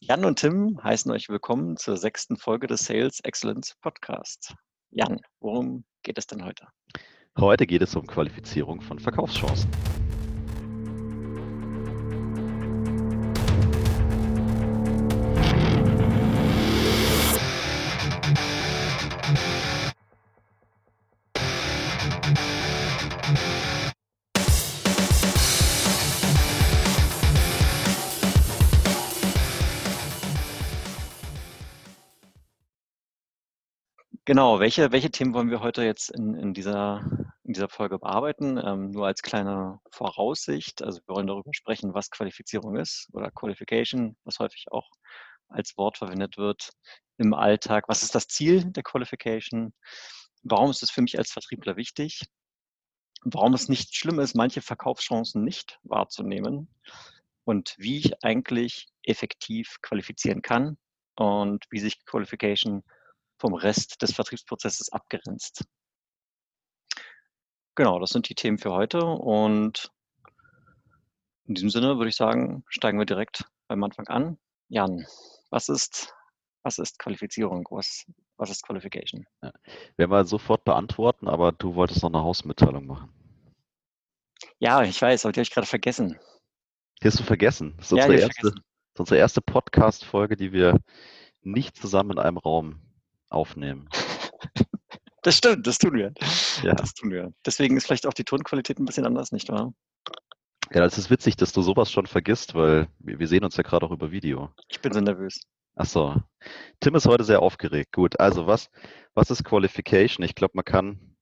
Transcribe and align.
Jan 0.00 0.24
und 0.24 0.40
Tim 0.40 0.82
heißen 0.82 1.10
euch 1.12 1.28
willkommen 1.28 1.76
zur 1.76 1.96
sechsten 1.96 2.36
Folge 2.36 2.66
des 2.66 2.84
Sales 2.84 3.20
Excellence 3.20 3.76
Podcasts. 3.80 4.52
Jan, 4.90 5.20
worum 5.40 5.84
geht 6.02 6.18
es 6.18 6.26
denn 6.26 6.44
heute? 6.44 6.66
Heute 7.38 7.66
geht 7.66 7.80
es 7.80 7.94
um 7.94 8.06
Qualifizierung 8.06 8.80
von 8.80 8.98
Verkaufschancen. 8.98 9.70
Genau, 34.26 34.58
welche, 34.58 34.90
welche 34.90 35.10
Themen 35.10 35.34
wollen 35.34 35.50
wir 35.50 35.60
heute 35.60 35.82
jetzt 35.84 36.08
in, 36.08 36.34
in, 36.34 36.54
dieser, 36.54 37.02
in 37.44 37.52
dieser 37.52 37.68
Folge 37.68 37.98
bearbeiten? 37.98 38.56
Ähm, 38.56 38.90
nur 38.90 39.06
als 39.06 39.20
kleine 39.20 39.80
Voraussicht. 39.90 40.82
Also 40.82 41.00
wir 41.06 41.14
wollen 41.14 41.26
darüber 41.26 41.50
sprechen, 41.52 41.92
was 41.92 42.10
Qualifizierung 42.10 42.76
ist 42.76 43.06
oder 43.12 43.30
Qualification, 43.30 44.16
was 44.24 44.38
häufig 44.38 44.72
auch 44.72 44.88
als 45.48 45.76
Wort 45.76 45.98
verwendet 45.98 46.38
wird 46.38 46.70
im 47.18 47.34
Alltag. 47.34 47.84
Was 47.88 48.02
ist 48.02 48.14
das 48.14 48.26
Ziel 48.26 48.64
der 48.64 48.82
Qualification? 48.82 49.74
Warum 50.42 50.70
ist 50.70 50.82
es 50.82 50.90
für 50.90 51.02
mich 51.02 51.18
als 51.18 51.30
Vertriebler 51.30 51.76
wichtig? 51.76 52.22
Warum 53.24 53.52
es 53.52 53.68
nicht 53.68 53.94
schlimm 53.94 54.20
ist, 54.20 54.34
manche 54.34 54.62
Verkaufschancen 54.62 55.44
nicht 55.44 55.78
wahrzunehmen 55.82 56.70
und 57.44 57.74
wie 57.76 57.98
ich 57.98 58.24
eigentlich 58.24 58.88
effektiv 59.02 59.76
qualifizieren 59.82 60.40
kann 60.40 60.78
und 61.16 61.66
wie 61.68 61.78
sich 61.78 62.06
Qualification 62.06 62.82
vom 63.44 63.52
Rest 63.52 64.00
des 64.00 64.14
Vertriebsprozesses 64.14 64.90
abgrenzt. 64.90 65.66
Genau, 67.74 67.98
das 67.98 68.08
sind 68.08 68.30
die 68.30 68.34
Themen 68.34 68.56
für 68.56 68.72
heute 68.72 69.04
und 69.04 69.90
in 71.44 71.54
diesem 71.54 71.68
Sinne 71.68 71.98
würde 71.98 72.08
ich 72.08 72.16
sagen, 72.16 72.64
steigen 72.68 72.98
wir 72.98 73.04
direkt 73.04 73.44
beim 73.68 73.84
Anfang 73.84 74.08
an. 74.08 74.38
Jan, 74.68 75.06
was 75.50 75.68
ist, 75.68 76.14
was 76.62 76.78
ist 76.78 76.98
Qualifizierung? 76.98 77.68
Was, 77.70 78.06
was 78.38 78.48
ist 78.48 78.62
Qualification? 78.62 79.26
Ja. 79.42 79.52
Werden 79.98 80.10
wir 80.10 80.24
sofort 80.24 80.64
beantworten, 80.64 81.28
aber 81.28 81.52
du 81.52 81.74
wolltest 81.74 82.02
noch 82.02 82.14
eine 82.14 82.22
Hausmitteilung 82.22 82.86
machen. 82.86 83.12
Ja, 84.58 84.84
ich 84.84 85.02
weiß, 85.02 85.26
aber 85.26 85.32
die 85.32 85.40
habe 85.40 85.46
ich 85.46 85.52
gerade 85.52 85.66
vergessen. 85.66 86.18
Die 87.02 87.08
hast 87.08 87.20
du 87.20 87.24
vergessen? 87.24 87.74
Das 87.76 87.92
ist 87.92 87.98
ja, 87.98 88.06
unsere 88.06 88.22
erste, 88.22 88.54
unsere 88.96 89.18
erste 89.18 89.42
Podcast-Folge, 89.42 90.34
die 90.34 90.52
wir 90.52 90.80
nicht 91.42 91.76
zusammen 91.76 92.12
in 92.12 92.18
einem 92.20 92.38
Raum 92.38 92.80
aufnehmen. 93.34 93.88
Das 95.24 95.38
stimmt, 95.38 95.66
das 95.66 95.78
tun 95.78 95.94
wir. 95.94 96.12
Ja. 96.62 96.74
Das 96.74 96.92
tun 96.92 97.10
wir. 97.10 97.32
Deswegen 97.46 97.78
ist 97.78 97.86
vielleicht 97.86 98.06
auch 98.06 98.12
die 98.12 98.24
Tonqualität 98.24 98.78
ein 98.78 98.84
bisschen 98.84 99.06
anders, 99.06 99.32
nicht 99.32 99.48
wahr? 99.48 99.72
Ja, 100.70 100.82
das 100.82 100.98
ist 100.98 101.08
witzig, 101.08 101.36
dass 101.36 101.54
du 101.54 101.62
sowas 101.62 101.90
schon 101.90 102.06
vergisst, 102.06 102.54
weil 102.54 102.88
wir, 102.98 103.26
sehen 103.26 103.42
uns 103.42 103.56
ja 103.56 103.62
gerade 103.62 103.86
auch 103.86 103.90
über 103.90 104.12
Video. 104.12 104.50
Ich 104.68 104.82
bin 104.82 104.92
so 104.92 105.00
nervös. 105.00 105.40
Ach 105.76 105.86
so. 105.86 106.16
Tim 106.80 106.94
ist 106.94 107.06
heute 107.06 107.24
sehr 107.24 107.40
aufgeregt. 107.40 107.92
Gut, 107.92 108.20
also 108.20 108.46
was, 108.46 108.68
was 109.14 109.30
ist 109.30 109.44
Qualification? 109.44 110.24
Ich 110.26 110.34
glaube, 110.34 110.52
man 110.56 110.64
kann 110.66 111.16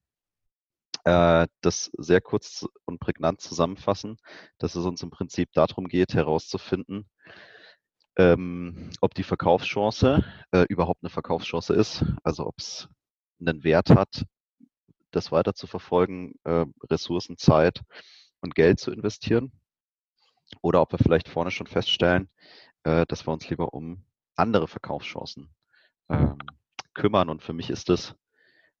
äh, 1.05 1.47
das 1.61 1.89
sehr 1.97 2.19
kurz 2.19 2.65
und 2.83 2.99
prägnant 2.99 3.39
zusammenfassen, 3.39 4.17
dass 4.57 4.75
es 4.75 4.85
uns 4.85 5.01
im 5.01 5.11
Prinzip 5.11 5.51
darum 5.53 5.87
geht, 5.87 6.13
herauszufinden, 6.13 7.09
ähm, 8.17 8.89
ob 9.01 9.13
die 9.13 9.23
Verkaufschance 9.23 10.23
äh, 10.51 10.65
überhaupt 10.69 11.03
eine 11.03 11.09
Verkaufschance 11.09 11.73
ist, 11.73 12.05
also 12.23 12.45
ob 12.47 12.55
es 12.59 12.87
einen 13.39 13.63
Wert 13.63 13.89
hat, 13.89 14.25
das 15.11 15.31
weiter 15.31 15.53
zu 15.53 15.67
verfolgen, 15.67 16.33
äh, 16.43 16.65
Ressourcen, 16.89 17.37
Zeit 17.37 17.81
und 18.41 18.55
Geld 18.55 18.79
zu 18.79 18.91
investieren, 18.91 19.51
oder 20.61 20.81
ob 20.81 20.91
wir 20.91 20.99
vielleicht 20.99 21.29
vorne 21.29 21.51
schon 21.51 21.67
feststellen, 21.67 22.29
äh, 22.83 23.05
dass 23.07 23.25
wir 23.25 23.33
uns 23.33 23.49
lieber 23.49 23.73
um 23.73 24.05
andere 24.35 24.67
Verkaufschancen 24.67 25.49
ähm, 26.09 26.37
kümmern. 26.93 27.29
Und 27.29 27.41
für 27.41 27.53
mich 27.53 27.69
ist 27.69 27.89
es, 27.89 28.15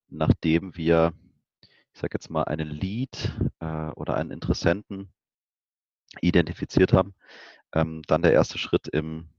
nachdem 0.07 0.75
wir, 0.75 1.13
ich 1.93 1.99
sage 1.99 2.15
jetzt 2.15 2.29
mal, 2.29 2.43
einen 2.43 2.69
Lead 2.69 3.33
äh, 3.59 3.89
oder 3.91 4.15
einen 4.15 4.31
Interessenten 4.31 5.11
identifiziert 6.21 6.93
haben, 6.93 7.15
ähm, 7.73 8.01
dann 8.07 8.21
der 8.21 8.33
erste 8.33 8.57
Schritt 8.57 8.87
im, 8.87 9.29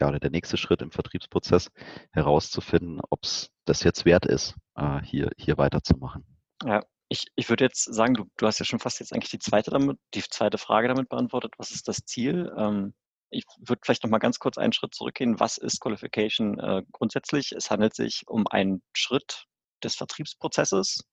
ja, 0.00 0.08
oder 0.08 0.20
der 0.20 0.30
nächste 0.30 0.56
Schritt 0.56 0.82
im 0.82 0.90
Vertriebsprozess 0.90 1.70
herauszufinden, 2.12 3.00
ob 3.10 3.24
es 3.24 3.50
das 3.64 3.82
jetzt 3.82 4.04
wert 4.04 4.26
ist, 4.26 4.54
äh, 4.76 5.00
hier, 5.02 5.30
hier 5.36 5.58
weiterzumachen. 5.58 6.24
Ja, 6.64 6.82
ich, 7.08 7.26
ich 7.34 7.48
würde 7.48 7.64
jetzt 7.64 7.84
sagen, 7.84 8.14
du, 8.14 8.24
du 8.36 8.46
hast 8.46 8.58
ja 8.58 8.64
schon 8.64 8.78
fast 8.80 9.00
jetzt 9.00 9.12
eigentlich 9.12 9.30
die 9.30 9.38
zweite 9.38 9.70
damit, 9.70 9.98
die 10.14 10.22
zweite 10.22 10.58
Frage 10.58 10.88
damit 10.88 11.08
beantwortet. 11.08 11.54
Was 11.58 11.70
ist 11.70 11.88
das 11.88 12.04
Ziel? 12.04 12.52
Ähm, 12.56 12.94
ich 13.30 13.44
würde 13.58 13.80
vielleicht 13.84 14.04
noch 14.04 14.10
mal 14.10 14.18
ganz 14.18 14.38
kurz 14.38 14.58
einen 14.58 14.72
Schritt 14.72 14.94
zurückgehen. 14.94 15.40
Was 15.40 15.58
ist 15.58 15.80
Qualification 15.80 16.58
äh, 16.58 16.82
grundsätzlich? 16.92 17.52
Es 17.52 17.70
handelt 17.70 17.94
sich 17.94 18.22
um 18.26 18.46
einen 18.46 18.82
Schritt 18.92 19.46
des 19.82 19.94
Vertriebsprozesses, 19.94 21.04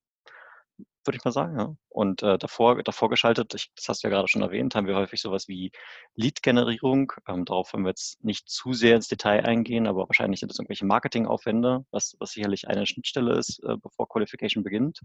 würde 1.05 1.17
ich 1.17 1.25
mal 1.25 1.31
sagen. 1.31 1.59
Ja. 1.59 1.75
Und 1.89 2.23
äh, 2.23 2.37
davor, 2.37 2.81
davor 2.83 3.09
geschaltet, 3.09 3.53
ich, 3.53 3.71
das 3.75 3.87
hast 3.89 4.03
du 4.03 4.07
ja 4.07 4.13
gerade 4.13 4.27
schon 4.27 4.41
erwähnt, 4.41 4.75
haben 4.75 4.87
wir 4.87 4.95
häufig 4.95 5.21
sowas 5.21 5.47
wie 5.47 5.71
Lead-Generierung. 6.15 7.13
Ähm, 7.27 7.45
darauf 7.45 7.73
wollen 7.73 7.83
wir 7.83 7.89
jetzt 7.89 8.23
nicht 8.23 8.49
zu 8.49 8.73
sehr 8.73 8.95
ins 8.95 9.07
Detail 9.07 9.45
eingehen, 9.45 9.87
aber 9.87 10.07
wahrscheinlich 10.07 10.39
sind 10.39 10.49
das 10.49 10.59
irgendwelche 10.59 10.85
Marketingaufwände, 10.85 11.85
was, 11.91 12.15
was 12.19 12.31
sicherlich 12.31 12.67
eine 12.67 12.85
Schnittstelle 12.85 13.37
ist, 13.37 13.63
äh, 13.63 13.77
bevor 13.77 14.07
Qualification 14.07 14.63
beginnt. 14.63 15.01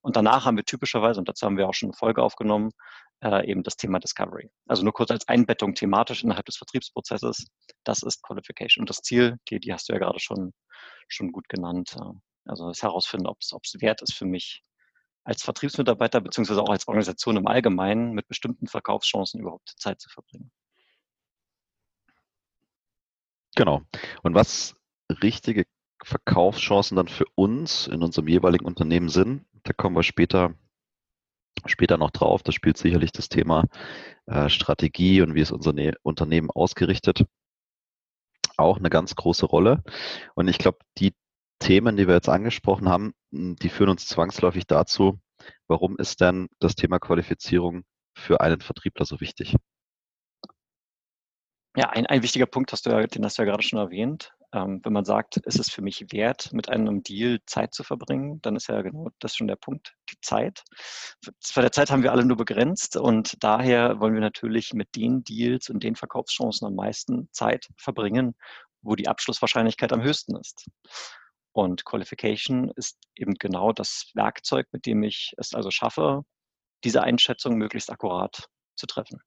Und 0.00 0.16
danach 0.16 0.44
haben 0.44 0.56
wir 0.56 0.64
typischerweise, 0.64 1.20
und 1.20 1.28
dazu 1.28 1.46
haben 1.46 1.56
wir 1.56 1.68
auch 1.68 1.74
schon 1.74 1.88
eine 1.88 1.96
Folge 1.96 2.22
aufgenommen, 2.22 2.70
äh, 3.22 3.50
eben 3.50 3.62
das 3.62 3.76
Thema 3.76 3.98
Discovery. 3.98 4.50
Also 4.66 4.82
nur 4.82 4.92
kurz 4.92 5.10
als 5.10 5.26
Einbettung 5.28 5.74
thematisch 5.74 6.22
innerhalb 6.22 6.46
des 6.46 6.56
Vertriebsprozesses, 6.56 7.46
das 7.84 8.02
ist 8.02 8.22
Qualification. 8.22 8.82
Und 8.82 8.90
das 8.90 9.02
Ziel, 9.02 9.36
die, 9.48 9.60
die 9.60 9.72
hast 9.72 9.88
du 9.88 9.94
ja 9.94 9.98
gerade 9.98 10.20
schon, 10.20 10.52
schon 11.08 11.32
gut 11.32 11.48
genannt. 11.48 11.96
Also 12.44 12.68
das 12.68 12.82
herausfinden, 12.82 13.26
ob 13.26 13.38
es 13.40 13.80
wert 13.80 14.02
ist 14.02 14.14
für 14.14 14.24
mich, 14.24 14.62
als 15.26 15.42
Vertriebsmitarbeiter 15.42 16.20
beziehungsweise 16.20 16.62
auch 16.62 16.70
als 16.70 16.86
Organisation 16.86 17.36
im 17.36 17.46
Allgemeinen 17.46 18.12
mit 18.12 18.28
bestimmten 18.28 18.68
Verkaufschancen 18.68 19.40
überhaupt 19.40 19.74
Zeit 19.76 20.00
zu 20.00 20.08
verbringen. 20.08 20.50
Genau. 23.56 23.82
Und 24.22 24.34
was 24.34 24.76
richtige 25.22 25.64
Verkaufschancen 26.04 26.96
dann 26.96 27.08
für 27.08 27.24
uns 27.34 27.86
in 27.88 28.02
unserem 28.02 28.28
jeweiligen 28.28 28.66
Unternehmen 28.66 29.08
sind, 29.08 29.44
da 29.64 29.72
kommen 29.72 29.96
wir 29.96 30.02
später, 30.02 30.54
später 31.64 31.96
noch 31.96 32.10
drauf. 32.10 32.42
Da 32.42 32.52
spielt 32.52 32.76
sicherlich 32.76 33.12
das 33.12 33.28
Thema 33.28 33.64
äh, 34.26 34.48
Strategie 34.48 35.22
und 35.22 35.34
wie 35.34 35.40
ist 35.40 35.52
unser 35.52 35.72
ne 35.72 35.94
Unternehmen 36.02 36.50
ausgerichtet 36.50 37.26
auch 38.58 38.78
eine 38.78 38.90
ganz 38.90 39.14
große 39.14 39.46
Rolle. 39.46 39.82
Und 40.34 40.48
ich 40.48 40.58
glaube, 40.58 40.78
die 40.98 41.14
Themen, 41.58 41.96
die 41.96 42.06
wir 42.06 42.14
jetzt 42.14 42.28
angesprochen 42.28 42.88
haben, 42.88 43.14
die 43.36 43.68
führen 43.68 43.90
uns 43.90 44.06
zwangsläufig 44.06 44.66
dazu, 44.66 45.20
warum 45.68 45.96
ist 45.98 46.20
denn 46.20 46.48
das 46.58 46.74
Thema 46.74 46.98
Qualifizierung 46.98 47.84
für 48.16 48.40
einen 48.40 48.60
Vertriebler 48.60 49.04
so 49.04 49.20
wichtig? 49.20 49.56
Ja, 51.76 51.90
ein, 51.90 52.06
ein 52.06 52.22
wichtiger 52.22 52.46
Punkt, 52.46 52.72
hast 52.72 52.86
du 52.86 52.90
ja, 52.90 53.06
den 53.06 53.24
hast 53.24 53.36
du 53.36 53.42
ja 53.42 53.50
gerade 53.50 53.62
schon 53.62 53.78
erwähnt. 53.78 54.32
Ähm, 54.52 54.80
wenn 54.82 54.94
man 54.94 55.04
sagt, 55.04 55.36
ist 55.36 55.58
es 55.58 55.70
für 55.70 55.82
mich 55.82 56.06
wert, 56.10 56.50
mit 56.52 56.70
einem 56.70 57.02
Deal 57.02 57.40
Zeit 57.44 57.74
zu 57.74 57.82
verbringen, 57.84 58.40
dann 58.40 58.56
ist 58.56 58.68
ja 58.68 58.80
genau 58.80 59.10
das 59.18 59.36
schon 59.36 59.48
der 59.48 59.56
Punkt, 59.56 59.94
die 60.10 60.16
Zeit. 60.22 60.62
Bei 61.54 61.60
der 61.60 61.72
Zeit 61.72 61.90
haben 61.90 62.02
wir 62.02 62.12
alle 62.12 62.24
nur 62.24 62.38
begrenzt 62.38 62.96
und 62.96 63.34
daher 63.40 64.00
wollen 64.00 64.14
wir 64.14 64.22
natürlich 64.22 64.72
mit 64.72 64.94
den 64.96 65.22
Deals 65.24 65.68
und 65.68 65.82
den 65.82 65.96
Verkaufschancen 65.96 66.66
am 66.66 66.74
meisten 66.74 67.28
Zeit 67.32 67.68
verbringen, 67.76 68.34
wo 68.80 68.94
die 68.94 69.08
Abschlusswahrscheinlichkeit 69.08 69.92
am 69.92 70.02
höchsten 70.02 70.36
ist. 70.36 70.64
Und 71.56 71.86
Qualification 71.86 72.70
ist 72.76 72.98
eben 73.14 73.32
genau 73.32 73.72
das 73.72 74.10
Werkzeug, 74.12 74.66
mit 74.72 74.84
dem 74.84 75.02
ich 75.02 75.32
es 75.38 75.54
also 75.54 75.70
schaffe, 75.70 76.22
diese 76.84 77.02
Einschätzung 77.02 77.56
möglichst 77.56 77.90
akkurat 77.90 78.50
zu 78.76 78.86
treffen. 78.86 79.22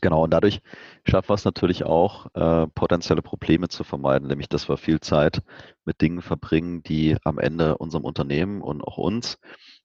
Genau, 0.00 0.22
und 0.22 0.30
dadurch 0.30 0.60
schaffen 1.04 1.30
wir 1.30 1.34
es 1.34 1.44
natürlich 1.44 1.82
auch, 1.82 2.26
äh, 2.34 2.68
potenzielle 2.68 3.22
Probleme 3.22 3.68
zu 3.68 3.82
vermeiden, 3.82 4.28
nämlich 4.28 4.48
dass 4.48 4.68
wir 4.68 4.76
viel 4.76 5.00
Zeit 5.00 5.42
mit 5.84 6.00
Dingen 6.00 6.22
verbringen, 6.22 6.84
die 6.84 7.16
am 7.24 7.40
Ende 7.40 7.76
unserem 7.76 8.04
Unternehmen 8.04 8.62
und 8.62 8.82
auch 8.82 8.98
uns, 8.98 9.40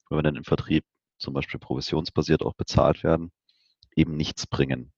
wenn 0.09 0.19
wir 0.19 0.23
dann 0.23 0.35
im 0.35 0.43
Vertrieb 0.43 0.85
zum 1.17 1.33
Beispiel 1.33 1.59
provisionsbasiert 1.59 2.43
auch 2.43 2.53
bezahlt 2.53 3.03
werden, 3.03 3.31
eben 3.95 4.15
nichts 4.15 4.45
bringen. 4.45 4.93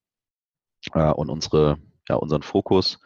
Äh, 0.94 1.12
und 1.12 1.30
unsere, 1.30 1.78
ja, 2.10 2.16
unseren 2.16 2.44
Fokus 2.44 3.00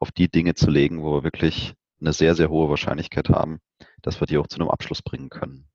auf 0.00 0.10
die 0.10 0.28
Dinge 0.28 0.54
zu 0.54 0.70
legen, 0.70 1.02
wo 1.02 1.12
wir 1.14 1.24
wirklich 1.24 1.74
eine 2.00 2.12
sehr, 2.12 2.34
sehr 2.34 2.48
hohe 2.48 2.68
Wahrscheinlichkeit 2.68 3.28
haben, 3.28 3.60
dass 4.02 4.20
wir 4.20 4.26
die 4.26 4.38
auch 4.38 4.48
zu 4.48 4.58
einem 4.58 4.70
Abschluss 4.70 5.02
bringen 5.02 5.28
können. 5.28 5.68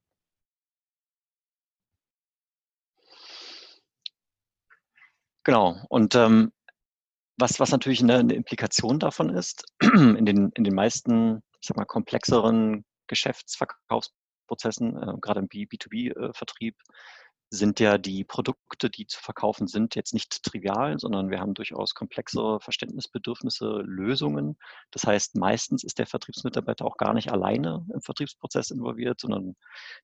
Genau. 5.43 5.79
Und 5.89 6.15
ähm, 6.15 6.51
was, 7.37 7.59
was 7.59 7.69
natürlich 7.71 8.01
eine, 8.01 8.17
eine 8.17 8.33
Implikation 8.33 8.97
davon 8.97 9.29
ist, 9.29 9.63
in 9.81 10.25
den, 10.25 10.51
in 10.55 10.63
den 10.63 10.73
meisten, 10.73 11.43
ich 11.61 11.67
sag 11.67 11.77
mal, 11.77 11.85
komplexeren 11.85 12.83
Geschäftsverkaufsprozessen, 13.07 14.97
äh, 14.97 15.13
gerade 15.21 15.41
im 15.41 15.47
B2B-Vertrieb, 15.47 16.75
äh, 16.75 16.93
sind 17.55 17.79
ja 17.79 17.97
die 17.97 18.23
Produkte, 18.23 18.89
die 18.89 19.07
zu 19.07 19.19
verkaufen 19.19 19.67
sind, 19.67 19.95
jetzt 19.95 20.13
nicht 20.13 20.43
trivial, 20.43 20.99
sondern 20.99 21.29
wir 21.29 21.39
haben 21.39 21.53
durchaus 21.53 21.95
komplexere 21.95 22.59
Verständnisbedürfnisse, 22.59 23.81
Lösungen. 23.85 24.57
Das 24.91 25.05
heißt, 25.05 25.35
meistens 25.35 25.83
ist 25.83 25.99
der 25.99 26.07
Vertriebsmitarbeiter 26.07 26.85
auch 26.85 26.97
gar 26.97 27.13
nicht 27.13 27.31
alleine 27.31 27.85
im 27.93 28.01
Vertriebsprozess 28.01 28.71
involviert, 28.71 29.19
sondern 29.19 29.55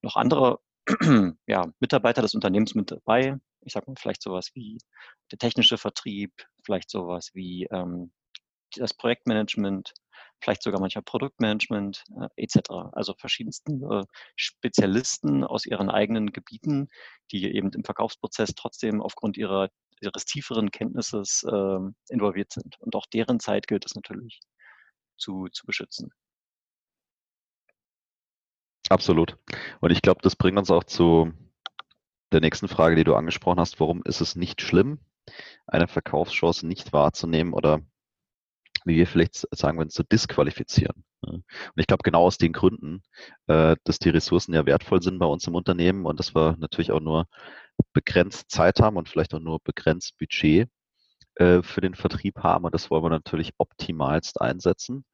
noch 0.02 0.16
andere 0.16 0.60
ja, 1.48 1.72
Mitarbeiter 1.80 2.22
des 2.22 2.34
Unternehmens 2.34 2.74
mit 2.76 2.92
dabei. 2.92 3.38
Ich 3.62 3.74
sage 3.74 3.86
mal 3.90 3.96
vielleicht 4.00 4.24
sowas 4.24 4.52
wie 4.56 4.80
der 5.32 5.38
technische 5.38 5.78
Vertrieb, 5.78 6.34
vielleicht 6.64 6.90
sowas 6.90 7.32
wie 7.34 7.68
ähm, 7.72 8.12
das 8.76 8.94
Projektmanagement, 8.94 9.94
vielleicht 10.42 10.64
sogar 10.64 10.80
manchmal 10.80 11.04
Produktmanagement 11.04 12.04
äh, 12.20 12.44
etc. 12.44 12.70
Also 12.92 13.14
verschiedensten 13.18 13.84
äh, 13.90 14.04
Spezialisten 14.36 15.44
aus 15.44 15.66
ihren 15.66 15.90
eigenen 15.90 16.32
Gebieten, 16.32 16.88
die 17.32 17.54
eben 17.54 17.72
im 17.72 17.84
Verkaufsprozess 17.84 18.54
trotzdem 18.56 19.02
aufgrund 19.02 19.38
ihrer, 19.38 19.70
ihres 20.02 20.26
tieferen 20.26 20.72
Kenntnisses 20.72 21.44
äh, 21.44 21.80
involviert 22.10 22.52
sind. 22.52 22.80
Und 22.80 22.96
auch 22.96 23.06
deren 23.06 23.40
Zeit 23.40 23.68
gilt 23.68 23.86
es 23.86 23.96
natürlich 23.96 24.40
zu, 25.18 25.48
zu 25.52 25.66
beschützen. 25.66 26.12
Absolut. 28.90 29.38
Und 29.80 29.92
ich 29.92 30.02
glaube, 30.02 30.22
das 30.22 30.36
bringt 30.36 30.58
uns 30.58 30.70
auch 30.70 30.84
zu 30.84 31.32
der 32.32 32.42
nächsten 32.42 32.68
Frage, 32.68 32.96
die 32.96 33.04
du 33.04 33.16
angesprochen 33.16 33.60
hast. 33.60 33.80
Warum 33.80 34.02
ist 34.04 34.22
es 34.22 34.36
nicht 34.36 34.62
schlimm, 34.62 35.00
eine 35.68 35.88
Verkaufschance 35.88 36.68
nicht 36.68 36.92
wahrzunehmen 36.94 37.54
oder 37.54 37.82
wie 38.86 38.96
wir 38.98 39.08
vielleicht 39.08 39.48
sagen 39.52 39.78
würden, 39.78 39.90
zu 39.90 40.04
disqualifizieren. 40.04 41.04
Und 41.22 41.46
ich 41.76 41.88
glaube 41.88 42.04
genau 42.04 42.24
aus 42.24 42.38
den 42.38 42.54
Gründen, 42.54 43.04
äh, 43.48 43.76
dass 43.84 44.00
die 44.00 44.10
Ressourcen 44.10 44.54
ja 44.54 44.66
wertvoll 44.66 45.02
sind 45.02 45.20
bei 45.20 45.26
uns 45.26 45.46
im 45.48 45.56
Unternehmen 45.56 46.06
und 46.06 46.20
dass 46.20 46.36
wir 46.36 46.56
natürlich 46.58 46.92
auch 46.92 47.00
nur 47.00 47.28
begrenzt 47.94 48.50
Zeit 48.50 48.80
haben 48.80 48.98
und 48.98 49.10
vielleicht 49.10 49.34
auch 49.34 49.40
nur 49.40 49.60
begrenzt 49.64 50.18
Budget 50.18 50.70
äh, 51.36 51.62
für 51.62 51.82
den 51.82 51.96
Vertrieb 51.96 52.40
haben. 52.40 52.66
Und 52.66 52.74
das 52.74 52.90
wollen 52.90 53.04
wir 53.04 53.10
natürlich 53.10 53.54
optimalst 53.58 54.42
einsetzen. 54.42 55.06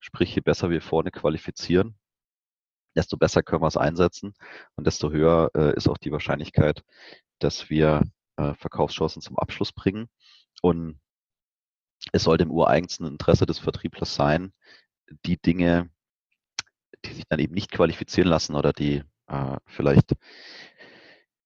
Sprich, 0.00 0.34
je 0.34 0.42
besser 0.42 0.70
wir 0.70 0.80
vorne 0.80 1.10
qualifizieren, 1.10 1.98
desto 2.96 3.16
besser 3.16 3.42
können 3.42 3.62
wir 3.62 3.68
es 3.68 3.76
einsetzen 3.76 4.34
und 4.76 4.86
desto 4.86 5.10
höher 5.10 5.50
äh, 5.54 5.74
ist 5.76 5.88
auch 5.88 5.98
die 5.98 6.12
Wahrscheinlichkeit, 6.12 6.82
dass 7.40 7.70
wir 7.70 8.02
Verkaufschancen 8.40 9.20
zum 9.20 9.36
Abschluss 9.36 9.72
bringen. 9.72 10.08
Und 10.62 11.00
es 12.12 12.24
sollte 12.24 12.44
im 12.44 12.50
ureigensten 12.50 13.06
Interesse 13.06 13.46
des 13.46 13.58
Vertrieblers 13.58 14.14
sein, 14.14 14.52
die 15.24 15.36
Dinge, 15.36 15.90
die 17.04 17.14
sich 17.14 17.24
dann 17.28 17.38
eben 17.38 17.54
nicht 17.54 17.70
qualifizieren 17.70 18.28
lassen 18.28 18.54
oder 18.54 18.72
die 18.72 19.02
äh, 19.28 19.56
vielleicht 19.66 20.14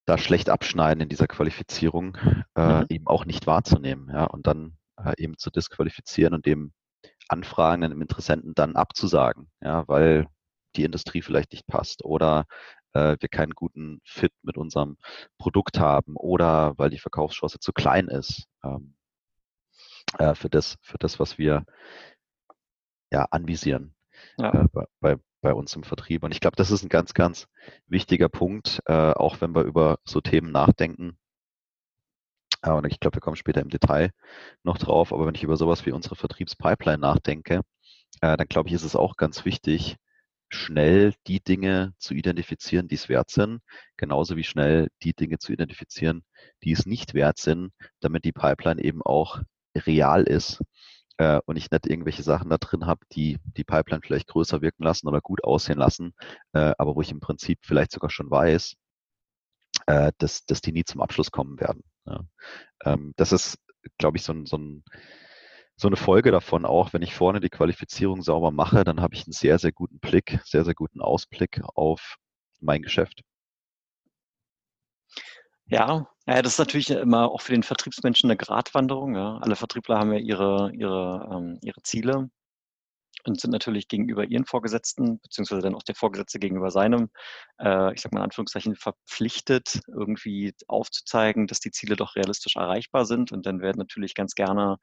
da 0.05 0.19
schlecht 0.19 0.51
abschneiden 0.51 1.03
in 1.03 1.09
dieser 1.09 1.27
Qualifizierung, 1.27 2.17
äh, 2.57 2.81
mhm. 2.81 2.87
eben 2.89 3.07
auch 3.07 3.25
nicht 3.25 3.47
wahrzunehmen, 3.47 4.11
ja, 4.13 4.25
und 4.25 4.47
dann 4.47 4.77
äh, 4.97 5.13
eben 5.17 5.39
zu 5.39 5.51
disqualifizieren 5.51 6.35
und 6.35 6.47
dem 6.47 6.73
Anfragenden, 7.29 7.91
dem 7.91 8.03
Interessenten 8.03 8.55
dann 8.55 8.77
abzusagen, 8.77 9.49
ja, 9.61 9.87
weil 9.89 10.27
die 10.77 10.85
Industrie 10.85 11.23
vielleicht 11.23 11.53
nicht 11.53 11.67
passt 11.67 12.05
oder 12.05 12.47
äh, 12.95 13.17
wir 13.21 13.29
keinen 13.29 13.53
guten 13.53 14.01
Fit 14.05 14.33
mit 14.43 14.57
unserem 14.57 14.97
Produkt 15.39 15.79
haben 15.79 16.17
oder 16.17 16.75
weil 16.79 16.91
die 16.91 16.99
Verkaufschance 16.99 17.59
zu 17.61 17.73
klein 17.73 18.09
ist. 18.09 18.47
Ähm, 18.65 18.95
äh, 20.19 20.35
für, 20.35 20.49
das, 20.49 20.77
für 20.83 20.99
das, 20.99 21.19
was 21.21 21.39
wir 21.39 21.65
ja, 23.11 23.27
anvisieren 23.31 23.95
ja. 24.39 24.53
Äh, 24.53 24.87
bei, 25.01 25.17
bei 25.41 25.53
uns 25.53 25.75
im 25.75 25.83
Vertrieb. 25.83 26.23
Und 26.23 26.33
ich 26.33 26.41
glaube, 26.41 26.57
das 26.57 26.71
ist 26.71 26.83
ein 26.83 26.89
ganz, 26.89 27.15
ganz 27.15 27.49
wichtiger 27.87 28.29
Punkt, 28.29 28.81
äh, 28.87 28.93
auch 28.93 29.41
wenn 29.41 29.55
wir 29.55 29.63
über 29.63 29.99
so 30.05 30.21
Themen 30.21 30.53
nachdenken. 30.53 31.19
Äh, 32.63 32.71
und 32.71 32.87
ich 32.87 33.01
glaube, 33.01 33.17
wir 33.17 33.21
kommen 33.21 33.37
später 33.37 33.61
im 33.61 33.69
Detail 33.69 34.11
noch 34.63 34.79
drauf. 34.79 35.13
Aber 35.13 35.27
wenn 35.27 35.35
ich 35.35 35.43
über 35.43 35.57
sowas 35.57 35.85
wie 35.85 35.93
unsere 35.93 36.17
Vertriebspipeline 36.17 37.01
nachdenke, 37.01 37.63
äh, 38.21 38.37
dann 38.37 38.47
glaube 38.47 38.69
ich, 38.69 38.75
ist 38.75 38.85
es 38.85 38.97
auch 38.97 39.17
ganz 39.17 39.45
wichtig, 39.45 39.97
schnell 40.49 41.15
die 41.27 41.41
Dinge 41.41 41.95
zu 41.99 42.15
identifizieren, 42.15 42.87
die 42.87 42.97
es 42.97 43.09
wert 43.09 43.31
sind, 43.31 43.63
genauso 43.97 44.37
wie 44.37 44.45
schnell 44.45 44.89
die 45.03 45.15
Dinge 45.15 45.39
zu 45.39 45.51
identifizieren, 45.53 46.25
die 46.63 46.73
es 46.73 46.85
nicht 46.85 47.15
wert 47.15 47.39
sind, 47.39 47.73
damit 48.01 48.25
die 48.25 48.33
Pipeline 48.33 48.83
eben 48.83 49.03
auch 49.03 49.41
real 49.75 50.25
ist 50.25 50.61
äh, 51.19 51.41
und 51.47 51.57
ich 51.57 51.71
nicht 51.71 51.87
irgendwelche 51.87 52.23
Sachen 52.23 52.51
da 52.51 52.59
drin 52.59 52.87
habe, 52.87 53.07
die 53.13 53.39
die 53.57 53.65
Pipeline 53.65 54.03
vielleicht 54.03 54.29
größer 54.29 54.63
wirken 54.63 54.85
lassen 54.85 55.09
oder 55.09 55.21
gut 55.21 55.45
aussehen 55.45 55.79
lassen, 55.79 56.15
äh, 56.53 56.73
aber 56.79 56.97
wo 56.97 57.03
ich 57.03 57.11
im 57.11 57.21
Prinzip 57.21 57.61
vielleicht 57.63 57.93
sogar 57.93 58.11
schon 58.11 58.31
weiß, 58.31 58.75
äh, 59.87 60.13
dass, 60.19 60.45
dass 60.47 60.61
die 60.61 60.73
nie 60.73 60.85
zum 60.85 61.01
Abschluss 61.01 61.31
kommen 61.31 61.61
werden. 61.61 61.85
Ja. 62.07 62.21
Ähm, 62.85 63.13
das 63.17 63.33
ist, 63.33 63.59
glaube 63.99 64.17
ich, 64.19 64.25
so 64.25 64.35
so 64.45 64.59
ein 64.59 64.85
so 65.77 65.89
eine 65.89 65.97
Folge 65.97 66.31
davon 66.31 66.65
auch, 66.65 66.93
wenn 66.93 67.03
ich 67.03 67.15
vorne 67.15 67.41
die 67.41 67.49
Qualifizierung 67.51 68.23
sauber 68.23 68.51
mache, 68.53 68.85
dann 68.85 69.01
habe 69.01 69.15
ich 69.15 69.27
einen 69.27 69.33
sehr, 69.33 69.59
sehr 69.59 69.73
guten 69.73 69.99
Blick, 69.99 70.39
sehr, 70.45 70.65
sehr 70.65 70.75
guten 70.75 71.01
Ausblick 71.01 71.61
auf 71.75 72.19
mein 72.61 72.83
Geschäft. 72.83 73.23
Ja, 75.67 76.12
ja, 76.27 76.43
das 76.43 76.55
ist 76.55 76.59
natürlich 76.59 76.91
immer 76.91 77.31
auch 77.31 77.41
für 77.41 77.53
den 77.53 77.63
Vertriebsmenschen 77.63 78.31
eine 78.31 78.37
Gratwanderung. 78.37 79.17
Ja. 79.17 79.39
Alle 79.39 79.57
Vertriebler 79.57 79.99
haben 79.99 80.13
ja 80.13 80.19
ihre, 80.19 80.73
ihre, 80.75 81.29
ähm, 81.33 81.59
ihre 81.63 81.83
Ziele 81.83 82.31
und 83.25 83.41
sind 83.41 83.51
natürlich 83.51 83.89
gegenüber 83.89 84.25
ihren 84.25 84.45
Vorgesetzten, 84.45 85.21
beziehungsweise 85.21 85.63
dann 85.63 85.75
auch 85.75 85.83
der 85.83 85.95
Vorgesetzte 85.95 86.39
gegenüber 86.39 86.71
seinem, 86.71 87.11
äh, 87.61 87.93
ich 87.95 88.01
sag 88.01 88.13
mal 88.13 88.21
in 88.21 88.25
Anführungszeichen, 88.25 88.77
verpflichtet, 88.77 89.81
irgendwie 89.89 90.55
aufzuzeigen, 90.69 91.47
dass 91.47 91.61
die 91.61 91.71
Ziele 91.71 91.97
doch 91.97 92.17
realistisch 92.17 92.57
erreichbar 92.57 93.05
sind. 93.05 93.33
Und 93.33 93.47
dann 93.47 93.61
werden 93.61 93.79
natürlich 93.79 94.15
ganz 94.15 94.35
gerne 94.35 94.79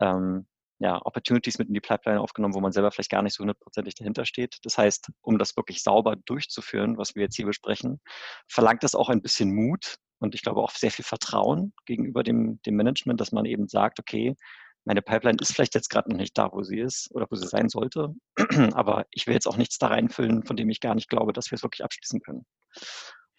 ähm, 0.00 0.46
ja, 0.84 1.00
Opportunities 1.02 1.58
mit 1.58 1.68
in 1.68 1.74
die 1.74 1.80
Pipeline 1.80 2.20
aufgenommen, 2.20 2.52
wo 2.52 2.60
man 2.60 2.70
selber 2.70 2.90
vielleicht 2.92 3.10
gar 3.10 3.22
nicht 3.22 3.34
so 3.34 3.40
hundertprozentig 3.40 3.94
dahinter 3.94 4.26
steht. 4.26 4.58
Das 4.64 4.76
heißt, 4.76 5.10
um 5.22 5.38
das 5.38 5.56
wirklich 5.56 5.82
sauber 5.82 6.14
durchzuführen, 6.14 6.98
was 6.98 7.14
wir 7.14 7.22
jetzt 7.22 7.36
hier 7.36 7.46
besprechen, 7.46 8.00
verlangt 8.48 8.82
das 8.82 8.94
auch 8.94 9.08
ein 9.08 9.22
bisschen 9.22 9.54
Mut, 9.54 9.96
und 10.18 10.34
ich 10.34 10.42
glaube 10.42 10.62
auch 10.62 10.70
sehr 10.70 10.90
viel 10.90 11.04
Vertrauen 11.04 11.72
gegenüber 11.86 12.22
dem, 12.22 12.60
dem 12.62 12.76
Management, 12.76 13.20
dass 13.20 13.32
man 13.32 13.46
eben 13.46 13.66
sagt, 13.66 13.98
okay, 13.98 14.36
meine 14.84 15.02
Pipeline 15.02 15.38
ist 15.40 15.54
vielleicht 15.54 15.74
jetzt 15.74 15.88
gerade 15.88 16.10
noch 16.10 16.18
nicht 16.18 16.36
da, 16.36 16.50
wo 16.52 16.62
sie 16.62 16.78
ist 16.78 17.10
oder 17.12 17.26
wo 17.30 17.36
sie 17.36 17.46
sein 17.46 17.68
sollte, 17.70 18.14
aber 18.74 19.06
ich 19.10 19.26
will 19.26 19.34
jetzt 19.34 19.46
auch 19.46 19.56
nichts 19.56 19.78
da 19.78 19.88
reinfüllen, 19.88 20.44
von 20.44 20.56
dem 20.56 20.68
ich 20.68 20.80
gar 20.80 20.94
nicht 20.94 21.08
glaube, 21.08 21.32
dass 21.32 21.50
wir 21.50 21.56
es 21.56 21.62
wirklich 21.62 21.82
abschließen 21.82 22.20
können. 22.20 22.44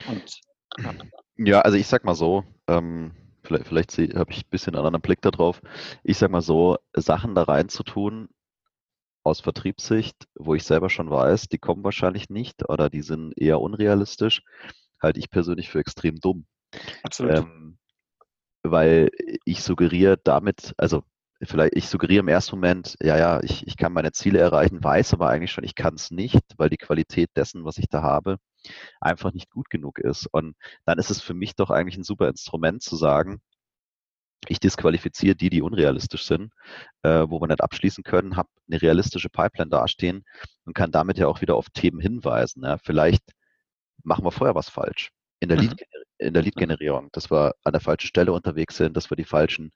Und, 0.08 0.42
ja. 0.80 0.94
ja 1.38 1.62
also 1.62 1.78
ich 1.78 1.88
sag 1.88 2.04
mal 2.04 2.16
so, 2.16 2.44
ähm, 2.68 3.16
vielleicht, 3.46 3.68
vielleicht 3.68 3.98
habe 4.16 4.32
ich 4.32 4.46
ein 4.46 4.50
bisschen 4.50 4.76
einen 4.76 4.86
anderen 4.86 5.02
Blick 5.02 5.22
darauf. 5.22 5.62
Ich 6.04 6.18
sag 6.18 6.32
mal 6.32 6.42
so, 6.42 6.78
Sachen 6.94 7.36
da 7.36 7.44
reinzutun, 7.44 8.30
aus 9.26 9.42
Vertriebssicht, 9.42 10.28
wo 10.36 10.54
ich 10.54 10.64
selber 10.64 10.90
schon 10.90 11.10
weiß, 11.10 11.50
die 11.50 11.58
kommen 11.58 11.84
wahrscheinlich 11.84 12.30
nicht 12.30 12.70
oder 12.70 12.90
die 12.90 13.02
sind 13.02 13.34
eher 13.36 13.60
unrealistisch, 13.60 14.44
halte 15.02 15.20
ich 15.20 15.32
persönlich 15.32 15.70
für 15.70 15.80
extrem 15.80 16.20
dumm. 16.20 16.46
Absolut. 17.04 17.38
Ähm, 17.38 17.80
weil 18.62 19.10
ich 19.46 19.64
suggeriere 19.64 20.20
damit, 20.24 20.74
also 20.78 21.04
vielleicht, 21.42 21.76
ich 21.76 21.88
suggeriere 21.88 22.22
im 22.22 22.28
ersten 22.28 22.56
Moment, 22.56 22.96
ja, 23.02 23.18
ja, 23.18 23.42
ich, 23.42 23.66
ich 23.66 23.78
kann 23.78 23.94
meine 23.94 24.12
Ziele 24.12 24.40
erreichen, 24.40 24.84
weiß 24.84 25.14
aber 25.14 25.30
eigentlich 25.30 25.52
schon, 25.52 25.64
ich 25.64 25.76
kann 25.76 25.96
es 25.96 26.12
nicht, 26.12 26.44
weil 26.58 26.70
die 26.70 26.78
Qualität 26.78 27.30
dessen, 27.36 27.66
was 27.66 27.78
ich 27.80 27.90
da 27.90 28.04
habe, 28.04 28.38
einfach 29.02 29.34
nicht 29.34 29.50
gut 29.50 29.70
genug 29.70 30.00
ist. 30.00 30.28
Und 30.28 30.56
dann 30.86 31.00
ist 31.00 31.12
es 31.12 31.22
für 31.22 31.34
mich 31.34 31.56
doch 31.56 31.70
eigentlich 31.70 31.98
ein 31.98 32.04
super 32.04 32.28
Instrument 32.28 32.82
zu 32.82 32.96
sagen, 32.96 33.42
ich 34.48 34.60
disqualifiziere 34.60 35.36
die, 35.36 35.50
die 35.50 35.62
unrealistisch 35.62 36.26
sind, 36.26 36.52
äh, 37.04 37.26
wo 37.28 37.42
wir 37.42 37.48
nicht 37.48 37.62
abschließen 37.62 38.04
können, 38.04 38.36
habe 38.36 38.50
eine 38.70 38.82
realistische 38.82 39.30
Pipeline 39.30 39.70
dastehen 39.70 40.24
und 40.66 40.76
kann 40.76 40.92
damit 40.92 41.18
ja 41.18 41.28
auch 41.28 41.42
wieder 41.42 41.56
auf 41.56 41.70
Themen 41.70 42.00
hinweisen. 42.00 42.64
Ja. 42.64 42.78
Vielleicht 42.78 43.24
machen 44.04 44.24
wir 44.26 44.32
vorher 44.32 44.56
was 44.56 44.70
falsch 44.70 45.10
in 45.40 45.50
der, 45.50 45.58
mhm. 45.58 45.70
Lead, 45.70 45.86
in 46.20 46.34
der 46.34 46.44
Lead-Generierung, 46.44 47.10
dass 47.12 47.32
wir 47.32 47.54
an 47.64 47.74
der 47.74 47.82
falschen 47.82 48.08
Stelle 48.08 48.34
unterwegs 48.34 48.78
sind, 48.78 48.96
dass 48.96 49.10
wir 49.10 49.18
die 49.18 49.26
falschen 49.26 49.72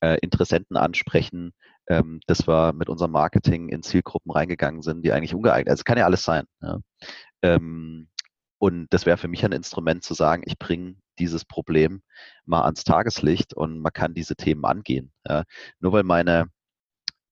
äh, 0.00 0.18
Interessenten 0.20 0.76
ansprechen, 0.76 1.52
ähm, 1.88 2.20
dass 2.26 2.46
wir 2.48 2.72
mit 2.72 2.88
unserem 2.88 3.12
Marketing 3.12 3.68
in 3.68 3.82
Zielgruppen 3.82 4.32
reingegangen 4.32 4.82
sind, 4.82 5.02
die 5.02 5.12
eigentlich 5.12 5.34
ungeeignet 5.34 5.66
sind. 5.66 5.72
Also 5.72 5.84
kann 5.84 5.98
ja 5.98 6.04
alles 6.04 6.24
sein. 6.24 6.44
Ja. 6.62 6.78
Ähm, 7.42 8.08
und 8.64 8.86
das 8.94 9.04
wäre 9.04 9.18
für 9.18 9.28
mich 9.28 9.44
ein 9.44 9.52
Instrument 9.52 10.04
zu 10.04 10.14
sagen, 10.14 10.42
ich 10.46 10.58
bringe 10.58 10.96
dieses 11.18 11.44
Problem 11.44 12.00
mal 12.46 12.62
ans 12.64 12.82
Tageslicht 12.82 13.52
und 13.52 13.78
man 13.78 13.92
kann 13.92 14.14
diese 14.14 14.36
Themen 14.36 14.64
angehen. 14.64 15.12
Ja. 15.28 15.44
Nur 15.80 15.92
weil 15.92 16.02
meine, 16.02 16.46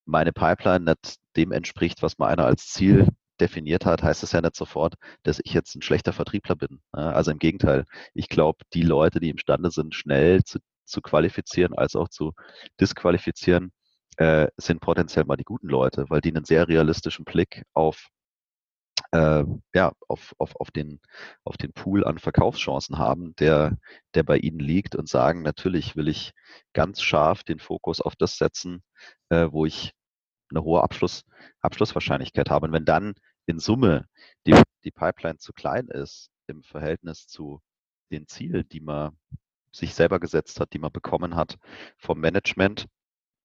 meine 0.05 0.31
Pipeline 0.31 0.85
nicht 0.85 1.15
dem 1.35 1.51
entspricht, 1.51 2.03
was 2.03 2.19
man 2.19 2.29
einer 2.29 2.45
als 2.45 2.67
Ziel 2.67 3.07
definiert 3.39 3.83
hat, 3.83 4.03
heißt 4.03 4.21
es 4.21 4.31
ja 4.31 4.41
nicht 4.41 4.55
sofort, 4.55 4.93
dass 5.23 5.41
ich 5.43 5.55
jetzt 5.55 5.73
ein 5.73 5.81
schlechter 5.81 6.13
Vertriebler 6.13 6.55
bin. 6.55 6.81
Also 6.91 7.31
im 7.31 7.39
Gegenteil. 7.39 7.85
Ich 8.13 8.29
glaube, 8.29 8.59
die 8.75 8.83
Leute, 8.83 9.19
die 9.19 9.29
imstande 9.29 9.71
sind, 9.71 9.95
schnell 9.95 10.43
zu, 10.43 10.59
zu 10.85 11.01
qualifizieren 11.01 11.73
als 11.73 11.95
auch 11.95 12.09
zu 12.09 12.33
disqualifizieren, 12.79 13.71
äh, 14.17 14.49
sind 14.57 14.81
potenziell 14.81 15.25
mal 15.25 15.37
die 15.37 15.45
guten 15.45 15.67
Leute, 15.67 16.05
weil 16.09 16.21
die 16.21 16.29
einen 16.29 16.45
sehr 16.45 16.67
realistischen 16.67 17.25
Blick 17.25 17.63
auf 17.73 18.09
äh, 19.13 19.43
ja, 19.75 19.93
auf, 20.07 20.33
auf, 20.39 20.55
auf, 20.55 20.71
den, 20.71 20.99
auf 21.43 21.55
den 21.57 21.71
Pool 21.71 22.03
an 22.03 22.17
Verkaufschancen 22.17 22.97
haben, 22.97 23.35
der, 23.35 23.77
der 24.15 24.23
bei 24.23 24.37
ihnen 24.37 24.59
liegt 24.59 24.95
und 24.95 25.07
sagen, 25.07 25.43
natürlich 25.43 25.95
will 25.95 26.07
ich 26.07 26.33
ganz 26.73 27.01
scharf 27.01 27.43
den 27.43 27.59
Fokus 27.59 28.01
auf 28.01 28.15
das 28.15 28.37
setzen, 28.37 28.83
äh, 29.29 29.47
wo 29.51 29.65
ich 29.65 29.93
eine 30.49 30.63
hohe 30.63 30.81
Abschluss, 30.81 31.25
Abschlusswahrscheinlichkeit 31.61 32.49
habe. 32.49 32.65
Und 32.65 32.73
wenn 32.73 32.85
dann 32.85 33.13
in 33.45 33.59
Summe 33.59 34.07
die, 34.47 34.59
die 34.83 34.91
Pipeline 34.91 35.37
zu 35.37 35.53
klein 35.53 35.87
ist 35.89 36.31
im 36.47 36.63
Verhältnis 36.63 37.27
zu 37.27 37.61
den 38.11 38.27
Zielen, 38.27 38.67
die 38.69 38.81
man 38.81 39.15
sich 39.71 39.93
selber 39.93 40.19
gesetzt 40.19 40.59
hat, 40.59 40.73
die 40.73 40.79
man 40.79 40.91
bekommen 40.91 41.35
hat 41.35 41.57
vom 41.97 42.19
Management, 42.19 42.87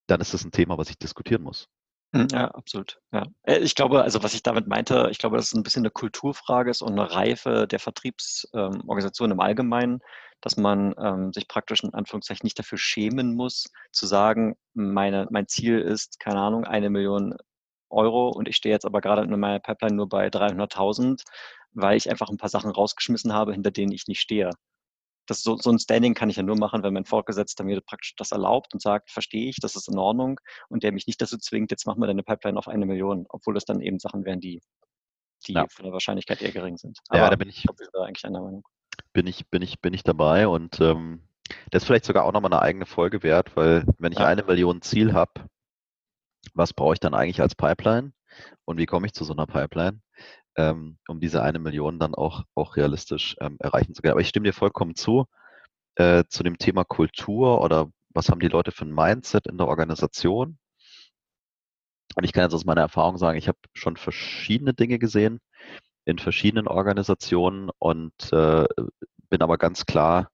dann 0.06 0.20
ist 0.22 0.32
das 0.32 0.44
ein 0.44 0.52
Thema, 0.52 0.78
was 0.78 0.88
ich 0.88 0.98
diskutieren 0.98 1.42
muss. 1.42 1.68
Hm, 2.14 2.26
ja, 2.32 2.48
absolut. 2.52 2.98
Ja. 3.12 3.24
Äh, 3.42 3.58
ich 3.58 3.74
glaube, 3.74 4.02
also 4.02 4.22
was 4.22 4.32
ich 4.34 4.42
damit 4.42 4.66
meinte, 4.66 5.08
ich 5.10 5.18
glaube, 5.18 5.36
dass 5.36 5.46
es 5.46 5.54
ein 5.54 5.62
bisschen 5.62 5.82
eine 5.82 5.90
Kulturfrage 5.90 6.70
ist 6.70 6.80
und 6.80 6.92
eine 6.98 7.10
Reife 7.12 7.66
der 7.66 7.78
Vertriebsorganisation 7.80 9.30
ähm, 9.30 9.32
im 9.34 9.40
Allgemeinen, 9.40 10.00
dass 10.40 10.56
man 10.56 10.94
ähm, 10.98 11.32
sich 11.34 11.48
praktisch 11.48 11.82
in 11.82 11.92
Anführungszeichen 11.92 12.46
nicht 12.46 12.58
dafür 12.58 12.78
schämen 12.78 13.34
muss, 13.34 13.70
zu 13.92 14.06
sagen, 14.06 14.56
meine, 14.72 15.26
mein 15.30 15.48
Ziel 15.48 15.80
ist, 15.80 16.18
keine 16.20 16.40
Ahnung, 16.40 16.64
eine 16.64 16.88
Million 16.90 17.34
Euro 17.90 18.28
und 18.30 18.48
ich 18.48 18.56
stehe 18.56 18.74
jetzt 18.74 18.86
aber 18.86 19.00
gerade 19.00 19.22
in 19.22 19.40
meiner 19.40 19.58
Pipeline 19.60 19.96
nur 19.96 20.08
bei 20.08 20.30
300.000, 20.30 21.24
weil 21.72 21.96
ich 21.96 22.10
einfach 22.10 22.28
ein 22.30 22.36
paar 22.38 22.48
Sachen 22.50 22.70
rausgeschmissen 22.70 23.32
habe, 23.34 23.52
hinter 23.52 23.70
denen 23.70 23.92
ich 23.92 24.06
nicht 24.08 24.20
stehe 24.20 24.50
das 25.28 25.42
so, 25.42 25.56
so 25.56 25.70
ein 25.70 25.78
Standing 25.78 26.14
kann 26.14 26.30
ich 26.30 26.36
ja 26.36 26.42
nur 26.42 26.56
machen, 26.56 26.82
wenn 26.82 26.94
mein 26.94 27.04
Vorgesetzter 27.04 27.62
mir 27.62 27.80
praktisch 27.80 28.16
das 28.16 28.32
erlaubt 28.32 28.72
und 28.72 28.80
sagt, 28.80 29.10
verstehe 29.10 29.48
ich, 29.48 29.56
das 29.56 29.76
ist 29.76 29.88
in 29.88 29.98
Ordnung 29.98 30.40
und 30.68 30.82
der 30.82 30.92
mich 30.92 31.06
nicht 31.06 31.20
dazu 31.20 31.38
zwingt, 31.38 31.70
jetzt 31.70 31.86
machen 31.86 32.00
wir 32.00 32.06
deine 32.06 32.22
Pipeline 32.22 32.58
auf 32.58 32.66
eine 32.66 32.86
Million, 32.86 33.26
obwohl 33.28 33.54
das 33.54 33.64
dann 33.64 33.80
eben 33.80 33.98
Sachen 33.98 34.24
wären, 34.24 34.40
die, 34.40 34.60
die 35.46 35.52
ja. 35.52 35.66
von 35.70 35.84
der 35.84 35.92
Wahrscheinlichkeit 35.92 36.40
eher 36.40 36.50
gering 36.50 36.78
sind. 36.78 36.98
Aber 37.08 37.20
ja, 37.20 37.30
da 37.30 37.36
bin 37.36 37.48
ich, 37.48 37.58
ich 37.58 37.64
glaube, 37.64 38.06
eigentlich 38.06 38.24
einer 38.24 38.40
Meinung. 38.40 38.64
Bin 39.12 39.26
ich, 39.26 39.48
bin 39.48 39.62
ich, 39.62 39.80
bin 39.80 39.92
ich 39.92 40.02
dabei 40.02 40.48
und 40.48 40.80
ähm, 40.80 41.22
das 41.70 41.82
ist 41.82 41.86
vielleicht 41.86 42.06
sogar 42.06 42.24
auch 42.24 42.32
nochmal 42.32 42.52
eine 42.52 42.62
eigene 42.62 42.86
Folge 42.86 43.22
wert, 43.22 43.54
weil 43.54 43.84
wenn 43.98 44.12
ich 44.12 44.18
ja. 44.18 44.26
eine 44.26 44.42
Million 44.42 44.80
Ziel 44.82 45.12
habe, 45.12 45.48
was 46.54 46.72
brauche 46.72 46.94
ich 46.94 47.00
dann 47.00 47.14
eigentlich 47.14 47.40
als 47.40 47.54
Pipeline 47.54 48.12
und 48.64 48.78
wie 48.78 48.86
komme 48.86 49.06
ich 49.06 49.12
zu 49.12 49.24
so 49.24 49.34
einer 49.34 49.46
Pipeline? 49.46 50.00
Ähm, 50.58 50.98
um 51.06 51.20
diese 51.20 51.42
eine 51.42 51.60
Million 51.60 52.00
dann 52.00 52.14
auch, 52.14 52.44
auch 52.54 52.76
realistisch 52.76 53.36
ähm, 53.40 53.56
erreichen 53.60 53.94
zu 53.94 54.02
können. 54.02 54.12
Aber 54.12 54.20
ich 54.20 54.28
stimme 54.28 54.44
dir 54.44 54.52
vollkommen 54.52 54.96
zu, 54.96 55.26
äh, 55.94 56.24
zu 56.28 56.42
dem 56.42 56.58
Thema 56.58 56.84
Kultur 56.84 57.62
oder 57.62 57.90
was 58.10 58.28
haben 58.28 58.40
die 58.40 58.48
Leute 58.48 58.72
für 58.72 58.84
ein 58.84 58.92
Mindset 58.94 59.46
in 59.46 59.56
der 59.56 59.68
Organisation. 59.68 60.58
Und 62.16 62.24
ich 62.24 62.32
kann 62.32 62.42
jetzt 62.42 62.54
aus 62.54 62.64
meiner 62.64 62.80
Erfahrung 62.80 63.18
sagen, 63.18 63.38
ich 63.38 63.46
habe 63.46 63.58
schon 63.72 63.96
verschiedene 63.96 64.74
Dinge 64.74 64.98
gesehen 64.98 65.38
in 66.04 66.18
verschiedenen 66.18 66.66
Organisationen 66.66 67.70
und 67.78 68.32
äh, 68.32 68.66
bin 69.30 69.42
aber 69.42 69.58
ganz 69.58 69.86
klar 69.86 70.28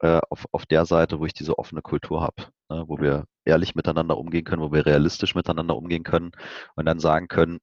äh, 0.00 0.20
auf, 0.30 0.46
auf 0.50 0.66
der 0.66 0.86
Seite, 0.86 1.20
wo 1.20 1.26
ich 1.26 1.34
diese 1.34 1.58
offene 1.58 1.82
Kultur 1.82 2.22
habe, 2.22 2.46
ne, 2.68 2.84
wo 2.88 2.98
wir 2.98 3.26
ehrlich 3.44 3.76
miteinander 3.76 4.18
umgehen 4.18 4.44
können, 4.44 4.62
wo 4.62 4.72
wir 4.72 4.86
realistisch 4.86 5.36
miteinander 5.36 5.76
umgehen 5.76 6.02
können 6.02 6.32
und 6.74 6.86
dann 6.86 6.98
sagen 6.98 7.28
können, 7.28 7.60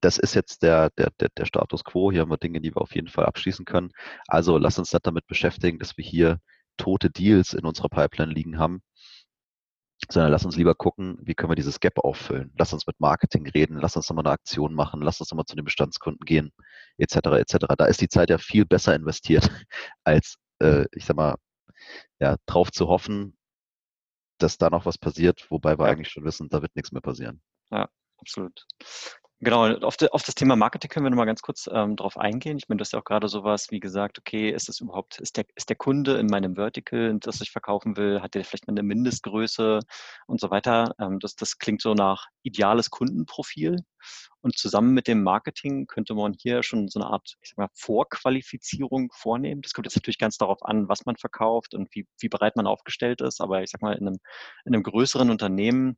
das 0.00 0.18
ist 0.18 0.34
jetzt 0.34 0.62
der, 0.62 0.90
der, 0.90 1.10
der, 1.20 1.28
der 1.36 1.44
Status 1.46 1.84
quo. 1.84 2.12
Hier 2.12 2.22
haben 2.22 2.30
wir 2.30 2.36
Dinge, 2.36 2.60
die 2.60 2.74
wir 2.74 2.82
auf 2.82 2.94
jeden 2.94 3.08
Fall 3.08 3.26
abschließen 3.26 3.64
können. 3.64 3.90
Also 4.26 4.58
lass 4.58 4.78
uns 4.78 4.92
nicht 4.92 5.06
damit 5.06 5.26
beschäftigen, 5.26 5.78
dass 5.78 5.96
wir 5.96 6.04
hier 6.04 6.40
tote 6.76 7.10
Deals 7.10 7.54
in 7.54 7.64
unserer 7.64 7.88
Pipeline 7.88 8.32
liegen 8.32 8.58
haben, 8.58 8.82
sondern 10.10 10.30
lass 10.30 10.44
uns 10.44 10.56
lieber 10.56 10.74
gucken, 10.74 11.18
wie 11.22 11.34
können 11.34 11.50
wir 11.50 11.56
dieses 11.56 11.80
Gap 11.80 11.98
auffüllen. 11.98 12.52
Lass 12.56 12.72
uns 12.72 12.86
mit 12.86 13.00
Marketing 13.00 13.48
reden, 13.48 13.78
lass 13.78 13.96
uns 13.96 14.08
nochmal 14.08 14.26
eine 14.26 14.32
Aktion 14.32 14.74
machen, 14.74 15.02
lass 15.02 15.20
uns 15.20 15.30
nochmal 15.30 15.46
zu 15.46 15.56
den 15.56 15.64
Bestandskunden 15.64 16.24
gehen, 16.24 16.52
etc. 16.98 17.16
etc. 17.38 17.66
Da 17.76 17.86
ist 17.86 18.00
die 18.00 18.08
Zeit 18.08 18.30
ja 18.30 18.38
viel 18.38 18.64
besser 18.64 18.94
investiert, 18.94 19.50
als 20.04 20.36
äh, 20.60 20.86
ich 20.92 21.04
sag 21.04 21.16
mal, 21.16 21.36
ja, 22.20 22.36
drauf 22.46 22.70
zu 22.70 22.88
hoffen, 22.88 23.36
dass 24.38 24.58
da 24.58 24.70
noch 24.70 24.86
was 24.86 24.98
passiert, 24.98 25.50
wobei 25.50 25.78
wir 25.78 25.86
ja. 25.86 25.92
eigentlich 25.92 26.10
schon 26.10 26.24
wissen, 26.24 26.48
da 26.48 26.62
wird 26.62 26.74
nichts 26.76 26.92
mehr 26.92 27.02
passieren. 27.02 27.42
Ja, 27.70 27.88
absolut. 28.18 28.66
Genau, 29.40 29.72
auf, 29.82 29.96
de, 29.96 30.08
auf, 30.10 30.24
das 30.24 30.34
Thema 30.34 30.56
Marketing 30.56 30.90
können 30.90 31.06
wir 31.06 31.10
nochmal 31.10 31.26
ganz 31.26 31.42
kurz 31.42 31.70
ähm, 31.72 31.94
drauf 31.94 32.18
eingehen. 32.18 32.58
Ich 32.58 32.68
meine, 32.68 32.78
du 32.78 32.82
hast 32.82 32.92
ja 32.92 32.98
auch 32.98 33.04
gerade 33.04 33.28
sowas 33.28 33.70
wie 33.70 33.78
gesagt, 33.78 34.18
okay, 34.18 34.50
ist 34.50 34.68
das 34.68 34.80
überhaupt, 34.80 35.20
ist 35.20 35.36
der, 35.36 35.44
ist 35.54 35.68
der 35.68 35.76
Kunde 35.76 36.18
in 36.18 36.26
meinem 36.26 36.56
Vertical, 36.56 37.16
das 37.20 37.40
ich 37.40 37.52
verkaufen 37.52 37.96
will, 37.96 38.20
hat 38.20 38.34
der 38.34 38.44
vielleicht 38.44 38.66
mal 38.66 38.72
eine 38.72 38.82
Mindestgröße 38.82 39.78
und 40.26 40.40
so 40.40 40.50
weiter. 40.50 40.92
Ähm, 40.98 41.20
das, 41.20 41.36
das 41.36 41.58
klingt 41.58 41.82
so 41.82 41.94
nach 41.94 42.26
ideales 42.42 42.90
Kundenprofil. 42.90 43.76
Und 44.40 44.58
zusammen 44.58 44.92
mit 44.92 45.06
dem 45.06 45.22
Marketing 45.22 45.86
könnte 45.86 46.14
man 46.14 46.32
hier 46.32 46.64
schon 46.64 46.88
so 46.88 46.98
eine 47.00 47.08
Art, 47.08 47.36
ich 47.40 47.50
sag 47.50 47.58
mal, 47.58 47.68
Vorqualifizierung 47.74 49.12
vornehmen. 49.14 49.62
Das 49.62 49.72
kommt 49.72 49.86
jetzt 49.86 49.96
natürlich 49.96 50.18
ganz 50.18 50.36
darauf 50.36 50.64
an, 50.64 50.88
was 50.88 51.06
man 51.06 51.16
verkauft 51.16 51.74
und 51.74 51.94
wie, 51.94 52.08
wie 52.20 52.28
bereit 52.28 52.56
man 52.56 52.66
aufgestellt 52.66 53.20
ist. 53.20 53.40
Aber 53.40 53.62
ich 53.62 53.70
sag 53.70 53.82
mal, 53.82 53.94
in 53.94 54.08
einem, 54.08 54.18
in 54.64 54.74
einem 54.74 54.82
größeren 54.82 55.30
Unternehmen 55.30 55.96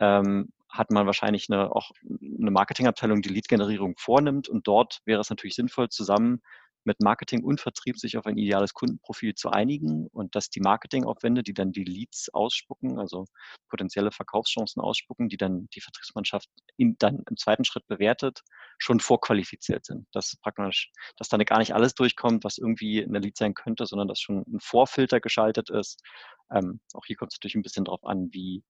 ähm, 0.00 0.48
hat 0.72 0.90
man 0.90 1.06
wahrscheinlich 1.06 1.48
eine, 1.50 1.70
auch 1.70 1.90
eine 2.02 2.50
Marketingabteilung, 2.50 3.22
die 3.22 3.28
Lead-Generierung 3.28 3.94
vornimmt. 3.98 4.48
Und 4.48 4.66
dort 4.66 5.00
wäre 5.04 5.20
es 5.20 5.30
natürlich 5.30 5.54
sinnvoll, 5.54 5.90
zusammen 5.90 6.40
mit 6.84 7.00
Marketing 7.00 7.44
und 7.44 7.60
Vertrieb 7.60 7.98
sich 7.98 8.16
auf 8.16 8.26
ein 8.26 8.36
ideales 8.36 8.74
Kundenprofil 8.74 9.34
zu 9.34 9.50
einigen 9.50 10.08
und 10.08 10.34
dass 10.34 10.50
die 10.50 10.60
Marketingaufwände, 10.60 11.42
die 11.42 11.54
dann 11.54 11.72
die 11.72 11.84
Leads 11.84 12.28
ausspucken, 12.32 12.98
also 12.98 13.26
potenzielle 13.68 14.10
Verkaufschancen 14.10 14.82
ausspucken, 14.82 15.28
die 15.28 15.36
dann 15.36 15.68
die 15.74 15.80
Vertriebsmannschaft 15.80 16.48
in, 16.76 16.96
dann 16.98 17.22
im 17.28 17.36
zweiten 17.36 17.64
Schritt 17.64 17.86
bewertet, 17.86 18.40
schon 18.78 18.98
vorqualifiziert 18.98 19.84
sind. 19.84 20.06
Dass 20.12 20.36
praktisch, 20.42 20.90
dass 21.16 21.28
dann 21.28 21.44
gar 21.44 21.58
nicht 21.58 21.74
alles 21.74 21.94
durchkommt, 21.94 22.44
was 22.44 22.58
irgendwie 22.58 22.98
in 22.98 23.12
der 23.12 23.22
Lead 23.22 23.36
sein 23.36 23.54
könnte, 23.54 23.86
sondern 23.86 24.08
dass 24.08 24.20
schon 24.20 24.38
ein 24.38 24.60
Vorfilter 24.60 25.20
geschaltet 25.20 25.70
ist. 25.70 26.00
Ähm, 26.52 26.80
auch 26.94 27.04
hier 27.06 27.16
kommt 27.16 27.32
es 27.32 27.38
natürlich 27.38 27.54
ein 27.54 27.62
bisschen 27.62 27.84
darauf 27.84 28.04
an, 28.04 28.28
wie 28.32 28.62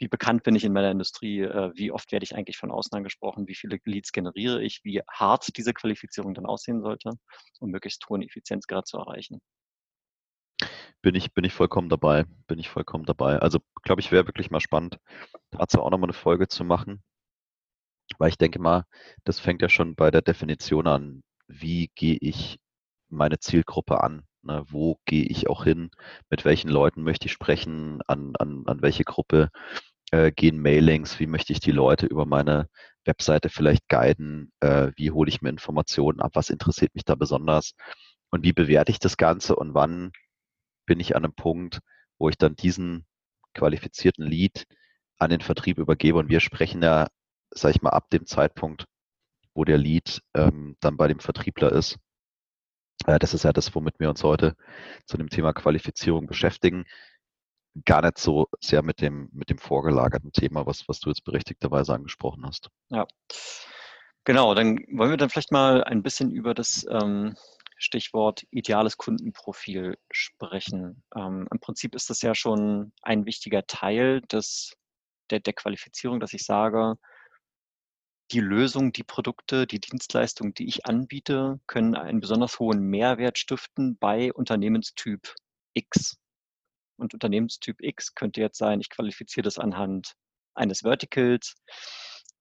wie 0.00 0.08
bekannt 0.08 0.42
bin 0.42 0.54
ich 0.54 0.64
in 0.64 0.72
meiner 0.72 0.90
Industrie, 0.90 1.42
äh, 1.42 1.70
wie 1.74 1.92
oft 1.92 2.10
werde 2.10 2.24
ich 2.24 2.34
eigentlich 2.34 2.56
von 2.56 2.70
außen 2.70 2.96
angesprochen, 2.96 3.46
wie 3.46 3.54
viele 3.54 3.78
Leads 3.84 4.12
generiere 4.12 4.62
ich, 4.62 4.80
wie 4.82 5.02
hart 5.10 5.56
diese 5.56 5.74
Qualifizierung 5.74 6.32
dann 6.32 6.46
aussehen 6.46 6.80
sollte, 6.80 7.12
um 7.60 7.70
möglichst 7.70 8.08
hohen 8.08 8.22
Effizienzgrad 8.22 8.86
zu 8.86 8.96
erreichen. 8.96 9.40
Bin 11.02 11.14
ich, 11.14 11.32
bin 11.32 11.44
ich 11.44 11.52
vollkommen 11.52 11.90
dabei, 11.90 12.24
bin 12.46 12.58
ich 12.58 12.70
vollkommen 12.70 13.04
dabei. 13.04 13.38
Also 13.38 13.60
glaube 13.82 14.00
ich, 14.00 14.10
wäre 14.10 14.26
wirklich 14.26 14.50
mal 14.50 14.60
spannend, 14.60 14.98
dazu 15.50 15.82
auch 15.82 15.90
nochmal 15.90 16.08
eine 16.08 16.14
Folge 16.14 16.48
zu 16.48 16.64
machen, 16.64 17.02
weil 18.18 18.30
ich 18.30 18.38
denke 18.38 18.58
mal, 18.58 18.86
das 19.24 19.38
fängt 19.38 19.60
ja 19.60 19.68
schon 19.68 19.94
bei 19.94 20.10
der 20.10 20.22
Definition 20.22 20.86
an, 20.86 21.22
wie 21.46 21.90
gehe 21.94 22.16
ich 22.20 22.58
meine 23.10 23.38
Zielgruppe 23.38 24.02
an? 24.02 24.26
Ne, 24.42 24.64
wo 24.68 24.98
gehe 25.04 25.24
ich 25.24 25.50
auch 25.50 25.64
hin? 25.64 25.90
Mit 26.30 26.46
welchen 26.46 26.70
Leuten 26.70 27.02
möchte 27.02 27.26
ich 27.26 27.32
sprechen? 27.32 28.00
An, 28.06 28.32
an, 28.38 28.62
an 28.66 28.80
welche 28.80 29.04
Gruppe 29.04 29.50
äh, 30.10 30.32
gehen 30.32 30.60
Mailings, 30.60 31.20
wie 31.20 31.26
möchte 31.26 31.52
ich 31.52 31.60
die 31.60 31.72
Leute 31.72 32.06
über 32.06 32.26
meine 32.26 32.68
Webseite 33.04 33.48
vielleicht 33.48 33.88
guiden, 33.88 34.52
äh, 34.60 34.92
wie 34.96 35.10
hole 35.10 35.28
ich 35.28 35.42
mir 35.42 35.50
Informationen 35.50 36.20
ab, 36.20 36.32
was 36.34 36.50
interessiert 36.50 36.94
mich 36.94 37.04
da 37.04 37.14
besonders 37.14 37.74
und 38.30 38.44
wie 38.44 38.52
bewerte 38.52 38.92
ich 38.92 38.98
das 38.98 39.16
Ganze 39.16 39.56
und 39.56 39.74
wann 39.74 40.12
bin 40.86 41.00
ich 41.00 41.16
an 41.16 41.24
einem 41.24 41.34
Punkt, 41.34 41.80
wo 42.18 42.28
ich 42.28 42.36
dann 42.36 42.56
diesen 42.56 43.06
qualifizierten 43.54 44.24
Lead 44.26 44.66
an 45.18 45.30
den 45.30 45.40
Vertrieb 45.40 45.78
übergebe 45.78 46.18
und 46.18 46.28
wir 46.28 46.40
sprechen 46.40 46.82
ja, 46.82 47.08
sag 47.50 47.74
ich 47.74 47.82
mal, 47.82 47.90
ab 47.90 48.10
dem 48.10 48.26
Zeitpunkt, 48.26 48.86
wo 49.54 49.64
der 49.64 49.78
Lead 49.78 50.22
ähm, 50.34 50.76
dann 50.80 50.96
bei 50.96 51.08
dem 51.08 51.20
Vertriebler 51.20 51.72
ist. 51.72 51.98
Äh, 53.06 53.18
das 53.18 53.34
ist 53.34 53.44
ja 53.44 53.52
das, 53.52 53.74
womit 53.74 53.98
wir 53.98 54.08
uns 54.08 54.22
heute 54.22 54.56
zu 55.06 55.16
dem 55.16 55.28
Thema 55.28 55.52
Qualifizierung 55.52 56.26
beschäftigen 56.26 56.84
gar 57.84 58.02
nicht 58.02 58.18
so 58.18 58.48
sehr 58.60 58.82
mit 58.82 59.00
dem, 59.00 59.28
mit 59.32 59.50
dem 59.50 59.58
vorgelagerten 59.58 60.32
Thema, 60.32 60.66
was, 60.66 60.88
was 60.88 61.00
du 61.00 61.10
jetzt 61.10 61.24
berechtigterweise 61.24 61.94
angesprochen 61.94 62.44
hast. 62.44 62.68
Ja, 62.88 63.06
genau. 64.24 64.54
Dann 64.54 64.78
wollen 64.92 65.10
wir 65.10 65.16
dann 65.16 65.30
vielleicht 65.30 65.52
mal 65.52 65.84
ein 65.84 66.02
bisschen 66.02 66.30
über 66.30 66.54
das 66.54 66.86
ähm, 66.90 67.34
Stichwort 67.76 68.44
ideales 68.50 68.98
Kundenprofil 68.98 69.96
sprechen. 70.10 71.02
Ähm, 71.16 71.48
Im 71.50 71.60
Prinzip 71.60 71.94
ist 71.94 72.10
das 72.10 72.20
ja 72.22 72.34
schon 72.34 72.92
ein 73.02 73.24
wichtiger 73.24 73.66
Teil 73.66 74.20
des, 74.22 74.76
der, 75.30 75.40
der 75.40 75.54
Qualifizierung, 75.54 76.20
dass 76.20 76.34
ich 76.34 76.44
sage, 76.44 76.96
die 78.32 78.40
Lösung, 78.40 78.92
die 78.92 79.02
Produkte, 79.02 79.66
die 79.66 79.80
Dienstleistungen, 79.80 80.54
die 80.54 80.68
ich 80.68 80.86
anbiete, 80.86 81.58
können 81.66 81.96
einen 81.96 82.20
besonders 82.20 82.60
hohen 82.60 82.80
Mehrwert 82.80 83.38
stiften 83.38 83.96
bei 83.98 84.32
Unternehmenstyp 84.32 85.34
X. 85.74 86.19
Und 87.00 87.14
Unternehmenstyp 87.14 87.80
X 87.80 88.14
könnte 88.14 88.40
jetzt 88.40 88.58
sein, 88.58 88.80
ich 88.80 88.90
qualifiziere 88.90 89.44
das 89.44 89.58
anhand 89.58 90.14
eines 90.54 90.80
Verticals, 90.82 91.54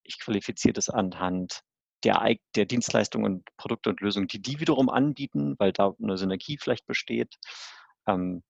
ich 0.04 0.20
qualifiziere 0.20 0.74
das 0.74 0.90
anhand 0.90 1.62
der, 2.04 2.36
der 2.56 2.66
Dienstleistungen 2.66 3.26
und 3.26 3.50
Produkte 3.58 3.90
und 3.90 4.02
Lösungen, 4.02 4.28
die 4.28 4.42
die 4.42 4.60
wiederum 4.60 4.90
anbieten, 4.90 5.56
weil 5.58 5.72
da 5.72 5.94
eine 6.02 6.18
Synergie 6.18 6.58
vielleicht 6.58 6.86
besteht. 6.86 7.36
Ähm, 8.08 8.44